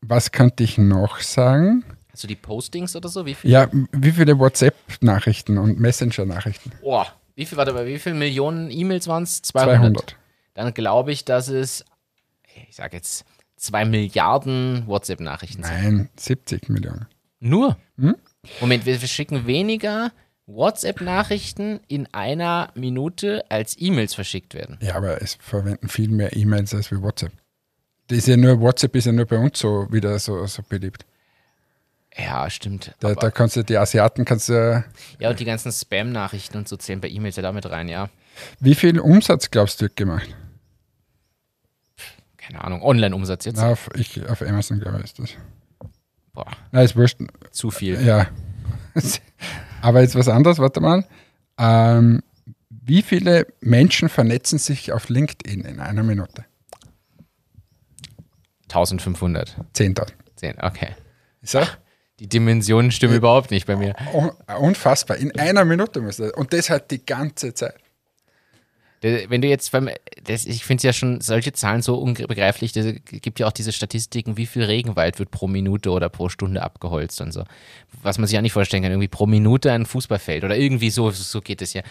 was 0.00 0.30
könnte 0.32 0.62
ich 0.64 0.78
noch 0.78 1.20
sagen? 1.20 1.84
Hast 2.12 2.22
du 2.24 2.28
die 2.28 2.36
Postings 2.36 2.94
oder 2.96 3.08
so? 3.08 3.26
Wie 3.26 3.34
viel? 3.34 3.50
Ja, 3.50 3.68
wie 3.92 4.12
viele 4.12 4.38
WhatsApp-Nachrichten 4.38 5.58
und 5.58 5.78
Messenger-Nachrichten? 5.78 6.72
Oh, 6.82 7.04
wie 7.34 7.46
viel, 7.46 7.56
warte 7.58 7.72
mal, 7.72 7.86
wie 7.86 7.98
viele 7.98 8.14
Millionen 8.16 8.70
E-Mails 8.70 9.06
waren 9.06 9.22
es? 9.22 9.42
200. 9.42 9.78
200. 9.78 10.16
Dann 10.54 10.74
glaube 10.74 11.12
ich, 11.12 11.24
dass 11.24 11.48
es, 11.48 11.84
ich 12.68 12.74
sag 12.76 12.92
jetzt, 12.92 13.24
zwei 13.58 13.84
Milliarden 13.84 14.86
WhatsApp-Nachrichten 14.86 15.62
sind. 15.62 15.82
Nein, 15.82 16.08
70 16.16 16.68
Millionen. 16.68 17.06
Nur? 17.40 17.76
Hm? 17.98 18.16
Moment, 18.60 18.86
wir, 18.86 19.00
wir 19.00 19.08
schicken 19.08 19.46
weniger 19.46 20.12
WhatsApp-Nachrichten 20.46 21.80
in 21.88 22.06
einer 22.12 22.70
Minute 22.74 23.44
als 23.50 23.76
E-Mails 23.78 24.14
verschickt 24.14 24.54
werden. 24.54 24.78
Ja, 24.80 24.96
aber 24.96 25.20
es 25.20 25.36
verwenden 25.40 25.88
viel 25.88 26.08
mehr 26.08 26.34
E-Mails 26.34 26.74
als 26.74 26.90
wie 26.90 27.00
WhatsApp. 27.02 27.32
Das 28.08 28.18
ist 28.18 28.28
ja 28.28 28.36
nur, 28.36 28.60
WhatsApp 28.60 28.96
ist 28.96 29.04
ja 29.04 29.12
nur 29.12 29.26
bei 29.26 29.36
uns 29.36 29.58
so 29.58 29.86
wieder 29.92 30.18
so, 30.18 30.46
so 30.46 30.62
beliebt. 30.66 31.04
Ja, 32.16 32.48
stimmt. 32.48 32.94
Da, 33.00 33.14
da 33.14 33.30
kannst 33.30 33.56
du 33.56 33.62
die 33.62 33.76
Asiaten, 33.76 34.24
kannst 34.24 34.48
du, 34.48 34.84
ja, 35.20 35.30
und 35.30 35.38
die 35.38 35.44
ganzen 35.44 35.70
Spam-Nachrichten 35.70 36.56
und 36.56 36.66
so 36.66 36.76
zählen 36.76 37.00
bei 37.00 37.08
E-Mails 37.08 37.36
ja 37.36 37.42
damit 37.42 37.66
rein, 37.66 37.88
ja. 37.88 38.08
wie 38.58 38.74
viel 38.74 38.98
Umsatz 38.98 39.50
glaubst 39.50 39.80
du 39.80 39.84
wird 39.84 39.96
gemacht? 39.96 40.34
Keine 42.48 42.64
Ahnung, 42.64 42.82
Online-Umsatz 42.82 43.44
jetzt. 43.44 43.58
Na, 43.58 43.72
auf, 43.72 43.90
ich, 43.94 44.26
auf 44.26 44.40
Amazon, 44.40 44.80
glaube 44.80 44.98
ich, 44.98 45.04
ist 45.04 45.18
das. 45.18 45.30
Boah, 46.32 46.46
Na, 46.72 46.82
ist 46.82 46.96
wurscht. 46.96 47.18
zu 47.50 47.70
viel. 47.70 48.00
Ja. 48.02 48.28
Aber 49.82 50.00
jetzt 50.00 50.14
was 50.14 50.28
anderes, 50.28 50.58
warte 50.58 50.80
mal. 50.80 51.04
Ähm, 51.58 52.22
wie 52.70 53.02
viele 53.02 53.46
Menschen 53.60 54.08
vernetzen 54.08 54.58
sich 54.58 54.92
auf 54.92 55.10
LinkedIn 55.10 55.60
in 55.60 55.78
einer 55.78 56.02
Minute? 56.02 56.46
1500. 58.70 59.54
10.000. 59.74 60.08
Zehn, 60.36 60.54
okay. 60.62 60.94
So? 61.42 61.60
Die 62.18 62.28
Dimensionen 62.28 62.90
stimmen 62.92 63.14
überhaupt 63.14 63.50
nicht 63.50 63.66
bei 63.66 63.76
mir. 63.76 63.94
Un 64.14 64.30
unfassbar. 64.58 65.18
In 65.18 65.38
einer 65.38 65.66
Minute 65.66 66.00
das. 66.00 66.18
Und 66.18 66.52
das 66.54 66.70
halt 66.70 66.90
die 66.90 67.04
ganze 67.04 67.52
Zeit. 67.52 67.74
Wenn 69.00 69.40
du 69.42 69.46
jetzt 69.48 69.72
das, 70.24 70.44
ich 70.44 70.64
finde 70.64 70.78
es 70.78 70.82
ja 70.82 70.92
schon 70.92 71.20
solche 71.20 71.52
Zahlen 71.52 71.82
so 71.82 71.96
unbegreiflich, 71.98 72.76
es 72.76 72.96
gibt 73.04 73.38
ja 73.38 73.46
auch 73.46 73.52
diese 73.52 73.70
Statistiken, 73.72 74.36
wie 74.36 74.46
viel 74.46 74.64
Regenwald 74.64 75.18
wird 75.20 75.30
pro 75.30 75.46
Minute 75.46 75.90
oder 75.90 76.08
pro 76.08 76.28
Stunde 76.28 76.62
abgeholzt 76.62 77.20
und 77.20 77.30
so. 77.32 77.44
Was 78.02 78.18
man 78.18 78.26
sich 78.26 78.36
auch 78.36 78.42
nicht 78.42 78.52
vorstellen 78.52 78.82
kann, 78.82 78.90
irgendwie 78.90 79.06
pro 79.08 79.26
Minute 79.26 79.70
ein 79.70 79.86
Fußballfeld 79.86 80.42
oder 80.42 80.56
irgendwie 80.56 80.90
so, 80.90 81.10
so 81.12 81.40
geht 81.40 81.62
es 81.62 81.74
ja. 81.74 81.82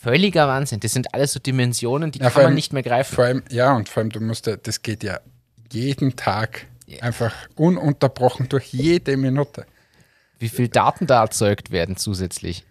Völliger 0.00 0.46
Wahnsinn. 0.48 0.80
Das 0.80 0.92
sind 0.92 1.12
alles 1.12 1.32
so 1.32 1.40
Dimensionen, 1.40 2.12
die 2.12 2.20
Ja, 2.20 2.26
kann 2.26 2.32
vor 2.32 2.42
man 2.42 2.46
allem- 2.46 2.54
nicht 2.54 2.72
mehr 2.72 2.82
greifen. 2.84 3.14
Vor 3.14 3.24
allem, 3.24 3.42
ja, 3.50 3.74
und 3.74 3.88
vor 3.88 4.00
allem, 4.02 4.10
du 4.10 4.20
musst 4.20 4.46
ja, 4.46 4.56
das 4.56 4.80
geht 4.82 5.02
ja 5.02 5.18
jeden 5.70 6.16
Tag 6.16 6.66
einfach 7.02 7.34
ununterbrochen 7.56 8.48
durch 8.48 8.72
jede 8.72 9.16
Minute. 9.18 9.66
Wie 10.38 10.48
viel 10.48 10.68
Daten 10.68 11.06
da 11.06 11.22
erzeugt 11.22 11.72
werden 11.72 11.96
zusätzlich. 11.96 12.64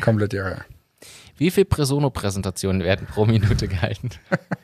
Komplett 0.00 0.32
irre. 0.34 0.64
Wie 1.42 1.50
viele 1.50 1.64
Presono-Präsentationen 1.64 2.84
werden 2.84 3.08
pro 3.08 3.26
Minute 3.26 3.66
gehalten? 3.66 4.10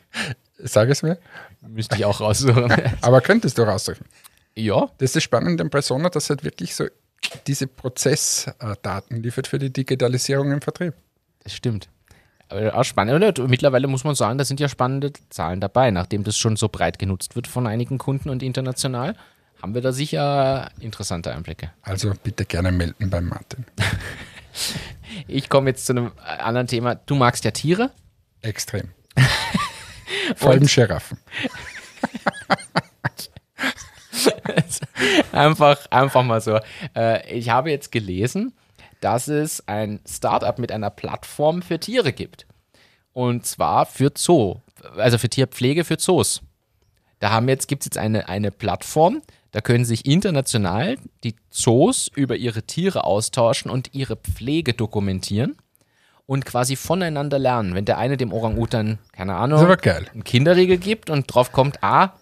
Sag 0.59 0.89
es 0.91 1.03
mir. 1.03 1.18
Müsste 1.61 1.97
ich 1.97 2.05
auch 2.05 2.20
raussuchen. 2.20 2.72
Aber 3.01 3.20
könntest 3.20 3.59
du 3.59 3.62
raussuchen. 3.62 4.07
ja, 4.55 4.83
Das 4.99 5.07
ist 5.11 5.16
das 5.16 5.22
Spannende 5.24 5.64
an 5.64 5.70
Persona, 5.70 6.09
dass 6.09 6.31
halt 6.31 6.45
wirklich 6.45 6.76
so 6.76 6.87
diese 7.49 7.66
Prozessdaten 7.66 9.20
liefert 9.20 9.49
für 9.49 9.59
die 9.59 9.72
Digitalisierung 9.72 10.53
im 10.53 10.62
Vertrieb. 10.62 10.95
Das 11.43 11.53
stimmt. 11.53 11.89
Aber 12.49 12.72
auch 12.76 12.85
spannend. 12.85 13.41
Und 13.41 13.51
Mittlerweile 13.51 13.89
muss 13.89 14.05
man 14.05 14.14
sagen, 14.14 14.39
da 14.39 14.45
sind 14.45 14.61
ja 14.61 14.68
spannende 14.68 15.12
Zahlen 15.31 15.61
dabei. 15.61 15.91
Nachdem 15.91 16.22
das 16.22 16.39
schon 16.39 16.55
so 16.55 16.68
breit 16.68 17.01
genutzt 17.01 17.35
wird 17.35 17.49
von 17.49 17.66
einigen 17.66 17.99
Kunden 17.99 18.31
und 18.31 18.41
international, 18.41 19.16
haben 19.61 19.74
wir 19.74 19.83
da 19.83 19.91
sicher 19.91 20.70
interessante 20.79 21.33
Einblicke. 21.33 21.72
Also 21.83 22.12
bitte 22.22 22.45
gerne 22.45 22.70
melden 22.70 23.11
beim 23.11 23.24
Martin. 23.24 23.66
Ich 25.27 25.49
komme 25.49 25.71
jetzt 25.71 25.87
zu 25.87 25.93
einem 25.93 26.13
anderen 26.19 26.67
Thema. 26.67 26.95
Du 26.95 27.15
magst 27.15 27.45
ja 27.45 27.51
Tiere. 27.51 27.91
Extrem. 28.43 28.91
Vor 30.37 30.51
allem? 30.51 30.67
Giraffen. 30.67 31.19
Einfach, 35.33 35.87
einfach 35.91 36.23
mal 36.25 36.41
so. 36.41 36.59
Äh, 36.97 37.33
ich 37.33 37.51
habe 37.51 37.71
jetzt 37.71 37.93
gelesen, 37.93 38.53
dass 39.01 39.29
es 39.29 39.67
ein 39.69 40.01
Startup 40.09 40.59
mit 40.59 40.73
einer 40.73 40.91
Plattform 40.91 41.63
für 41.63 41.79
Tiere 41.79 42.13
gibt. 42.13 42.47
Und 43.13 43.47
zwar 43.47 43.87
für 43.87 44.13
Zoo, 44.17 44.57
also 44.97 45.19
für 45.19 45.29
Tierpflege 45.29 45.85
für 45.85 45.99
Zoos. 45.99 46.43
Da 47.21 47.31
haben 47.31 47.49
jetzt, 47.49 47.69
gibt 47.69 47.83
es 47.83 47.87
jetzt 47.87 47.99
eine, 47.99 48.29
eine 48.29 48.51
Plattform, 48.51 49.23
da 49.53 49.61
können 49.61 49.85
sich 49.85 50.07
international 50.07 50.97
die 51.25 51.35
Zoos 51.51 52.11
über 52.15 52.37
ihre 52.37 52.63
Tiere 52.63 53.05
austauschen 53.05 53.71
und 53.71 53.95
ihre 53.95 54.17
Pflege 54.17 54.75
dokumentieren 54.75 55.57
und 56.27 56.45
quasi 56.45 56.77
voneinander 56.77 57.39
lernen. 57.39 57.75
Wenn 57.75 57.87
der 57.87 57.97
eine 57.99 58.17
dem 58.19 58.33
Orang-Utan, 58.33 58.99
keine 59.13 59.35
Ahnung, 59.35 59.61
einen 60.13 60.25
Kinderriegel 60.25 60.77
gibt 60.77 61.09
und 61.09 61.33
drauf 61.33 61.53
kommt, 61.53 61.83
ah, 61.83 62.13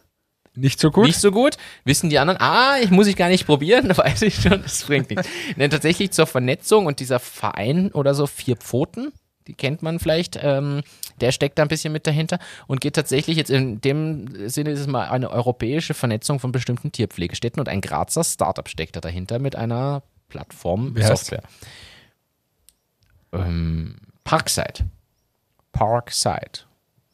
Nicht 0.54 0.78
so 0.78 0.90
gut? 0.92 1.06
nicht 1.06 1.18
so 1.18 1.32
gut. 1.32 1.56
Wissen 1.84 2.08
die 2.08 2.20
anderen, 2.20 2.40
ah, 2.40 2.76
ich 2.80 2.90
muss 2.92 3.08
ich 3.08 3.16
gar 3.16 3.28
nicht 3.28 3.46
probieren, 3.46 3.88
weiß 3.96 4.22
ich 4.22 4.36
schon, 4.36 4.62
das 4.62 4.84
bringt 4.84 5.10
nichts. 5.10 5.28
Denn 5.56 5.70
tatsächlich 5.70 6.12
zur 6.12 6.26
Vernetzung 6.28 6.86
und 6.86 7.00
dieser 7.00 7.18
Verein 7.18 7.90
oder 7.90 8.14
so, 8.14 8.28
vier 8.28 8.56
Pfoten, 8.56 9.12
die 9.46 9.54
kennt 9.54 9.82
man 9.82 9.98
vielleicht, 9.98 10.38
ähm, 10.42 10.82
der 11.20 11.32
steckt 11.32 11.58
da 11.58 11.62
ein 11.62 11.68
bisschen 11.68 11.92
mit 11.92 12.06
dahinter 12.06 12.38
und 12.66 12.80
geht 12.80 12.94
tatsächlich 12.94 13.36
jetzt 13.36 13.50
in 13.50 13.80
dem 13.80 14.48
Sinne 14.48 14.70
ist 14.70 14.80
es 14.80 14.86
mal 14.86 15.08
eine 15.08 15.30
europäische 15.30 15.94
Vernetzung 15.94 16.40
von 16.40 16.52
bestimmten 16.52 16.92
Tierpflegestätten 16.92 17.60
und 17.60 17.68
ein 17.68 17.80
Grazer 17.80 18.24
Startup 18.24 18.68
steckt 18.68 18.96
da 18.96 19.00
dahinter 19.00 19.38
mit 19.38 19.56
einer 19.56 20.02
Plattform 20.28 20.96
Wie 20.96 21.02
Software. 21.02 21.42
Ähm, 23.32 23.96
Parkside. 24.24 24.90
Parkside. 25.72 26.64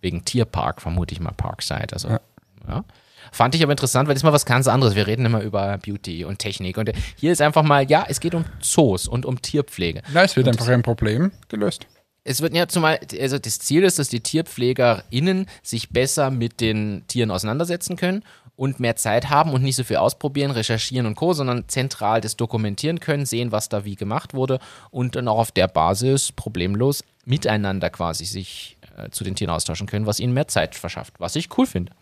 Wegen 0.01 0.24
Tierpark 0.24 0.80
vermute 0.80 1.14
ich 1.14 1.20
mal 1.20 1.33
Parkside. 1.33 1.93
Also, 1.93 2.09
Ja. 2.09 2.20
ja. 2.68 2.85
Fand 3.30 3.55
ich 3.55 3.62
aber 3.62 3.72
interessant, 3.72 4.09
weil 4.09 4.14
das 4.14 4.20
ist 4.20 4.24
mal 4.24 4.33
was 4.33 4.47
ganz 4.47 4.66
anderes. 4.66 4.97
Wir 4.97 5.07
reden 5.07 5.24
immer 5.24 5.43
über 5.43 5.78
Beauty 5.78 6.24
und 6.24 6.39
Technik. 6.39 6.76
Und 6.76 6.91
hier 7.16 7.33
ist 7.33 7.41
einfach 7.41 7.62
mal, 7.62 7.89
ja, 7.89 8.05
es 8.09 8.18
geht 8.18 8.35
um 8.35 8.45
Zoos 8.61 9.07
und 9.07 9.24
um 9.24 9.41
Tierpflege. 9.41 10.03
Nein, 10.12 10.24
es 10.24 10.37
wird 10.37 10.49
einfach 10.49 10.66
ein 10.68 10.83
Problem 10.83 11.30
gelöst. 11.49 11.87
Es 12.25 12.41
wird 12.41 12.55
ja 12.55 12.68
zumal, 12.68 13.01
also 13.20 13.39
das 13.39 13.59
Ziel 13.59 13.83
ist, 13.83 13.99
dass 13.99 14.09
die 14.09 14.20
TierpflegerInnen 14.20 15.47
sich 15.62 15.91
besser 15.91 16.31
mit 16.31 16.61
den 16.61 17.05
Tieren 17.09 17.33
auseinandersetzen 17.33 17.97
können 17.97 18.23
und 18.55 18.79
mehr 18.79 18.95
Zeit 18.97 19.29
haben 19.29 19.53
und 19.53 19.62
nicht 19.62 19.77
so 19.77 19.83
viel 19.83 19.97
ausprobieren, 19.97 20.53
recherchieren 20.53 21.07
und 21.07 21.16
Co., 21.16 21.33
sondern 21.33 21.68
zentral 21.68 22.20
das 22.20 22.37
dokumentieren 22.37 23.01
können, 23.01 23.27
sehen, 23.27 23.51
was 23.51 23.68
da 23.68 23.85
wie 23.85 23.97
gemacht 23.97 24.35
wurde 24.35 24.61
und 24.91 25.16
dann 25.16 25.27
auch 25.27 25.39
auf 25.39 25.53
der 25.53 25.66
Basis 25.66 26.31
problemlos 26.31 27.03
miteinander 27.25 27.91
quasi 27.91 28.25
sich 28.25 28.77
äh, 28.97 29.11
zu 29.11 29.25
den 29.25 29.35
Tieren 29.35 29.51
austauschen 29.51 29.89
können, 29.89 30.07
was 30.07 30.20
ihnen 30.20 30.33
mehr 30.33 30.49
Zeit 30.49 30.77
verschafft, 30.77 31.14
was 31.18 31.35
ich 31.35 31.57
cool 31.59 31.66
finde. 31.66 31.93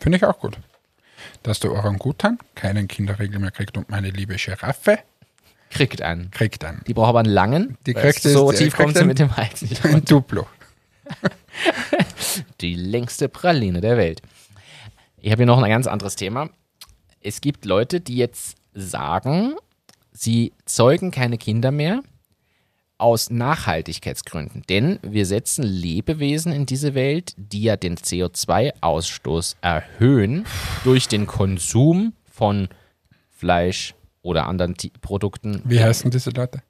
Finde 0.00 0.18
ich 0.18 0.24
auch 0.24 0.38
gut. 0.38 0.58
Dass 1.42 1.60
der 1.60 1.72
Orangutan 1.72 2.38
keinen 2.54 2.88
Kinderriegel 2.88 3.38
mehr 3.38 3.50
kriegt 3.50 3.76
und 3.76 3.90
meine 3.90 4.10
liebe 4.10 4.36
Giraffe 4.36 4.98
Kriegt 5.70 6.02
einen. 6.02 6.30
kriegt 6.30 6.64
einen. 6.64 6.82
Die 6.86 6.94
braucht 6.94 7.08
aber 7.10 7.20
einen 7.20 7.32
langen. 7.32 7.76
Die 7.86 7.94
kriegt 7.94 8.22
so 8.22 8.50
es- 8.50 8.58
tief 8.58 8.74
kriegt 8.74 8.76
kommt 8.86 8.96
sie 8.96 9.04
mit 9.04 9.18
dem 9.18 9.36
Hals 9.36 9.62
nicht. 9.62 9.84
Ein 9.84 10.04
Duplo. 10.04 10.46
Die 12.60 12.74
längste 12.74 13.28
Praline 13.28 13.80
der 13.80 13.96
Welt. 13.96 14.22
Ich 15.20 15.30
habe 15.32 15.40
hier 15.40 15.46
noch 15.46 15.62
ein 15.62 15.70
ganz 15.70 15.86
anderes 15.86 16.16
Thema. 16.16 16.50
es 17.20 17.40
gibt 17.40 17.64
Leute, 17.64 18.00
die 18.00 18.16
jetzt 18.16 18.56
sagen, 18.74 19.54
sie 20.12 20.52
zeugen 20.64 21.10
keine 21.10 21.38
Kinder 21.38 21.70
mehr 21.72 22.02
aus 22.98 23.30
Nachhaltigkeitsgründen. 23.30 24.62
Denn 24.68 24.98
wir 25.02 25.26
setzen 25.26 25.64
Lebewesen 25.64 26.52
in 26.52 26.66
diese 26.66 26.94
Welt, 26.94 27.32
die 27.36 27.62
ja 27.62 27.76
den 27.76 27.96
CO2-Ausstoß 27.96 29.56
erhöhen 29.60 30.44
durch 30.84 31.08
den 31.08 31.26
Konsum 31.26 32.12
von 32.30 32.68
Fleisch 33.36 33.94
oder 34.22 34.46
anderen 34.46 34.76
Ti- 34.76 34.92
Produkten. 35.00 35.62
Wie 35.64 35.82
heißen 35.82 36.10
diese 36.10 36.30
Leute? 36.30 36.62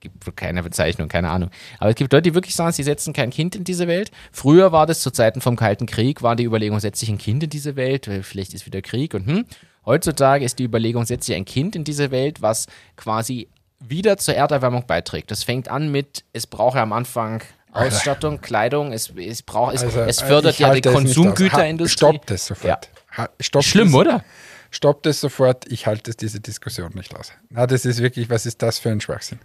gibt 0.00 0.36
keine 0.36 0.62
Bezeichnung, 0.62 1.08
keine 1.08 1.28
Ahnung. 1.28 1.50
Aber 1.80 1.90
es 1.90 1.96
gibt 1.96 2.12
Leute, 2.12 2.22
die 2.30 2.34
wirklich 2.34 2.54
sagen, 2.54 2.70
sie 2.70 2.84
setzen 2.84 3.12
kein 3.12 3.30
Kind 3.30 3.56
in 3.56 3.64
diese 3.64 3.88
Welt. 3.88 4.12
Früher 4.30 4.70
war 4.70 4.86
das 4.86 5.00
zu 5.00 5.10
Zeiten 5.10 5.40
vom 5.40 5.56
Kalten 5.56 5.86
Krieg, 5.86 6.22
war 6.22 6.36
die 6.36 6.44
Überlegung, 6.44 6.78
setze 6.78 7.04
ich 7.04 7.10
ein 7.10 7.18
Kind 7.18 7.42
in 7.42 7.50
diese 7.50 7.74
Welt, 7.74 8.08
vielleicht 8.22 8.54
ist 8.54 8.64
wieder 8.64 8.80
Krieg 8.80 9.12
und 9.14 9.26
hm. 9.26 9.44
Heutzutage 9.84 10.44
ist 10.44 10.60
die 10.60 10.64
Überlegung, 10.64 11.04
setze 11.04 11.32
ich 11.32 11.36
ein 11.38 11.44
Kind 11.44 11.74
in 11.74 11.82
diese 11.82 12.10
Welt, 12.12 12.42
was 12.42 12.66
quasi 12.96 13.48
wieder 13.80 14.18
zur 14.18 14.34
Erderwärmung 14.34 14.86
beiträgt. 14.86 15.30
Das 15.32 15.42
fängt 15.42 15.68
an 15.68 15.90
mit, 15.90 16.24
es 16.32 16.46
braucht 16.46 16.76
ja 16.76 16.82
am 16.84 16.92
Anfang 16.92 17.42
Ausstattung, 17.72 18.40
Kleidung, 18.40 18.92
es, 18.92 19.12
es 19.16 19.42
braucht, 19.42 19.74
es, 19.74 19.82
Also, 19.82 20.00
es 20.02 20.22
äh, 20.22 20.26
fördert 20.26 20.58
ja 20.58 20.72
die. 20.74 20.80
Konsumgüterindustrie. 20.82 22.06
Ha- 22.06 22.10
Stoppt 22.12 22.30
es 22.30 22.46
sofort. 22.46 22.88
Ha- 23.16 23.30
Stoppt 23.40 23.64
Schlimm, 23.64 23.88
es. 23.88 23.94
oder? 23.94 24.24
Stoppt 24.70 25.06
es 25.06 25.20
sofort. 25.20 25.70
Ich 25.70 25.86
halte 25.86 26.12
diese 26.14 26.40
Diskussion 26.40 26.92
nicht 26.94 27.16
aus. 27.16 27.32
Na, 27.50 27.66
das 27.66 27.84
ist 27.84 28.02
wirklich, 28.02 28.28
was 28.28 28.46
ist 28.46 28.62
das 28.62 28.78
für 28.78 28.90
ein 28.90 29.00
Schwachsinn? 29.00 29.38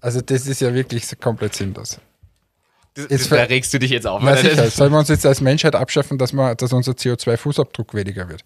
Also, 0.00 0.20
das 0.20 0.46
ist 0.46 0.60
ja 0.60 0.74
wirklich 0.74 1.04
komplett 1.18 1.54
sinnlos. 1.54 1.98
Jetzt 2.96 3.32
da 3.32 3.42
regst 3.42 3.74
du 3.74 3.78
dich 3.78 3.90
jetzt 3.90 4.06
auf. 4.06 4.22
Na 4.22 4.36
sicher, 4.36 4.70
sollen 4.70 4.92
wir 4.92 4.98
uns 4.98 5.08
jetzt 5.08 5.26
als 5.26 5.40
Menschheit 5.40 5.74
abschaffen, 5.74 6.16
dass, 6.16 6.32
wir, 6.32 6.54
dass 6.54 6.72
unser 6.72 6.92
CO2-Fußabdruck 6.92 7.92
weniger 7.94 8.28
wird? 8.28 8.44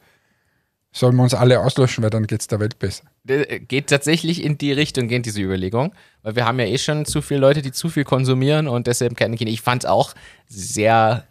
Sollen 0.91 1.17
wir 1.17 1.23
uns 1.23 1.35
alle 1.35 1.61
auslöschen, 1.61 2.03
weil 2.03 2.11
dann 2.11 2.27
geht 2.27 2.41
es 2.41 2.47
der 2.47 2.61
Welt 2.61 2.79
besser. 2.79 3.05
Der 3.25 3.45
geht 3.61 3.89
tatsächlich 3.89 4.43
in 4.43 4.57
die 4.57 4.73
Richtung, 4.73 5.07
geht 5.09 5.27
diese 5.27 5.43
Überlegung. 5.43 5.95
Weil 6.23 6.37
wir 6.37 6.47
haben 6.47 6.59
ja 6.59 6.65
eh 6.65 6.79
schon 6.79 7.05
zu 7.05 7.21
viele 7.21 7.41
Leute, 7.41 7.61
die 7.61 7.73
zu 7.73 7.91
viel 7.91 8.05
konsumieren 8.05 8.69
und 8.69 8.87
deshalb 8.87 9.15
keine 9.17 9.37
Kinder. 9.37 9.53
Ich 9.53 9.61
fand 9.61 9.85
es 9.85 9.91
auch 9.91 10.15
sehr 10.47 11.25
äh, 11.27 11.28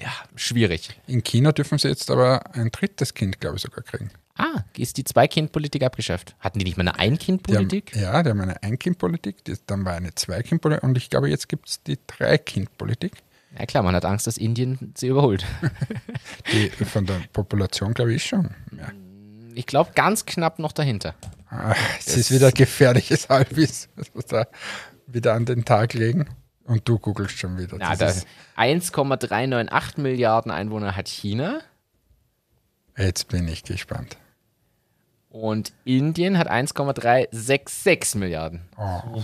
ja, 0.00 0.12
schwierig. 0.34 1.00
In 1.06 1.22
China 1.22 1.52
dürfen 1.52 1.78
sie 1.78 1.88
jetzt 1.88 2.10
aber 2.10 2.54
ein 2.54 2.70
drittes 2.70 3.14
Kind, 3.14 3.40
glaube 3.40 3.56
ich, 3.56 3.62
sogar 3.62 3.84
kriegen. 3.84 4.10
Ah, 4.36 4.64
ist 4.76 4.96
die 4.96 5.04
Zwei-Kind-Politik 5.04 5.82
abgeschafft? 5.82 6.34
Hatten 6.40 6.58
die 6.58 6.64
nicht 6.64 6.78
mal 6.78 6.88
eine 6.88 6.98
Ein-Kind-Politik? 6.98 7.94
ja, 7.94 8.22
die 8.22 8.30
haben 8.30 8.40
eine 8.40 8.62
Ein-Kind-Politik, 8.62 9.36
dann 9.66 9.84
war 9.84 9.94
eine 9.94 10.14
Zwei-Kind-Politik 10.14 10.82
und 10.82 10.96
ich 10.96 11.10
glaube, 11.10 11.28
jetzt 11.28 11.48
gibt 11.48 11.68
es 11.68 11.82
die 11.82 11.98
Drei-Kind-Politik. 12.06 13.12
Ja 13.58 13.66
klar, 13.66 13.82
man 13.82 13.94
hat 13.94 14.04
Angst, 14.04 14.26
dass 14.26 14.38
Indien 14.38 14.94
sie 14.96 15.08
überholt. 15.08 15.44
Die 16.52 16.68
von 16.84 17.04
der 17.04 17.20
Population, 17.32 17.94
glaube 17.94 18.14
ich, 18.14 18.24
schon. 18.24 18.50
Ja. 18.78 18.92
Ich 19.54 19.66
glaube, 19.66 19.90
ganz 19.94 20.24
knapp 20.24 20.60
noch 20.60 20.70
dahinter. 20.70 21.14
Ah, 21.48 21.74
es 21.98 22.16
ist 22.16 22.30
wieder 22.30 22.52
gefährliches 22.52 23.28
Halbwissen, 23.28 23.90
was 23.96 24.14
wir 24.14 24.22
da 24.22 24.46
wieder 25.08 25.34
an 25.34 25.46
den 25.46 25.64
Tag 25.64 25.94
legen. 25.94 26.28
Und 26.64 26.88
du 26.88 26.98
googelst 26.98 27.38
schon 27.38 27.58
wieder. 27.58 27.78
Ja, 27.78 27.90
Das 27.90 27.98
das 27.98 28.16
ist, 28.18 28.26
1,398 28.56 29.98
Milliarden 29.98 30.50
Einwohner 30.52 30.96
hat 30.96 31.08
China 31.08 31.60
jetzt 32.96 33.28
bin 33.28 33.48
ich 33.48 33.62
gespannt. 33.64 34.16
und 35.30 35.72
Indien 35.84 36.36
hat 36.38 36.48
1,366 36.48 38.14
Milliarden. 38.20 38.62
Oh. 38.76 39.22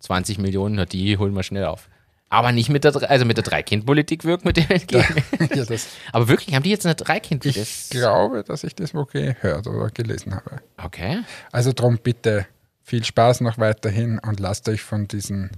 20 0.00 0.38
Millionen, 0.38 0.86
die 0.88 1.16
holen 1.16 1.34
wir 1.34 1.42
schnell 1.42 1.64
auf. 1.64 1.88
Aber 2.28 2.52
nicht 2.52 2.68
mit 2.68 2.84
der, 2.84 2.94
also 3.10 3.24
mit 3.24 3.36
der 3.36 3.44
Drei-Kind-Politik 3.44 4.24
wirkt 4.24 4.44
mit 4.44 4.56
dem 4.56 4.68
entgegen. 4.68 5.22
Ja, 5.54 5.64
Aber 6.12 6.28
wirklich, 6.28 6.54
haben 6.54 6.64
die 6.64 6.70
jetzt 6.70 6.84
eine 6.84 6.94
ich 6.94 7.02
Drei-Kind-Politik? 7.02 7.90
glaube, 7.90 8.42
dass 8.44 8.64
ich 8.64 8.74
das 8.74 8.92
wo 8.94 9.04
gehört 9.04 9.66
oder 9.66 9.88
gelesen 9.90 10.34
habe. 10.34 10.60
Okay. 10.76 11.20
Also 11.52 11.72
drum 11.72 11.98
bitte 11.98 12.46
viel 12.82 13.04
Spaß 13.04 13.40
noch 13.40 13.56
weiterhin 13.58 14.18
und 14.18 14.40
lasst 14.40 14.68
euch 14.68 14.82
von 14.82 15.06
diesen, 15.08 15.50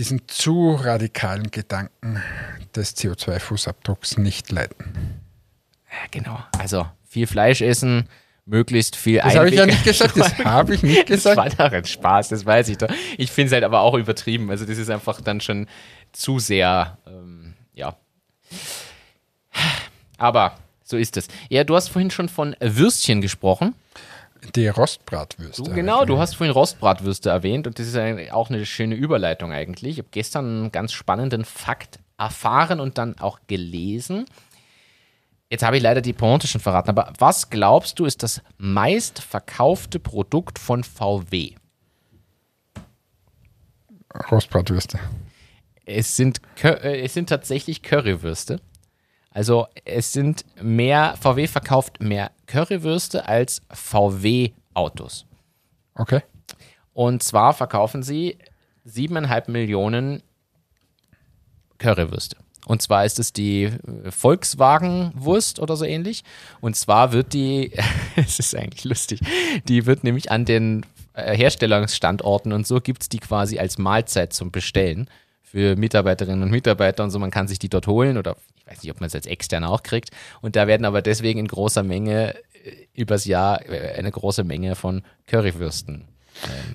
diesen 0.00 0.26
zu 0.28 0.76
radikalen 0.76 1.50
Gedanken 1.50 2.22
des 2.74 2.96
CO2-Fußabdrucks 2.96 4.18
nicht 4.18 4.50
leiten. 4.50 5.20
Ja, 5.92 5.98
genau. 6.10 6.42
Also 6.58 6.88
viel 7.06 7.26
Fleisch 7.26 7.60
essen, 7.60 8.08
möglichst 8.46 8.96
viel 8.96 9.18
Das 9.18 9.36
habe 9.36 9.50
ich 9.50 9.56
ja 9.56 9.66
nicht 9.66 9.84
gesagt, 9.84 10.16
das 10.16 10.38
habe 10.44 10.74
ich 10.74 10.82
nicht 10.82 11.10
Das 11.10 11.26
war 11.26 11.44
gesagt. 11.44 11.60
doch 11.60 11.72
ein 11.72 11.84
Spaß, 11.84 12.30
das 12.30 12.46
weiß 12.46 12.70
ich 12.70 12.78
doch. 12.78 12.88
Ich 13.18 13.30
finde 13.30 13.48
es 13.48 13.52
halt 13.52 13.64
aber 13.64 13.80
auch 13.80 13.92
übertrieben. 13.92 14.50
Also 14.50 14.64
das 14.64 14.78
ist 14.78 14.88
einfach 14.88 15.20
dann 15.20 15.42
schon 15.42 15.66
zu 16.12 16.38
sehr, 16.38 16.96
ähm, 17.06 17.52
ja. 17.74 17.94
Aber 20.16 20.56
so 20.82 20.96
ist 20.96 21.18
es. 21.18 21.28
Ja, 21.50 21.62
du 21.62 21.76
hast 21.76 21.88
vorhin 21.88 22.10
schon 22.10 22.30
von 22.30 22.56
Würstchen 22.58 23.20
gesprochen. 23.20 23.74
Die 24.54 24.68
Rostbratwürste. 24.68 25.62
Du, 25.62 25.72
genau, 25.72 26.04
du 26.04 26.18
hast 26.18 26.34
vorhin 26.34 26.52
Rostbratwürste 26.52 27.30
erwähnt 27.30 27.66
und 27.66 27.78
das 27.78 27.86
ist 27.86 27.96
ein, 27.96 28.30
auch 28.30 28.50
eine 28.50 28.64
schöne 28.66 28.94
Überleitung 28.94 29.52
eigentlich. 29.52 29.92
Ich 29.92 29.98
habe 29.98 30.08
gestern 30.10 30.44
einen 30.46 30.72
ganz 30.72 30.92
spannenden 30.92 31.44
Fakt 31.44 31.98
erfahren 32.18 32.80
und 32.80 32.98
dann 32.98 33.18
auch 33.18 33.40
gelesen. 33.46 34.26
Jetzt 35.50 35.64
habe 35.64 35.76
ich 35.76 35.82
leider 35.82 36.00
die 36.00 36.12
Pointe 36.12 36.46
schon 36.46 36.60
verraten, 36.60 36.90
aber 36.90 37.12
was 37.18 37.50
glaubst 37.50 37.98
du 37.98 38.04
ist 38.04 38.22
das 38.22 38.40
meistverkaufte 38.56 39.98
Produkt 39.98 40.58
von 40.58 40.84
VW? 40.84 41.54
Rostbratwürste. 44.30 44.98
Es 45.84 46.16
sind, 46.16 46.40
äh, 46.62 47.02
es 47.02 47.14
sind 47.14 47.28
tatsächlich 47.28 47.82
Currywürste. 47.82 48.60
Also 49.30 49.68
es 49.84 50.12
sind 50.12 50.44
mehr, 50.60 51.16
VW 51.20 51.46
verkauft 51.46 52.00
mehr 52.00 52.32
Currywürste 52.46 53.26
als 53.26 53.62
VW-Autos. 53.72 55.26
Okay. 55.94 56.22
Und 56.92 57.22
zwar 57.22 57.54
verkaufen 57.54 58.02
sie 58.02 58.38
siebeneinhalb 58.84 59.48
Millionen 59.48 60.22
Currywürste. 61.78 62.36
Und 62.66 62.82
zwar 62.82 63.04
ist 63.04 63.18
es 63.18 63.32
die 63.32 63.64
äh, 63.64 64.10
Volkswagen-Wurst 64.10 65.60
oder 65.60 65.76
so 65.76 65.84
ähnlich. 65.84 66.24
Und 66.60 66.76
zwar 66.76 67.12
wird 67.12 67.32
die, 67.32 67.72
es 68.16 68.38
ist 68.38 68.54
eigentlich 68.54 68.84
lustig, 68.84 69.20
die 69.68 69.86
wird 69.86 70.04
nämlich 70.04 70.30
an 70.30 70.44
den 70.44 70.84
äh, 71.14 71.36
Herstellungsstandorten 71.36 72.52
und 72.52 72.66
so 72.66 72.80
gibt 72.80 73.02
es 73.02 73.08
die 73.08 73.18
quasi 73.18 73.58
als 73.58 73.78
Mahlzeit 73.78 74.32
zum 74.32 74.50
Bestellen 74.50 75.08
für 75.50 75.76
Mitarbeiterinnen 75.76 76.42
und 76.42 76.50
Mitarbeiter 76.50 77.02
und 77.04 77.10
so. 77.10 77.18
Man 77.18 77.30
kann 77.30 77.48
sich 77.48 77.58
die 77.58 77.68
dort 77.68 77.86
holen 77.86 78.16
oder 78.18 78.36
ich 78.58 78.66
weiß 78.66 78.82
nicht, 78.82 78.92
ob 78.92 79.00
man 79.00 79.08
es 79.08 79.14
als 79.14 79.26
extern 79.26 79.64
auch 79.64 79.82
kriegt. 79.82 80.10
Und 80.42 80.54
da 80.56 80.66
werden 80.66 80.84
aber 80.84 81.02
deswegen 81.02 81.40
in 81.40 81.48
großer 81.48 81.82
Menge 81.82 82.34
äh, 82.34 82.40
übers 82.94 83.24
Jahr 83.24 83.68
äh, 83.68 83.94
eine 83.98 84.10
große 84.12 84.44
Menge 84.44 84.76
von 84.76 85.02
Currywürsten 85.26 86.04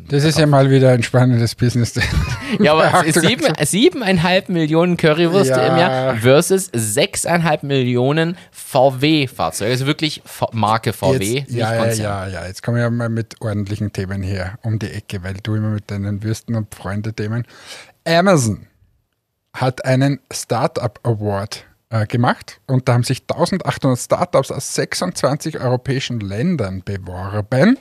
Das 0.10 0.24
ist 0.26 0.38
ja 0.38 0.46
mal 0.46 0.70
wieder 0.70 0.92
ein 0.92 1.04
spannendes 1.04 1.56
Business. 1.56 1.94
Ja, 2.60 2.74
aber 2.74 3.04
sieben, 3.12 3.46
siebeneinhalb 3.64 4.50
Millionen 4.50 4.98
Currywürste 4.98 5.56
Ja. 5.60 5.68
im 5.68 5.78
Jahr 5.78 6.16
versus 6.18 6.70
sechseinhalb 6.74 7.64
Millionen 7.64 8.38
VW-Fahrzeuge. 8.52 9.72
Also 9.72 9.86
wirklich 9.88 10.22
V- 10.26 10.50
Marke 10.54 10.94
VW, 10.94 11.40
Jetzt, 11.40 11.52
ja, 11.52 11.76
Konzern. 11.78 12.04
ja, 12.04 12.28
ja. 12.42 12.48
Jetzt 12.48 12.62
kommen 12.64 12.78
wir 12.78 12.90
mal 12.90 13.10
mit 13.10 13.42
ordentlichen 13.42 13.92
Themen 13.94 14.22
hier 14.22 14.58
um 14.64 14.80
die 14.80 14.90
Ecke, 14.92 15.24
weil 15.24 15.36
du 15.42 15.56
immer 15.56 15.70
mit 15.70 15.90
deinen 15.92 16.24
Würsten 16.24 16.56
und 16.56 16.74
Freunde-Themen. 16.74 17.46
Amazon 18.06 18.68
hat 19.54 19.84
einen 19.86 20.20
Startup 20.32 21.00
Award 21.04 21.66
äh, 21.90 22.06
gemacht 22.06 22.62
und 22.68 22.88
da 22.88 22.94
haben 22.94 23.04
sich 23.04 23.22
1800 23.22 23.98
Startups 24.00 24.52
aus 24.52 24.76
26 24.76 25.60
europäischen 25.60 26.20
Ländern 26.20 26.84
beworben. 26.84 27.78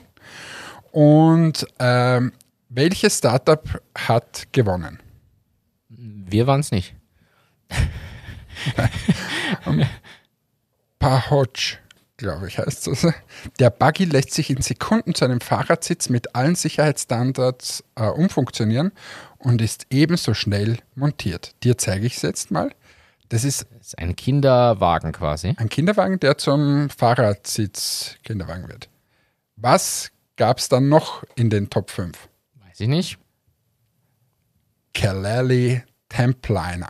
Und 0.91 1.67
ähm, 1.79 2.31
welches 2.69 3.17
Startup 3.17 3.63
hat 3.95 4.47
gewonnen? 4.51 4.99
Wir 5.89 6.47
waren 6.47 6.61
es 6.61 6.71
nicht. 6.71 6.95
Pahotsch, 10.99 11.77
glaube 12.17 12.47
ich, 12.47 12.57
heißt 12.57 12.87
es. 12.87 13.07
Der 13.59 13.69
Buggy 13.69 14.05
lässt 14.05 14.31
sich 14.31 14.49
in 14.49 14.61
Sekunden 14.61 15.13
zu 15.13 15.25
einem 15.25 15.41
Fahrradsitz 15.41 16.09
mit 16.09 16.35
allen 16.35 16.55
Sicherheitsstandards 16.55 17.83
äh, 17.95 18.07
umfunktionieren 18.07 18.91
und 19.37 19.61
ist 19.61 19.85
ebenso 19.89 20.33
schnell 20.33 20.77
montiert. 20.95 21.55
Dir 21.63 21.77
zeige 21.77 22.05
ich 22.05 22.15
es 22.17 22.21
jetzt 22.21 22.51
mal. 22.51 22.71
Das 23.29 23.43
ist 23.43 23.67
Das 23.77 23.87
ist 23.87 23.99
ein 23.99 24.15
Kinderwagen 24.15 25.11
quasi. 25.11 25.55
ein 25.57 25.69
Kinderwagen, 25.69 26.19
der 26.19 26.37
zum 26.37 26.89
Fahrradsitz 26.89 28.15
Kinderwagen 28.23 28.67
wird. 28.69 28.89
Was 29.55 30.11
gab 30.35 30.59
es 30.59 30.69
dann 30.69 30.89
noch 30.89 31.23
in 31.35 31.49
den 31.49 31.69
Top 31.69 31.89
5? 31.89 32.17
Weiß 32.65 32.79
ich 32.79 32.87
nicht. 32.87 33.17
Kalali 34.93 35.83
Templiner. 36.09 36.89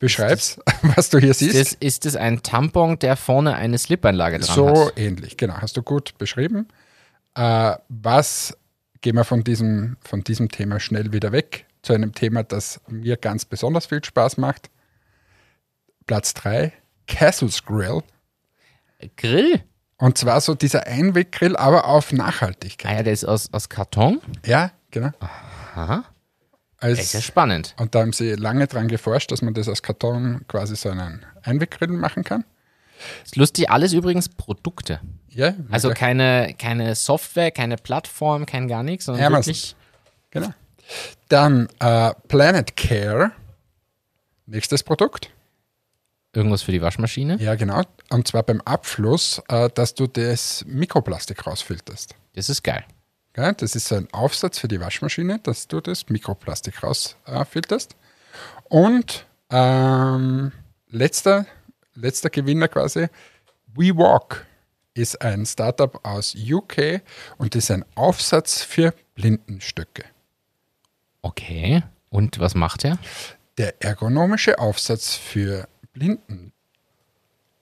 Beschreib's, 0.00 0.58
was 0.96 1.10
du 1.10 1.18
hier 1.18 1.34
siehst. 1.34 1.54
Das, 1.54 1.72
ist 1.74 2.06
es 2.06 2.16
ein 2.16 2.42
Tampon, 2.42 2.98
der 2.98 3.16
vorne 3.16 3.54
eine 3.54 3.78
Slipanlage 3.78 4.40
dran 4.40 4.56
So 4.56 4.86
hat? 4.86 4.98
ähnlich, 4.98 5.36
genau. 5.36 5.54
Hast 5.54 5.76
du 5.76 5.82
gut 5.82 6.18
beschrieben. 6.18 6.66
Äh, 7.36 7.76
was 7.88 8.56
gehen 9.02 9.14
wir 9.14 9.24
von 9.24 9.44
diesem, 9.44 9.96
von 10.00 10.24
diesem 10.24 10.48
Thema 10.48 10.80
schnell 10.80 11.12
wieder 11.12 11.30
weg 11.32 11.66
zu 11.82 11.92
einem 11.92 12.12
Thema, 12.14 12.42
das 12.42 12.80
mir 12.88 13.16
ganz 13.16 13.44
besonders 13.44 13.86
viel 13.86 14.02
Spaß 14.04 14.36
macht. 14.38 14.70
Platz 16.06 16.34
3, 16.34 16.72
Castles 17.06 17.64
Grill 17.64 18.02
Grill. 19.16 19.62
Und 19.98 20.16
zwar 20.18 20.40
so 20.40 20.54
dieser 20.54 20.86
Einweggrill, 20.86 21.56
aber 21.56 21.86
auf 21.86 22.10
Ah 22.12 22.16
Nachhaltigkeit. 22.16 22.96
ja, 22.96 23.02
der 23.02 23.12
ist 23.12 23.24
aus, 23.24 23.52
aus 23.52 23.68
Karton. 23.68 24.20
Ja, 24.46 24.72
genau. 24.90 25.10
Aha. 25.74 26.04
Als, 26.80 26.96
Das 26.98 27.06
ist 27.06 27.12
ja 27.12 27.20
spannend. 27.20 27.74
und 27.78 27.94
da 27.94 28.00
haben 28.00 28.12
sie 28.12 28.32
lange 28.32 28.66
dran 28.66 28.88
geforscht, 28.88 29.30
dass 29.32 29.42
man 29.42 29.52
das 29.54 29.68
aus 29.68 29.82
Karton 29.82 30.46
quasi 30.48 30.76
so 30.76 30.88
einen 30.88 31.24
Einweggrill 31.42 31.88
machen 31.88 32.24
kann. 32.24 32.44
Ist 33.24 33.36
lustig, 33.36 33.70
alles 33.70 33.92
übrigens 33.92 34.28
Produkte. 34.28 35.00
Ja, 35.28 35.54
Also 35.70 35.90
keine, 35.90 36.54
keine 36.58 36.94
Software, 36.94 37.50
keine 37.50 37.76
Plattform, 37.76 38.46
kein 38.46 38.66
gar 38.68 38.82
nichts, 38.82 39.04
sondern 39.06 39.24
Amazon. 39.24 39.54
wirklich. 39.54 39.76
Genau. 40.30 40.48
Dann 41.28 41.68
äh, 41.78 42.12
Planet 42.28 42.76
Care. 42.76 43.32
Nächstes 44.46 44.82
Produkt. 44.82 45.30
Irgendwas 46.34 46.62
für 46.62 46.72
die 46.72 46.82
Waschmaschine. 46.82 47.36
Ja, 47.40 47.54
genau. 47.54 47.82
Und 48.10 48.26
zwar 48.28 48.42
beim 48.42 48.60
Abfluss, 48.62 49.40
äh, 49.48 49.68
dass 49.74 49.94
du 49.94 50.06
das 50.06 50.64
Mikroplastik 50.66 51.46
rausfilterst. 51.46 52.14
Das 52.34 52.48
ist 52.48 52.62
geil. 52.62 52.84
Gell? 53.40 53.54
Das 53.54 53.74
ist 53.74 53.88
so 53.88 53.94
ein 53.94 54.08
Aufsatz 54.12 54.58
für 54.58 54.68
die 54.68 54.80
Waschmaschine, 54.80 55.38
dass 55.38 55.66
du 55.66 55.80
das 55.80 56.08
Mikroplastik 56.08 56.82
rausfilterst. 56.82 57.96
Und 58.68 59.26
ähm, 59.50 60.52
letzter, 60.88 61.46
letzter 61.94 62.28
Gewinner 62.28 62.68
quasi, 62.68 63.08
WeWalk 63.74 64.46
ist 64.94 65.22
ein 65.22 65.46
Startup 65.46 66.04
aus 66.04 66.34
UK 66.34 67.00
und 67.38 67.54
ist 67.54 67.70
ein 67.70 67.84
Aufsatz 67.94 68.62
für 68.62 68.92
Blindenstöcke. 69.14 70.04
Okay. 71.22 71.82
Und 72.10 72.40
was 72.40 72.54
macht 72.54 72.84
er? 72.84 72.98
Der 73.56 73.82
ergonomische 73.82 74.58
Aufsatz 74.58 75.14
für 75.14 75.68
Blinden 75.92 76.52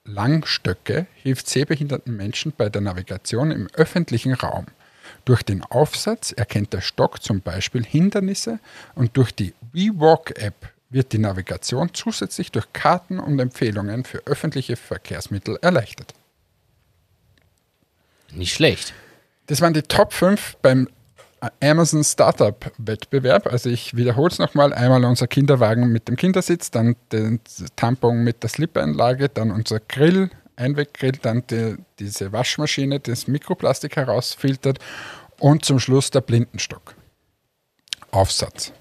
Langstöcke 0.05 1.07
hilft 1.22 1.49
sehbehinderten 1.49 2.16
Menschen 2.16 2.53
bei 2.57 2.70
der 2.70 2.81
Navigation 2.81 3.51
im 3.51 3.68
öffentlichen 3.74 4.33
Raum. 4.33 4.66
Durch 5.29 5.43
den 5.43 5.62
Aufsatz 5.62 6.33
erkennt 6.33 6.72
der 6.72 6.81
Stock 6.81 7.22
zum 7.22 7.43
Beispiel 7.43 7.85
Hindernisse 7.85 8.61
und 8.95 9.14
durch 9.18 9.35
die 9.35 9.53
WeWalk-App 9.72 10.55
wird 10.89 11.12
die 11.12 11.18
Navigation 11.18 11.91
zusätzlich 11.93 12.51
durch 12.51 12.72
Karten 12.72 13.18
und 13.18 13.39
Empfehlungen 13.39 14.05
für 14.05 14.26
öffentliche 14.26 14.76
Verkehrsmittel 14.76 15.59
erleichtert. 15.61 16.14
Nicht 18.33 18.55
schlecht. 18.55 18.95
Das 19.49 19.61
waren 19.61 19.74
die 19.74 19.83
Top 19.83 20.14
5 20.14 20.57
beim 20.62 20.89
Amazon 21.62 22.05
Startup 22.05 22.72
Wettbewerb. 22.79 23.49
Also 23.49 23.68
ich 23.68 23.95
wiederhole 23.95 24.31
es 24.31 24.39
nochmal. 24.39 24.72
Einmal 24.72 25.05
unser 25.05 25.26
Kinderwagen 25.26 25.93
mit 25.93 26.09
dem 26.09 26.16
Kindersitz, 26.16 26.70
dann 26.70 26.97
den 27.12 27.41
Tampon 27.76 28.24
mit 28.24 28.43
der 28.43 28.49
Slip-Einlage, 28.49 29.29
dann 29.29 29.51
unser 29.51 29.79
Grill, 29.81 30.31
Einweggrill, 30.57 31.12
dann 31.20 31.45
die, 31.51 31.76
diese 31.99 32.33
Waschmaschine, 32.33 33.01
die 33.01 33.11
das 33.11 33.29
Mikroplastik 33.29 33.97
herausfiltert 33.97 34.79
und 35.39 35.64
zum 35.64 35.78
Schluss 35.80 36.11
der 36.11 36.20
Blindenstock. 36.20 36.95
Aufsatz. 38.11 38.72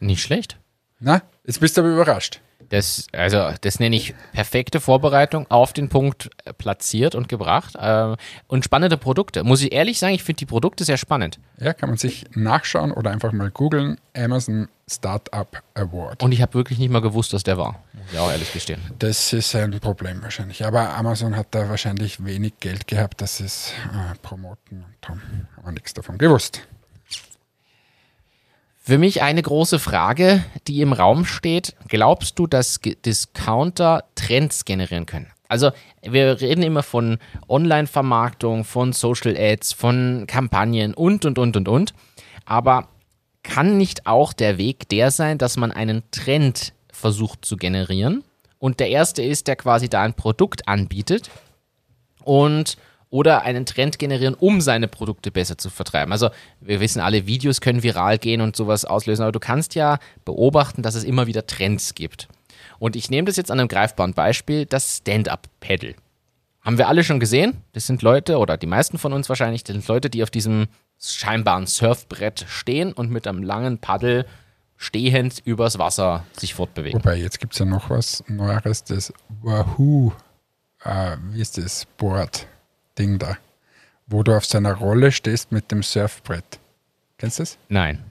Nicht 0.00 0.22
schlecht. 0.22 0.58
Na, 0.98 1.22
jetzt 1.44 1.60
bist 1.60 1.76
du 1.76 1.80
aber 1.80 1.90
überrascht. 1.90 2.40
Das, 2.68 3.06
also, 3.12 3.50
das 3.60 3.80
nenne 3.80 3.96
ich 3.96 4.14
perfekte 4.32 4.80
Vorbereitung, 4.80 5.50
auf 5.50 5.72
den 5.72 5.88
Punkt 5.88 6.30
äh, 6.44 6.52
platziert 6.52 7.14
und 7.14 7.28
gebracht. 7.28 7.74
Äh, 7.76 8.16
und 8.46 8.64
spannende 8.64 8.96
Produkte. 8.96 9.44
Muss 9.44 9.62
ich 9.62 9.72
ehrlich 9.72 9.98
sagen, 9.98 10.14
ich 10.14 10.22
finde 10.22 10.38
die 10.38 10.46
Produkte 10.46 10.84
sehr 10.84 10.96
spannend. 10.96 11.38
Ja, 11.58 11.72
kann 11.72 11.88
man 11.88 11.98
sich 11.98 12.24
nachschauen 12.34 12.92
oder 12.92 13.10
einfach 13.10 13.32
mal 13.32 13.50
googeln. 13.50 13.98
Amazon 14.14 14.68
Startup 14.90 15.62
Award. 15.74 16.22
Und 16.22 16.32
ich 16.32 16.42
habe 16.42 16.54
wirklich 16.54 16.78
nicht 16.78 16.90
mal 16.90 17.00
gewusst, 17.00 17.32
dass 17.32 17.42
der 17.42 17.56
war. 17.56 17.82
Muss 17.92 18.12
ich 18.12 18.18
auch 18.18 18.30
ehrlich 18.30 18.52
gestehen. 18.52 18.80
Das 18.98 19.32
ist 19.32 19.54
ein 19.54 19.78
Problem 19.80 20.22
wahrscheinlich. 20.22 20.64
Aber 20.64 20.94
Amazon 20.96 21.36
hat 21.36 21.48
da 21.52 21.68
wahrscheinlich 21.68 22.24
wenig 22.24 22.54
Geld 22.60 22.86
gehabt, 22.86 23.20
dass 23.20 23.38
sie 23.38 23.44
es 23.44 23.72
äh, 23.92 24.14
promoten 24.22 24.84
und 24.84 25.08
haben, 25.08 25.48
haben 25.64 25.74
nichts 25.74 25.94
davon 25.94 26.18
gewusst. 26.18 26.62
Für 28.84 28.98
mich 28.98 29.22
eine 29.22 29.40
große 29.40 29.78
Frage, 29.78 30.44
die 30.66 30.80
im 30.80 30.92
Raum 30.92 31.24
steht. 31.24 31.76
Glaubst 31.86 32.36
du, 32.40 32.48
dass 32.48 32.80
Discounter 32.80 34.02
Trends 34.16 34.64
generieren 34.64 35.06
können? 35.06 35.30
Also 35.46 35.70
wir 36.02 36.40
reden 36.40 36.64
immer 36.64 36.82
von 36.82 37.18
Online-Vermarktung, 37.48 38.64
von 38.64 38.92
Social 38.92 39.36
Ads, 39.36 39.72
von 39.72 40.24
Kampagnen 40.26 40.94
und, 40.94 41.24
und, 41.24 41.38
und, 41.38 41.56
und, 41.56 41.68
und. 41.68 41.94
Aber 42.44 42.88
kann 43.44 43.78
nicht 43.78 44.08
auch 44.08 44.32
der 44.32 44.58
Weg 44.58 44.88
der 44.88 45.12
sein, 45.12 45.38
dass 45.38 45.56
man 45.56 45.70
einen 45.70 46.02
Trend 46.10 46.72
versucht 46.92 47.44
zu 47.44 47.56
generieren? 47.56 48.24
Und 48.58 48.80
der 48.80 48.88
erste 48.88 49.22
ist, 49.22 49.46
der 49.46 49.54
quasi 49.54 49.88
da 49.88 50.02
ein 50.02 50.14
Produkt 50.14 50.66
anbietet 50.66 51.30
und 52.24 52.76
oder 53.12 53.42
einen 53.42 53.66
Trend 53.66 53.98
generieren, 53.98 54.34
um 54.34 54.62
seine 54.62 54.88
Produkte 54.88 55.30
besser 55.30 55.58
zu 55.58 55.68
vertreiben. 55.68 56.12
Also 56.12 56.30
wir 56.60 56.80
wissen 56.80 57.00
alle, 57.00 57.26
Videos 57.26 57.60
können 57.60 57.82
viral 57.82 58.16
gehen 58.16 58.40
und 58.40 58.56
sowas 58.56 58.86
auslösen, 58.86 59.22
aber 59.22 59.32
du 59.32 59.38
kannst 59.38 59.74
ja 59.74 59.98
beobachten, 60.24 60.82
dass 60.82 60.94
es 60.94 61.04
immer 61.04 61.26
wieder 61.26 61.46
Trends 61.46 61.94
gibt. 61.94 62.26
Und 62.78 62.96
ich 62.96 63.10
nehme 63.10 63.26
das 63.26 63.36
jetzt 63.36 63.50
an 63.50 63.60
einem 63.60 63.68
greifbaren 63.68 64.14
Beispiel, 64.14 64.64
das 64.64 64.96
Stand-Up-Pedal. 64.96 65.94
Haben 66.62 66.78
wir 66.78 66.88
alle 66.88 67.04
schon 67.04 67.20
gesehen? 67.20 67.58
Das 67.74 67.86
sind 67.86 68.00
Leute, 68.00 68.38
oder 68.38 68.56
die 68.56 68.66
meisten 68.66 68.96
von 68.96 69.12
uns 69.12 69.28
wahrscheinlich, 69.28 69.62
das 69.62 69.74
sind 69.74 69.86
Leute, 69.88 70.08
die 70.08 70.22
auf 70.22 70.30
diesem 70.30 70.68
scheinbaren 70.98 71.66
Surfbrett 71.66 72.46
stehen 72.48 72.94
und 72.94 73.10
mit 73.10 73.26
einem 73.26 73.42
langen 73.42 73.76
Paddel 73.76 74.24
stehend 74.78 75.42
übers 75.44 75.78
Wasser 75.78 76.24
sich 76.32 76.54
fortbewegen. 76.54 76.98
Wobei, 76.98 77.16
jetzt 77.16 77.40
gibt 77.40 77.52
es 77.52 77.58
ja 77.58 77.66
noch 77.66 77.90
was 77.90 78.24
Neueres, 78.26 78.84
das 78.84 79.12
Wahoo, 79.42 80.12
äh, 80.82 81.18
wie 81.30 81.42
ist 81.42 81.58
das, 81.58 81.86
Board-Ding 82.94 83.18
da, 83.18 83.36
wo 84.06 84.22
du 84.22 84.36
auf 84.36 84.44
seiner 84.44 84.74
Rolle 84.74 85.12
stehst 85.12 85.52
mit 85.52 85.70
dem 85.70 85.82
Surfbrett. 85.82 86.58
Kennst 87.18 87.38
du 87.38 87.42
das? 87.42 87.58
Nein. 87.68 88.02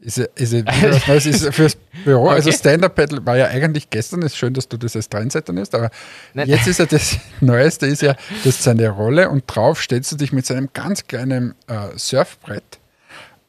Ist, 0.00 0.18
ist, 0.18 0.52
ist 1.26 1.44
ja 1.44 1.52
fürs 1.52 1.76
Büro. 2.04 2.28
Also 2.28 2.50
Okay. 2.50 2.58
Stand-Up-Paddle 2.58 3.26
war 3.26 3.36
ja 3.36 3.46
eigentlich 3.46 3.90
gestern, 3.90 4.22
ist 4.22 4.36
schön, 4.36 4.54
dass 4.54 4.68
du 4.68 4.76
das 4.76 4.94
als 4.94 5.08
Trendsetter 5.08 5.52
nimmst, 5.52 5.74
aber 5.74 5.90
Nein. 6.34 6.48
jetzt 6.48 6.68
ist 6.68 6.78
ja 6.78 6.86
das 6.86 7.18
Neueste, 7.40 7.86
ist 7.86 8.02
ja, 8.02 8.14
das 8.44 8.46
ist 8.46 8.62
seine 8.62 8.88
Rolle 8.90 9.28
und 9.28 9.44
drauf 9.46 9.82
stellst 9.82 10.12
du 10.12 10.16
dich 10.16 10.32
mit 10.32 10.46
seinem 10.46 10.68
ganz 10.72 11.08
kleinen 11.08 11.56
äh, 11.66 11.96
Surfbrett 11.96 12.78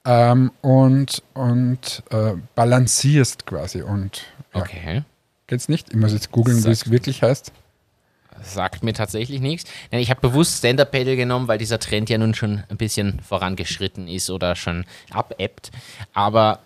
ähm, 0.06 0.52
und, 0.62 1.22
und 1.36 2.02
äh, 2.10 2.34
balancierst 2.56 3.46
quasi 3.46 3.84
und 3.84 4.26
ja, 4.56 4.62
Okay. 4.62 5.04
Geht's 5.46 5.70
nicht? 5.70 5.90
Ich 5.90 5.96
muss 5.96 6.14
jetzt 6.14 6.32
googeln, 6.32 6.64
wie 6.66 6.70
es 6.72 6.90
wirklich 6.92 7.22
heißt. 7.24 7.52
Sagt 8.44 8.84
mir 8.84 8.94
tatsächlich 8.94 9.42
nichts. 9.42 9.70
Ich 9.92 10.10
habe 10.10 10.22
bewusst 10.22 10.58
Stand-Up-Paddle 10.60 11.16
genommen, 11.16 11.48
weil 11.48 11.58
dieser 11.58 11.80
Trend 11.80 12.10
ja 12.10 12.18
nun 12.18 12.34
schon 12.34 12.64
ein 12.70 12.78
bisschen 12.78 13.20
vorangeschritten 13.22 14.08
ist 14.08 14.30
oder 14.30 14.56
schon 14.56 14.86
abebbt. 15.12 15.72
Aber 16.14 16.60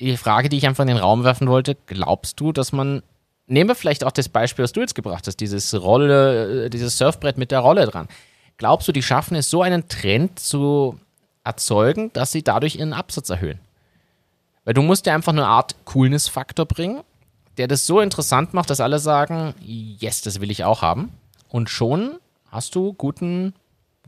die 0.00 0.16
Frage, 0.16 0.48
die 0.48 0.58
ich 0.58 0.66
einfach 0.66 0.82
in 0.82 0.88
den 0.88 0.96
Raum 0.96 1.24
werfen 1.24 1.48
wollte, 1.48 1.76
glaubst 1.86 2.40
du, 2.40 2.52
dass 2.52 2.72
man, 2.72 3.02
nehmen 3.46 3.70
wir 3.70 3.74
vielleicht 3.74 4.04
auch 4.04 4.12
das 4.12 4.28
Beispiel, 4.28 4.64
was 4.64 4.72
du 4.72 4.80
jetzt 4.80 4.94
gebracht 4.94 5.26
hast, 5.26 5.36
dieses 5.36 5.74
Rolle, 5.80 6.66
äh, 6.66 6.70
dieses 6.70 6.98
Surfbrett 6.98 7.38
mit 7.38 7.50
der 7.50 7.60
Rolle 7.60 7.86
dran. 7.86 8.08
Glaubst 8.56 8.86
du, 8.88 8.92
die 8.92 9.02
schaffen 9.02 9.36
es, 9.36 9.50
so 9.50 9.62
einen 9.62 9.88
Trend 9.88 10.38
zu 10.38 10.98
erzeugen, 11.42 12.12
dass 12.12 12.32
sie 12.32 12.42
dadurch 12.42 12.76
ihren 12.76 12.92
Absatz 12.92 13.30
erhöhen? 13.30 13.58
Weil 14.64 14.74
du 14.74 14.82
musst 14.82 15.06
ja 15.06 15.14
einfach 15.14 15.32
eine 15.32 15.46
Art 15.46 15.74
Coolness-Faktor 15.84 16.66
bringen, 16.66 17.02
der 17.58 17.68
das 17.68 17.86
so 17.86 18.00
interessant 18.00 18.54
macht, 18.54 18.70
dass 18.70 18.80
alle 18.80 18.98
sagen, 18.98 19.54
yes, 19.64 20.22
das 20.22 20.40
will 20.40 20.50
ich 20.50 20.64
auch 20.64 20.82
haben. 20.82 21.12
Und 21.48 21.70
schon 21.70 22.18
hast 22.50 22.74
du 22.74 22.92
guten, 22.92 23.54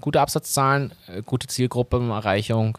gute 0.00 0.20
Absatzzahlen, 0.20 0.92
äh, 1.06 1.22
gute 1.22 1.46
Zielgruppenerreichung. 1.46 2.78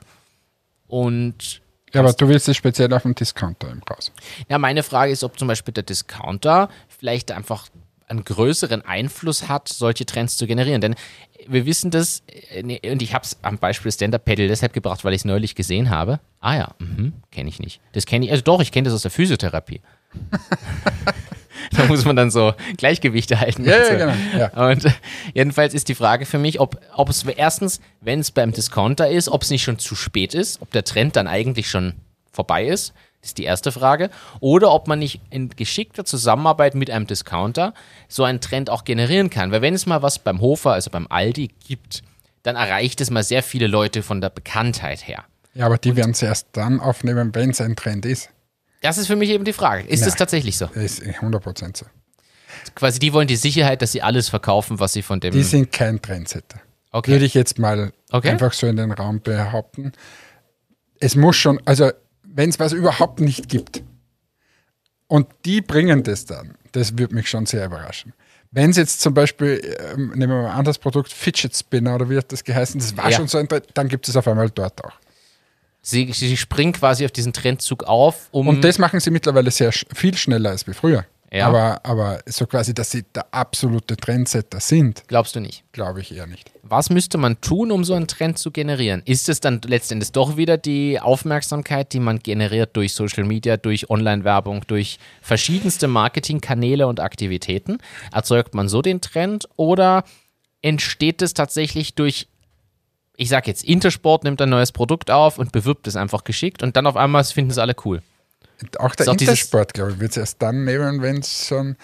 Und 0.87 1.61
Ja, 1.93 2.01
aber 2.01 2.13
du 2.13 2.27
willst 2.27 2.47
es 2.49 2.57
speziell 2.57 2.93
auf 2.93 3.03
dem 3.03 3.15
Discounter 3.15 3.69
im 3.69 3.81
raus. 3.89 4.11
ja, 4.49 4.57
meine 4.57 4.83
Frage 4.83 5.11
ist, 5.11 5.23
ob 5.23 5.37
zum 5.39 5.47
Beispiel 5.47 5.73
der 5.73 5.83
Discounter 5.83 6.69
vielleicht 6.87 7.31
einfach 7.31 7.67
einen 8.09 8.23
größeren 8.23 8.83
Einfluss 8.85 9.49
hat, 9.49 9.67
solche 9.67 10.05
Trends 10.05 10.37
zu 10.37 10.47
generieren. 10.47 10.79
Denn 10.79 10.95
wir 11.45 11.65
wissen 11.65 11.91
das, 11.91 12.23
äh, 12.49 12.91
und 12.91 13.01
ich 13.01 13.13
habe 13.13 13.25
es 13.25 13.37
am 13.41 13.57
Beispiel 13.57 13.91
Stand-Up 13.91 14.23
Paddle 14.23 14.47
deshalb 14.47 14.73
gebracht, 14.73 15.03
weil 15.03 15.13
ich 15.13 15.21
es 15.21 15.25
neulich 15.25 15.55
gesehen 15.55 15.89
habe. 15.89 16.19
Ah 16.39 16.55
ja, 16.55 16.75
mhm, 16.79 17.13
kenne 17.31 17.49
ich 17.49 17.59
nicht. 17.59 17.81
Das 17.93 18.05
kenne 18.05 18.25
ich, 18.25 18.31
also 18.31 18.43
doch, 18.43 18.61
ich 18.61 18.71
kenne 18.71 18.85
das 18.85 18.93
aus 18.93 19.01
der 19.01 19.11
Physiotherapie. 19.11 19.81
da 21.71 21.85
muss 21.85 22.05
man 22.05 22.15
dann 22.15 22.31
so 22.31 22.53
Gleichgewichte 22.77 23.39
halten. 23.39 23.65
Ja, 23.65 23.75
und 23.75 23.81
ja, 23.81 23.85
so. 23.85 23.97
genau, 23.97 24.13
ja. 24.37 24.69
Und 24.69 24.85
äh, 24.85 24.91
jedenfalls 25.33 25.73
ist 25.73 25.89
die 25.89 25.95
Frage 25.95 26.25
für 26.25 26.37
mich, 26.37 26.59
ob, 26.59 26.79
ob 26.95 27.09
es 27.09 27.23
erstens, 27.23 27.79
wenn 28.01 28.19
es 28.19 28.31
beim 28.31 28.51
Discounter 28.51 29.09
ist, 29.09 29.29
ob 29.29 29.43
es 29.43 29.49
nicht 29.49 29.63
schon 29.63 29.79
zu 29.79 29.95
spät 29.95 30.33
ist, 30.33 30.61
ob 30.61 30.71
der 30.71 30.83
Trend 30.83 31.15
dann 31.15 31.27
eigentlich 31.27 31.69
schon 31.69 31.93
vorbei 32.31 32.67
ist. 32.67 32.93
Das 33.21 33.31
ist 33.31 33.37
die 33.39 33.43
erste 33.43 33.71
Frage. 33.71 34.09
Oder 34.39 34.71
ob 34.71 34.87
man 34.87 34.99
nicht 34.99 35.19
in 35.31 35.49
geschickter 35.49 36.05
Zusammenarbeit 36.05 36.75
mit 36.75 36.89
einem 36.89 37.07
Discounter 37.07 37.73
so 38.07 38.23
einen 38.23 38.41
Trend 38.41 38.69
auch 38.69 38.83
generieren 38.83 39.29
kann. 39.29 39.51
Weil 39.51 39.61
wenn 39.61 39.73
es 39.73 39.85
mal 39.85 40.01
was 40.01 40.19
beim 40.19 40.39
Hofer, 40.39 40.73
also 40.73 40.91
beim 40.91 41.07
Aldi 41.09 41.49
gibt, 41.67 42.03
dann 42.43 42.55
erreicht 42.55 43.01
es 43.01 43.09
mal 43.09 43.23
sehr 43.23 43.43
viele 43.43 43.67
Leute 43.67 44.03
von 44.03 44.21
der 44.21 44.29
Bekanntheit 44.29 45.07
her. 45.07 45.25
Ja, 45.53 45.65
aber 45.65 45.77
die 45.77 45.95
werden 45.95 46.11
es 46.11 46.21
erst 46.21 46.47
dann 46.53 46.79
aufnehmen, 46.79 47.33
wenn 47.33 47.49
es 47.49 47.59
ein 47.59 47.75
Trend 47.75 48.05
ist. 48.05 48.29
Das 48.81 48.97
ist 48.97 49.07
für 49.07 49.15
mich 49.15 49.29
eben 49.29 49.43
die 49.45 49.53
Frage. 49.53 49.87
Ist 49.87 50.01
Ja. 50.01 50.07
es 50.07 50.15
tatsächlich 50.15 50.57
so? 50.57 50.67
Das 50.67 50.99
ist 50.99 51.01
100% 51.03 51.77
so. 51.77 51.85
quasi 52.75 52.99
die 52.99 53.13
wollen 53.13 53.27
die 53.27 53.35
Sicherheit, 53.35 53.81
dass 53.81 53.91
sie 53.91 54.01
alles 54.01 54.29
verkaufen, 54.29 54.79
was 54.79 54.93
sie 54.93 55.01
von 55.01 55.19
dem. 55.19 55.31
Die 55.31 55.43
sind 55.43 55.71
kein 55.71 56.01
Trendsetter. 56.01 56.59
Okay. 56.91 57.11
Würde 57.11 57.25
ich 57.25 57.33
jetzt 57.33 57.59
mal 57.59 57.91
Okay. 58.11 58.29
einfach 58.29 58.53
so 58.53 58.67
in 58.67 58.75
den 58.77 58.91
Raum 58.91 59.21
behaupten. 59.21 59.91
Es 60.99 61.15
muss 61.15 61.35
schon, 61.35 61.61
also 61.65 61.91
wenn 62.23 62.49
es 62.49 62.59
was 62.59 62.73
überhaupt 62.73 63.19
nicht 63.19 63.49
gibt 63.49 63.83
und 65.07 65.27
die 65.45 65.61
bringen 65.61 66.03
das 66.03 66.25
dann, 66.25 66.55
das 66.71 66.97
würde 66.97 67.15
mich 67.15 67.29
schon 67.29 67.45
sehr 67.45 67.65
überraschen. 67.65 68.13
Wenn 68.51 68.69
es 68.71 68.77
jetzt 68.77 69.01
zum 69.01 69.13
Beispiel, 69.13 69.61
ähm, 69.93 70.09
nehmen 70.15 70.31
wir 70.33 70.41
mal 70.43 70.45
ein 70.51 70.57
anderes 70.57 70.77
Produkt, 70.79 71.11
Fidget 71.11 71.55
Spinner 71.55 71.95
oder 71.95 72.09
wie 72.09 72.17
hat 72.17 72.31
das 72.31 72.43
geheißen, 72.43 72.79
das 72.79 72.95
war 72.97 73.09
Ja. 73.11 73.17
schon 73.17 73.27
so 73.27 73.37
ein 73.37 73.47
Trend, 73.47 73.67
dann 73.73 73.87
gibt 73.89 74.07
es 74.07 74.15
auf 74.15 74.27
einmal 74.27 74.49
dort 74.49 74.83
auch. 74.83 74.93
Sie, 75.87 76.11
sie 76.11 76.37
springen 76.37 76.73
quasi 76.73 77.05
auf 77.05 77.11
diesen 77.11 77.33
Trendzug 77.33 77.83
auf, 77.83 78.27
um. 78.31 78.47
Und 78.47 78.63
das 78.63 78.77
machen 78.77 78.99
sie 78.99 79.11
mittlerweile 79.11 79.51
sehr 79.51 79.71
viel 79.71 80.15
schneller 80.17 80.51
als 80.51 80.67
wie 80.67 80.73
früher. 80.73 81.05
Ja. 81.31 81.47
Aber, 81.47 81.85
aber 81.85 82.19
so 82.25 82.45
quasi, 82.45 82.73
dass 82.73 82.91
sie 82.91 83.03
der 83.03 83.25
absolute 83.31 83.97
Trendsetter 83.97 84.61
sind, 84.61 85.03
glaubst 85.07 85.35
du 85.35 85.41
nicht? 85.41 85.65
glaube 85.73 85.99
ich 85.99 86.15
eher 86.15 86.25
nicht. 86.25 86.49
Was 86.63 86.89
müsste 86.89 87.17
man 87.17 87.41
tun, 87.41 87.71
um 87.71 87.83
so 87.83 87.95
einen 87.95 88.07
Trend 88.07 88.37
zu 88.37 88.49
generieren? 88.49 89.01
Ist 89.03 89.27
es 89.27 89.41
dann 89.41 89.59
letztendlich 89.65 90.13
doch 90.13 90.37
wieder 90.37 90.57
die 90.57 91.01
Aufmerksamkeit, 91.01 91.91
die 91.91 91.99
man 91.99 92.19
generiert 92.19 92.77
durch 92.77 92.93
Social 92.93 93.25
Media, 93.25 93.57
durch 93.57 93.89
Online-Werbung, 93.89 94.63
durch 94.67 94.99
verschiedenste 95.21 95.89
Marketingkanäle 95.89 96.87
und 96.87 97.01
Aktivitäten? 97.01 97.79
Erzeugt 98.13 98.55
man 98.55 98.69
so 98.69 98.81
den 98.81 99.01
Trend 99.01 99.49
oder 99.57 100.05
entsteht 100.61 101.21
es 101.21 101.33
tatsächlich 101.33 101.93
durch, 101.95 102.27
ich 103.17 103.29
sag 103.29 103.47
jetzt, 103.47 103.63
Intersport 103.65 104.23
nimmt 104.23 104.41
ein 104.41 104.49
neues 104.49 104.71
Produkt 104.71 105.11
auf 105.11 105.39
und 105.39 105.51
bewirbt 105.51 105.87
es 105.87 105.95
einfach 105.95 106.23
geschickt 106.23 106.63
und 106.63 106.77
dann 106.77 106.85
auf 106.85 106.95
einmal 106.95 107.23
finden 107.25 107.51
es 107.51 107.57
alle 107.57 107.75
cool? 107.83 108.01
Auch 108.79 108.95
der 108.95 109.09
auch 109.09 109.13
Intersport, 109.13 109.73
glaube 109.73 109.91
ich, 109.91 109.99
wird 109.99 110.11
es 110.11 110.17
erst 110.17 110.41
dann 110.41 110.63
nehmen, 110.63 111.01
wenn 111.01 111.17
es 111.17 111.47
schon. 111.47 111.75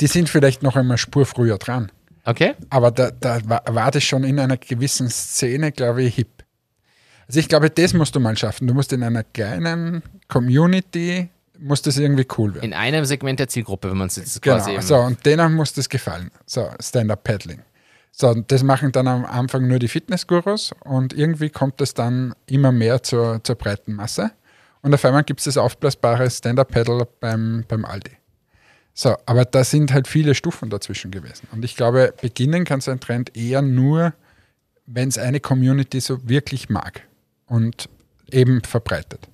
Die 0.00 0.06
sind 0.06 0.28
vielleicht 0.28 0.62
noch 0.62 0.76
einmal 0.76 0.98
Spur 0.98 1.24
früher 1.24 1.58
dran. 1.58 1.92
Okay? 2.24 2.54
Aber 2.68 2.90
da, 2.90 3.10
da 3.10 3.40
war, 3.46 3.90
das 3.90 4.04
schon 4.04 4.24
in 4.24 4.38
einer 4.38 4.56
gewissen 4.58 5.08
Szene, 5.08 5.72
glaube 5.72 6.02
ich, 6.02 6.16
hip. 6.16 6.44
Also 7.26 7.40
ich 7.40 7.48
glaube, 7.48 7.70
das 7.70 7.94
musst 7.94 8.14
du 8.14 8.20
mal 8.20 8.36
schaffen. 8.36 8.66
Du 8.66 8.74
musst 8.74 8.92
in 8.92 9.02
einer 9.02 9.24
kleinen 9.24 10.02
Community, 10.28 11.28
muss 11.58 11.82
das 11.82 11.96
irgendwie 11.98 12.26
cool 12.36 12.54
werden. 12.54 12.64
In 12.64 12.74
einem 12.74 13.04
Segment 13.04 13.40
der 13.40 13.48
Zielgruppe, 13.48 13.90
wenn 13.90 13.96
man 13.98 14.08
es 14.08 14.16
jetzt 14.16 14.42
Genau, 14.42 14.56
quasi. 14.56 14.80
so, 14.80 14.96
und 14.96 15.24
denen 15.24 15.54
muss 15.54 15.72
das 15.72 15.88
gefallen. 15.88 16.30
So, 16.46 16.68
Stand-Up-Paddling. 16.80 17.60
So, 18.12 18.34
das 18.34 18.62
machen 18.62 18.92
dann 18.92 19.06
am 19.06 19.24
Anfang 19.24 19.68
nur 19.68 19.78
die 19.78 19.88
Fitnessgurus 19.88 20.72
und 20.84 21.12
irgendwie 21.12 21.50
kommt 21.50 21.80
das 21.80 21.94
dann 21.94 22.34
immer 22.46 22.72
mehr 22.72 23.02
zur, 23.02 23.42
zur 23.44 23.54
breiten 23.54 23.94
Masse. 23.94 24.32
Und 24.82 24.94
auf 24.94 25.04
einmal 25.04 25.24
gibt 25.24 25.40
es 25.40 25.44
das 25.44 25.56
aufblasbare 25.56 26.28
Stand-Up-Paddle 26.30 27.06
beim, 27.20 27.64
beim 27.68 27.84
Aldi. 27.84 28.12
So, 28.94 29.16
aber 29.26 29.44
da 29.44 29.62
sind 29.62 29.92
halt 29.92 30.08
viele 30.08 30.34
Stufen 30.34 30.70
dazwischen 30.70 31.12
gewesen. 31.12 31.46
Und 31.52 31.64
ich 31.64 31.76
glaube, 31.76 32.12
beginnen 32.20 32.64
kann 32.64 32.80
so 32.80 32.90
ein 32.90 32.98
Trend 32.98 33.36
eher 33.36 33.62
nur, 33.62 34.12
wenn 34.86 35.08
es 35.08 35.18
eine 35.18 35.38
Community 35.38 36.00
so 36.00 36.28
wirklich 36.28 36.68
mag 36.68 37.02
und 37.46 37.88
eben 38.30 38.62
verbreitet. 38.62 39.28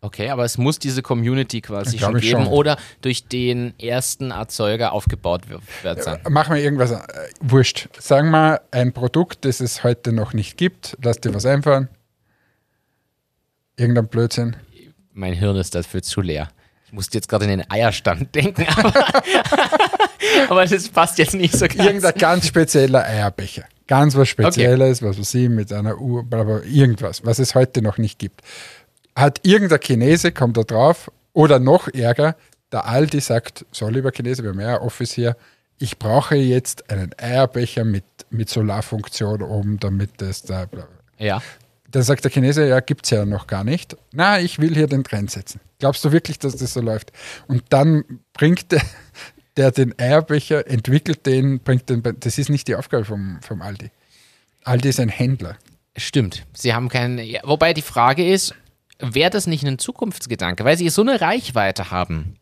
Okay, 0.00 0.28
aber 0.28 0.44
es 0.44 0.58
muss 0.58 0.78
diese 0.78 1.02
Community 1.02 1.60
quasi 1.60 1.98
schon 1.98 2.18
geben 2.20 2.44
schon. 2.44 2.52
oder 2.52 2.76
durch 3.00 3.26
den 3.26 3.74
ersten 3.80 4.30
Erzeuger 4.30 4.92
aufgebaut 4.92 5.48
wird, 5.48 5.62
wird 5.82 6.04
sein. 6.04 6.20
Machen 6.28 6.54
wir 6.54 6.62
irgendwas, 6.62 6.92
äh, 6.92 7.02
wurscht. 7.40 7.88
Sagen 7.98 8.30
wir 8.30 8.60
ein 8.70 8.92
Produkt, 8.92 9.44
das 9.44 9.58
es 9.60 9.82
heute 9.82 10.12
noch 10.12 10.34
nicht 10.34 10.56
gibt. 10.56 10.96
Lass 11.02 11.20
dir 11.20 11.34
was 11.34 11.44
einfallen. 11.46 11.88
Irgendein 13.76 14.06
Blödsinn. 14.06 14.56
Mein 15.12 15.32
Hirn 15.32 15.56
ist 15.56 15.74
dafür 15.74 16.02
zu 16.02 16.20
leer. 16.20 16.48
Ich 16.86 16.92
musste 16.92 17.18
jetzt 17.18 17.28
gerade 17.28 17.44
in 17.44 17.50
den 17.50 17.70
Eierstand 17.70 18.32
denken, 18.34 18.66
aber, 18.76 18.94
aber 20.48 20.64
das 20.64 20.88
passt 20.88 21.18
jetzt 21.18 21.34
nicht 21.34 21.54
so 21.54 21.66
ganz. 21.66 21.80
Irgendein 21.80 22.14
ganz 22.14 22.46
spezieller 22.46 23.04
Eierbecher. 23.04 23.64
Ganz 23.88 24.14
was 24.14 24.28
Spezielles, 24.28 25.02
was 25.02 25.18
weiß 25.18 25.34
ich, 25.34 25.48
mit 25.48 25.72
einer 25.72 25.98
Uhr, 25.98 26.22
bla 26.22 26.44
bla, 26.44 26.60
irgendwas, 26.62 27.24
was 27.24 27.38
es 27.38 27.54
heute 27.54 27.82
noch 27.82 27.98
nicht 27.98 28.18
gibt. 28.18 28.42
Hat 29.18 29.40
irgendein 29.42 29.80
Chinese, 29.80 30.30
kommt 30.30 30.56
da 30.56 30.62
drauf, 30.62 31.10
oder 31.32 31.58
noch 31.58 31.88
ärger, 31.88 32.36
der 32.70 32.86
Aldi 32.86 33.20
sagt, 33.20 33.66
so 33.72 33.88
lieber 33.88 34.12
Chinese, 34.12 34.44
wir 34.44 34.50
haben 34.50 34.60
ja 34.60 34.80
Office 34.80 35.12
hier, 35.12 35.36
ich 35.78 35.98
brauche 35.98 36.36
jetzt 36.36 36.88
einen 36.88 37.10
Eierbecher 37.18 37.84
mit, 37.84 38.04
mit 38.30 38.48
Solarfunktion 38.48 39.42
oben, 39.42 39.80
damit 39.80 40.10
das 40.18 40.42
da. 40.42 40.66
Ja. 41.18 41.42
Dann 41.90 42.02
sagt 42.02 42.22
der 42.24 42.30
Chinese, 42.30 42.68
ja, 42.68 42.78
gibt 42.78 43.06
es 43.06 43.10
ja 43.10 43.24
noch 43.24 43.48
gar 43.48 43.64
nicht. 43.64 43.96
Na, 44.12 44.38
ich 44.40 44.60
will 44.60 44.74
hier 44.74 44.86
den 44.86 45.02
Trend 45.02 45.32
setzen. 45.32 45.60
Glaubst 45.80 46.04
du 46.04 46.12
wirklich, 46.12 46.38
dass 46.38 46.54
das 46.54 46.74
so 46.74 46.80
läuft? 46.80 47.12
Und 47.48 47.64
dann 47.70 48.04
bringt 48.34 48.70
der, 48.70 48.82
der 49.56 49.72
den 49.72 49.98
Eierbecher, 49.98 50.68
entwickelt 50.68 51.26
den, 51.26 51.58
bringt 51.58 51.88
den, 51.88 52.02
das 52.20 52.38
ist 52.38 52.50
nicht 52.50 52.68
die 52.68 52.76
Aufgabe 52.76 53.04
vom, 53.04 53.40
vom 53.42 53.62
Aldi. 53.62 53.90
Aldi 54.62 54.88
ist 54.88 55.00
ein 55.00 55.08
Händler. 55.08 55.56
Stimmt. 55.96 56.46
Sie 56.52 56.72
haben 56.72 56.88
keinen. 56.88 57.18
Ja, 57.18 57.40
wobei 57.44 57.74
die 57.74 57.82
Frage 57.82 58.30
ist, 58.30 58.54
wäre 58.98 59.30
das 59.30 59.46
nicht 59.46 59.64
ein 59.64 59.78
Zukunftsgedanke? 59.78 60.64
Weil 60.64 60.76
sie 60.76 60.88
so 60.88 61.02
eine 61.02 61.20
Reichweite 61.20 61.90
haben, 61.90 62.36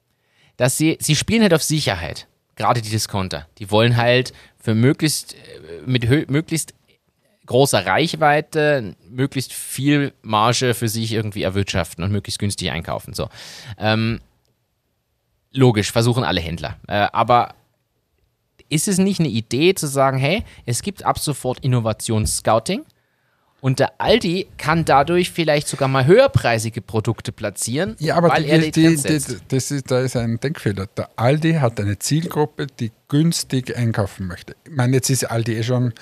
dass 0.57 0.77
sie, 0.77 0.97
sie 1.01 1.17
spielen 1.17 1.43
halt 1.43 1.55
auf 1.55 1.63
Sicherheit. 1.63 2.27
Gerade 2.57 2.81
die 2.81 2.91
Discounter. 2.91 3.47
Die 3.59 3.71
wollen 3.71 3.97
halt 3.97 4.33
für 4.59 4.75
möglichst, 4.75 5.35
äh, 5.35 5.83
mit 5.85 6.31
möglichst 6.31 6.75
großer 7.45 7.87
Reichweite 7.87 8.97
möglichst 9.09 9.53
viel 9.53 10.13
Marge 10.23 10.75
für 10.75 10.89
sich 10.89 11.13
irgendwie 11.13 11.43
erwirtschaften 11.43 12.03
und 12.03 12.11
möglichst 12.11 12.39
günstig 12.39 12.71
einkaufen. 12.71 13.15
So. 13.15 13.29
Ähm, 13.79 14.21
logisch, 15.53 15.93
versuchen 15.93 16.25
alle 16.25 16.41
Händler. 16.41 16.77
Äh, 16.89 17.07
aber 17.13 17.55
ist 18.69 18.89
es 18.89 18.99
nicht 18.99 19.21
eine 19.21 19.29
Idee 19.29 19.75
zu 19.75 19.87
sagen, 19.87 20.19
hey, 20.19 20.43
es 20.65 20.83
gibt 20.83 21.05
ab 21.05 21.19
sofort 21.19 21.61
Innovationsscouting 21.61 22.85
und 23.67 23.81
der 23.81 24.01
Aldi 24.01 24.47
kann 24.59 24.85
dadurch 24.85 25.33
vielleicht 25.33 25.67
sogar 25.67 25.89
mal 25.89 26.07
höherpreisige 26.07 26.81
Produkte 26.81 27.33
platzieren, 27.33 27.97
Ja, 27.99 28.15
aber 28.15 28.29
weil 28.29 28.45
die, 28.45 28.49
er 28.49 28.59
die, 28.61 28.71
die, 28.71 28.95
das 29.49 29.71
ist, 29.73 29.91
da 29.91 29.99
ist 29.99 30.15
ein 30.15 30.39
Denkfehler. 30.39 30.87
Der 30.97 31.11
Aldi 31.17 31.55
hat 31.55 31.81
eine 31.81 31.99
Zielgruppe, 31.99 32.69
die 32.69 32.93
günstig 33.09 33.77
einkaufen 33.77 34.29
möchte. 34.29 34.55
Ich 34.67 34.71
meine, 34.71 34.95
jetzt 34.95 35.11
ist 35.11 35.25
Aldi 35.25 35.57
eh 35.57 35.65
schon, 35.65 35.95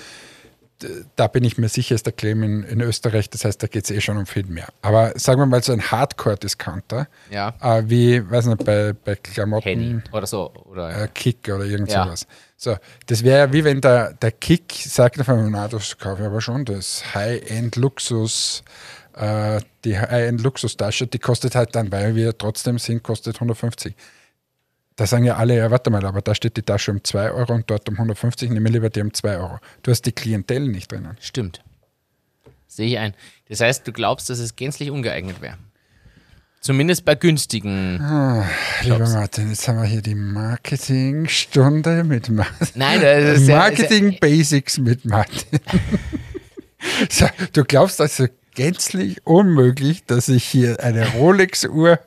da 1.17 1.29
bin 1.29 1.45
ich 1.45 1.57
mir 1.57 1.69
sicher, 1.69 1.95
ist 1.95 2.05
der 2.05 2.13
Claim 2.13 2.43
in, 2.43 2.63
in 2.65 2.81
Österreich, 2.81 3.31
das 3.31 3.45
heißt, 3.45 3.63
da 3.63 3.67
geht 3.69 3.85
es 3.85 3.91
eh 3.91 4.01
schon 4.01 4.17
um 4.17 4.27
viel 4.27 4.45
mehr. 4.47 4.69
Aber 4.83 5.13
sagen 5.19 5.41
wir 5.41 5.47
mal 5.47 5.63
so 5.63 5.73
ein 5.73 5.81
Hardcore-Discounter, 5.81 7.07
Ja. 7.31 7.55
äh, 7.61 7.83
wie, 7.87 8.29
weiß 8.29 8.47
nicht, 8.47 8.65
bei, 8.65 8.93
bei 8.93 9.15
Klamotten, 9.15 9.63
Penny 9.63 10.01
oder 10.13 10.27
so. 10.27 10.53
Oder 10.71 11.05
äh, 11.05 11.09
Kick 11.15 11.49
oder 11.49 11.65
irgend 11.65 11.91
Ja. 11.91 12.05
sowas. 12.05 12.27
So, 12.57 12.77
das 13.07 13.23
wäre 13.23 13.39
ja 13.47 13.53
wie 13.53 13.65
wenn 13.65 13.81
der, 13.81 14.13
der 14.15 14.33
Kick 14.33 14.73
sagt 14.73 15.21
auf 15.21 15.29
einmal, 15.29 15.51
na, 15.51 15.69
das 15.69 15.97
kaufe 15.99 16.23
ich 16.23 16.27
aber 16.27 16.41
schon, 16.41 16.65
das 16.65 17.15
High-End-Luxus, 17.15 18.63
äh, 19.15 19.61
die 19.85 19.99
High-End-Luxustasche, 19.99 21.07
die 21.07 21.19
kostet 21.19 21.55
halt 21.55 21.75
dann, 21.75 21.91
weil 21.93 22.15
wir 22.15 22.37
trotzdem 22.37 22.79
sind, 22.79 23.03
kostet 23.03 23.37
150. 23.37 23.95
Da 24.97 25.07
sagen 25.07 25.25
ja 25.25 25.37
alle, 25.37 25.57
ja, 25.57 25.71
warte 25.73 25.91
mal, 25.91 26.05
aber 26.07 26.23
da 26.23 26.35
steht 26.35 26.57
die 26.57 26.63
Tasche 26.63 26.93
um 26.93 27.03
2 27.03 27.33
Euro 27.33 27.53
und 27.55 27.69
dort 27.69 27.89
um 27.89 27.95
150, 27.97 28.51
nehme 28.51 28.69
lieber 28.69 28.91
die 28.91 29.01
um 29.01 29.13
2 29.13 29.37
Euro. 29.39 29.59
Du 29.83 29.91
hast 29.91 30.03
die 30.03 30.13
Klientel 30.13 30.61
nicht 30.69 30.93
drinnen. 30.93 31.17
Stimmt. 31.21 31.63
Sehe 32.69 32.87
ich 32.87 32.99
ein. 32.99 33.15
Das 33.49 33.61
heißt, 33.61 33.87
du 33.87 33.93
glaubst, 33.93 34.31
dass 34.31 34.39
es 34.39 34.55
gänzlich 34.55 34.91
ungeeignet 34.91 35.41
wäre. 35.41 35.59
Zumindest 36.61 37.05
bei 37.05 37.15
günstigen. 37.15 37.95
Lieber 37.99 38.47
Glaubst 38.97 39.13
du? 39.13 39.19
Martin, 39.19 39.49
jetzt 39.51 39.69
haben 39.69 39.79
wir 39.83 39.85
hier 39.85 40.01
die 40.01 40.15
Marketing-Stunde 40.15 42.05
mit 42.05 42.31
Martin. 42.31 42.69
Nein, 42.75 43.01
das 43.03 43.41
ist 43.41 43.49
ja- 43.49 43.57
Marketing 43.59 44.17
Basics 44.19 44.79
mit 44.79 45.05
Martin. 45.05 45.61
so, 47.11 47.27
du 47.53 47.65
glaubst 47.65 48.01
also 48.01 48.29
gänzlich 48.55 49.27
unmöglich, 49.27 50.05
dass 50.05 50.29
ich 50.29 50.45
hier 50.45 50.81
eine 50.81 51.07
Rolex-Uhr 51.15 51.99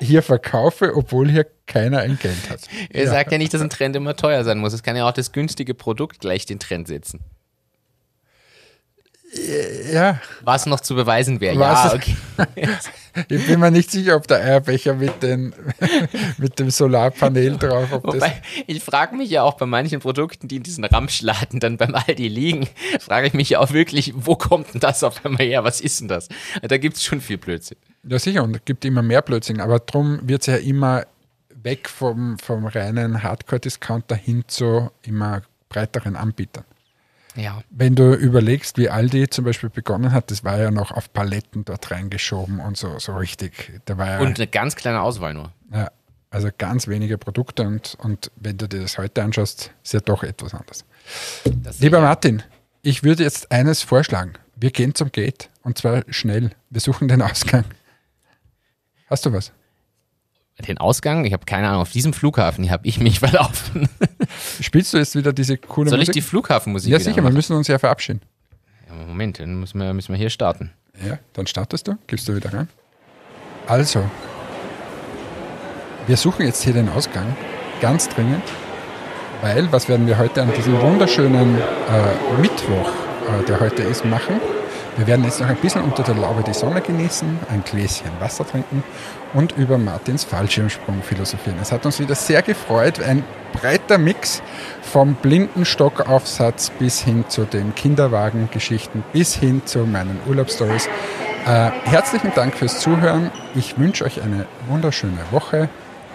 hier 0.00 0.22
verkaufe, 0.22 0.94
obwohl 0.94 1.30
hier 1.30 1.46
keiner 1.66 2.00
ein 2.00 2.18
Geld 2.20 2.50
hat. 2.50 2.60
Er 2.90 3.08
sagt 3.08 3.32
ja 3.32 3.38
nicht, 3.38 3.52
dass 3.54 3.60
ein 3.60 3.70
Trend 3.70 3.96
immer 3.96 4.16
teuer 4.16 4.44
sein 4.44 4.58
muss. 4.58 4.72
Es 4.72 4.82
kann 4.82 4.96
ja 4.96 5.08
auch 5.08 5.12
das 5.12 5.32
günstige 5.32 5.74
Produkt 5.74 6.20
gleich 6.20 6.46
den 6.46 6.58
Trend 6.58 6.88
setzen. 6.88 7.20
Ja, 9.92 10.20
Was 10.42 10.66
noch 10.66 10.80
zu 10.80 10.94
beweisen 10.94 11.40
wäre. 11.40 11.56
Ja, 11.56 11.92
okay. 11.94 12.16
ich 13.28 13.46
bin 13.46 13.60
mir 13.60 13.70
nicht 13.70 13.90
sicher, 13.90 14.16
ob 14.16 14.26
der 14.26 14.38
Eierbecher 14.38 14.94
mit, 14.94 15.22
den, 15.22 15.54
mit 16.38 16.58
dem 16.58 16.70
Solarpanel 16.70 17.56
drauf, 17.56 17.92
ob 17.92 18.04
das 18.04 18.14
Wobei, 18.14 18.42
ich 18.66 18.82
frage 18.82 19.16
mich 19.16 19.30
ja 19.30 19.42
auch 19.42 19.54
bei 19.54 19.66
manchen 19.66 20.00
Produkten, 20.00 20.48
die 20.48 20.56
in 20.56 20.62
diesen 20.62 20.84
Ramschladen 20.84 21.60
dann 21.60 21.76
beim 21.76 21.94
Aldi 21.94 22.28
liegen, 22.28 22.68
frage 23.00 23.28
ich 23.28 23.34
mich 23.34 23.50
ja 23.50 23.60
auch 23.60 23.72
wirklich, 23.72 24.12
wo 24.16 24.36
kommt 24.36 24.74
denn 24.74 24.80
das 24.80 25.02
auf 25.02 25.24
einmal 25.24 25.46
her? 25.46 25.64
Was 25.64 25.80
ist 25.80 26.00
denn 26.00 26.08
das? 26.08 26.28
Da 26.62 26.78
gibt 26.78 26.96
es 26.96 27.04
schon 27.04 27.20
viel 27.20 27.38
Blödsinn. 27.38 27.78
Ja, 28.04 28.18
sicher, 28.18 28.44
und 28.44 28.54
es 28.56 28.64
gibt 28.64 28.84
immer 28.84 29.02
mehr 29.02 29.22
Blödsinn, 29.22 29.60
aber 29.60 29.80
darum 29.80 30.20
wird 30.22 30.42
es 30.42 30.46
ja 30.46 30.56
immer 30.56 31.04
weg 31.62 31.88
vom, 31.88 32.38
vom 32.38 32.66
reinen 32.66 33.22
Hardcore-Discounter 33.22 34.14
hin 34.14 34.44
zu 34.46 34.90
immer 35.02 35.42
breiteren 35.68 36.14
Anbietern. 36.14 36.64
Ja. 37.36 37.62
Wenn 37.70 37.94
du 37.94 38.14
überlegst, 38.14 38.78
wie 38.78 38.88
Aldi 38.88 39.28
zum 39.28 39.44
Beispiel 39.44 39.68
begonnen 39.70 40.12
hat, 40.12 40.30
das 40.30 40.42
war 40.42 40.58
ja 40.58 40.70
noch 40.70 40.90
auf 40.90 41.12
Paletten 41.12 41.64
dort 41.64 41.90
reingeschoben 41.90 42.60
und 42.60 42.76
so, 42.76 42.98
so 42.98 43.16
richtig. 43.16 43.80
Da 43.84 43.98
war 43.98 44.08
ja, 44.08 44.18
Und 44.20 44.38
eine 44.38 44.46
ganz 44.46 44.74
kleine 44.76 45.00
Auswahl 45.02 45.34
nur. 45.34 45.52
ja. 45.72 45.90
Also 46.28 46.48
ganz 46.58 46.88
wenige 46.88 47.16
Produkte 47.18 47.62
und, 47.62 47.94
und 48.00 48.30
wenn 48.36 48.58
du 48.58 48.68
dir 48.68 48.80
das 48.82 48.98
heute 48.98 49.22
anschaust, 49.22 49.70
ist 49.82 49.94
ja 49.94 50.00
doch 50.00 50.22
etwas 50.22 50.54
anders. 50.54 50.84
Das 51.62 51.78
Lieber 51.78 52.00
Martin, 52.00 52.42
ich 52.82 53.04
würde 53.04 53.22
jetzt 53.22 53.50
eines 53.52 53.82
vorschlagen. 53.82 54.32
Wir 54.56 54.70
gehen 54.70 54.94
zum 54.94 55.12
Gate 55.12 55.48
und 55.62 55.78
zwar 55.78 56.02
schnell. 56.08 56.50
Wir 56.68 56.80
suchen 56.80 57.08
den 57.08 57.22
Ausgang. 57.22 57.64
Hast 59.08 59.24
du 59.24 59.32
was? 59.32 59.52
Den 60.64 60.78
Ausgang, 60.78 61.24
ich 61.24 61.32
habe 61.32 61.44
keine 61.44 61.68
Ahnung, 61.68 61.82
auf 61.82 61.90
diesem 61.90 62.12
Flughafen, 62.12 62.64
hier 62.64 62.72
habe 62.72 62.86
ich 62.86 62.98
mich 62.98 63.18
verlaufen. 63.20 63.88
Spielst 64.60 64.94
du 64.94 64.98
jetzt 64.98 65.14
wieder 65.14 65.32
diese 65.32 65.58
coole 65.58 65.90
Soll 65.90 65.98
ich 66.00 66.08
Musik? 66.08 66.14
die 66.14 66.28
Flughafenmusik 66.28 66.90
ja, 66.90 66.98
sicher, 66.98 67.16
wir 67.16 67.24
machen? 67.24 67.34
müssen 67.34 67.56
uns 67.56 67.68
ja 67.68 67.78
verabschieden. 67.78 68.22
Ja, 68.88 68.94
Moment, 68.94 69.38
dann 69.38 69.60
müssen 69.60 69.78
wir, 69.78 69.92
müssen 69.92 70.12
wir 70.12 70.18
hier 70.18 70.30
starten. 70.30 70.72
Ja, 71.06 71.18
dann 71.34 71.46
startest 71.46 71.88
du, 71.88 71.98
gibst 72.06 72.26
du 72.28 72.34
wieder 72.34 72.52
rein. 72.52 72.68
Also, 73.66 74.02
wir 76.06 76.16
suchen 76.16 76.46
jetzt 76.46 76.62
hier 76.62 76.72
den 76.72 76.88
Ausgang, 76.88 77.36
ganz 77.82 78.08
dringend, 78.08 78.44
weil, 79.42 79.70
was 79.72 79.88
werden 79.88 80.06
wir 80.06 80.16
heute 80.16 80.40
an 80.40 80.52
diesem 80.54 80.80
wunderschönen 80.80 81.58
äh, 81.58 82.40
Mittwoch, 82.40 82.88
äh, 82.88 83.44
der 83.46 83.60
heute 83.60 83.82
ist, 83.82 84.04
machen? 84.06 84.40
Wir 84.96 85.06
werden 85.06 85.26
jetzt 85.26 85.40
noch 85.40 85.48
ein 85.48 85.56
bisschen 85.56 85.82
unter 85.82 86.02
der 86.02 86.14
Laube 86.14 86.42
die 86.42 86.54
Sonne 86.54 86.80
genießen, 86.80 87.28
ein 87.50 87.62
Gläschen 87.64 88.10
Wasser 88.18 88.46
trinken 88.46 88.82
und 89.36 89.52
über 89.52 89.76
Martins 89.76 90.24
Fallschirmsprung 90.24 91.02
philosophieren. 91.02 91.58
Es 91.60 91.70
hat 91.70 91.84
uns 91.84 92.00
wieder 92.00 92.14
sehr 92.14 92.40
gefreut, 92.40 93.00
ein 93.00 93.22
breiter 93.52 93.98
Mix 93.98 94.42
vom 94.80 95.14
Blindenstockaufsatz 95.14 96.70
bis 96.70 97.02
hin 97.02 97.26
zu 97.28 97.44
den 97.44 97.74
Kinderwagengeschichten, 97.74 99.04
bis 99.12 99.34
hin 99.34 99.62
zu 99.66 99.80
meinen 99.80 100.18
Urlaubsstories. 100.26 100.88
Äh, 101.46 101.70
herzlichen 101.84 102.32
Dank 102.34 102.54
fürs 102.54 102.80
Zuhören. 102.80 103.30
Ich 103.54 103.78
wünsche 103.78 104.04
euch 104.04 104.22
eine 104.22 104.46
wunderschöne 104.68 105.18
Woche. 105.30 105.68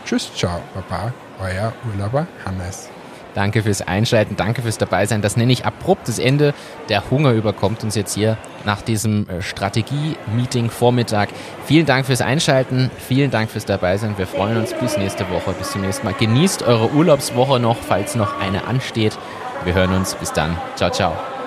Tschüss, 0.04 0.34
ciao, 0.36 0.60
baba, 0.74 1.14
euer 1.40 1.74
Urlauber 1.94 2.26
Hannes. 2.44 2.90
Danke 3.34 3.64
fürs 3.64 3.82
Einschalten, 3.82 4.36
danke 4.36 4.62
fürs 4.62 4.78
Dabeisein. 4.78 5.22
Das 5.22 5.38
nenne 5.38 5.54
ich 5.54 5.66
abruptes 5.66 6.20
Ende. 6.20 6.54
Der 6.90 7.10
Hunger 7.10 7.32
überkommt 7.32 7.84
uns 7.84 7.96
jetzt 7.96 8.14
hier 8.14 8.38
nach 8.66 8.82
diesem 8.82 9.28
äh, 9.30 9.42
Strategie-Meeting 9.42 10.70
Vormittag. 10.70 11.30
Vielen 11.66 11.86
Dank 11.86 12.06
fürs 12.06 12.22
Einschalten, 12.22 12.92
vielen 12.98 13.32
Dank 13.32 13.50
fürs 13.50 13.66
Dabeisein. 13.66 14.18
Wir 14.18 14.28
freuen 14.28 14.58
uns 14.58 14.74
bis 14.74 14.98
nächste 14.98 15.30
Woche, 15.30 15.54
bis 15.58 15.72
zum 15.72 15.82
nächsten 15.82 16.06
Mal. 16.06 16.14
Genießt 16.14 16.64
eure 16.64 16.92
Urlaubswoche 16.92 17.60
noch, 17.60 17.78
falls 17.78 18.16
noch 18.16 18.40
eine 18.40 18.66
ansteht. 18.68 19.18
Wir 19.64 19.74
hören 19.74 19.94
uns. 19.94 20.16
Bis 20.16 20.34
dann. 20.34 20.58
Ciao, 20.76 20.90
ciao. 20.90 21.41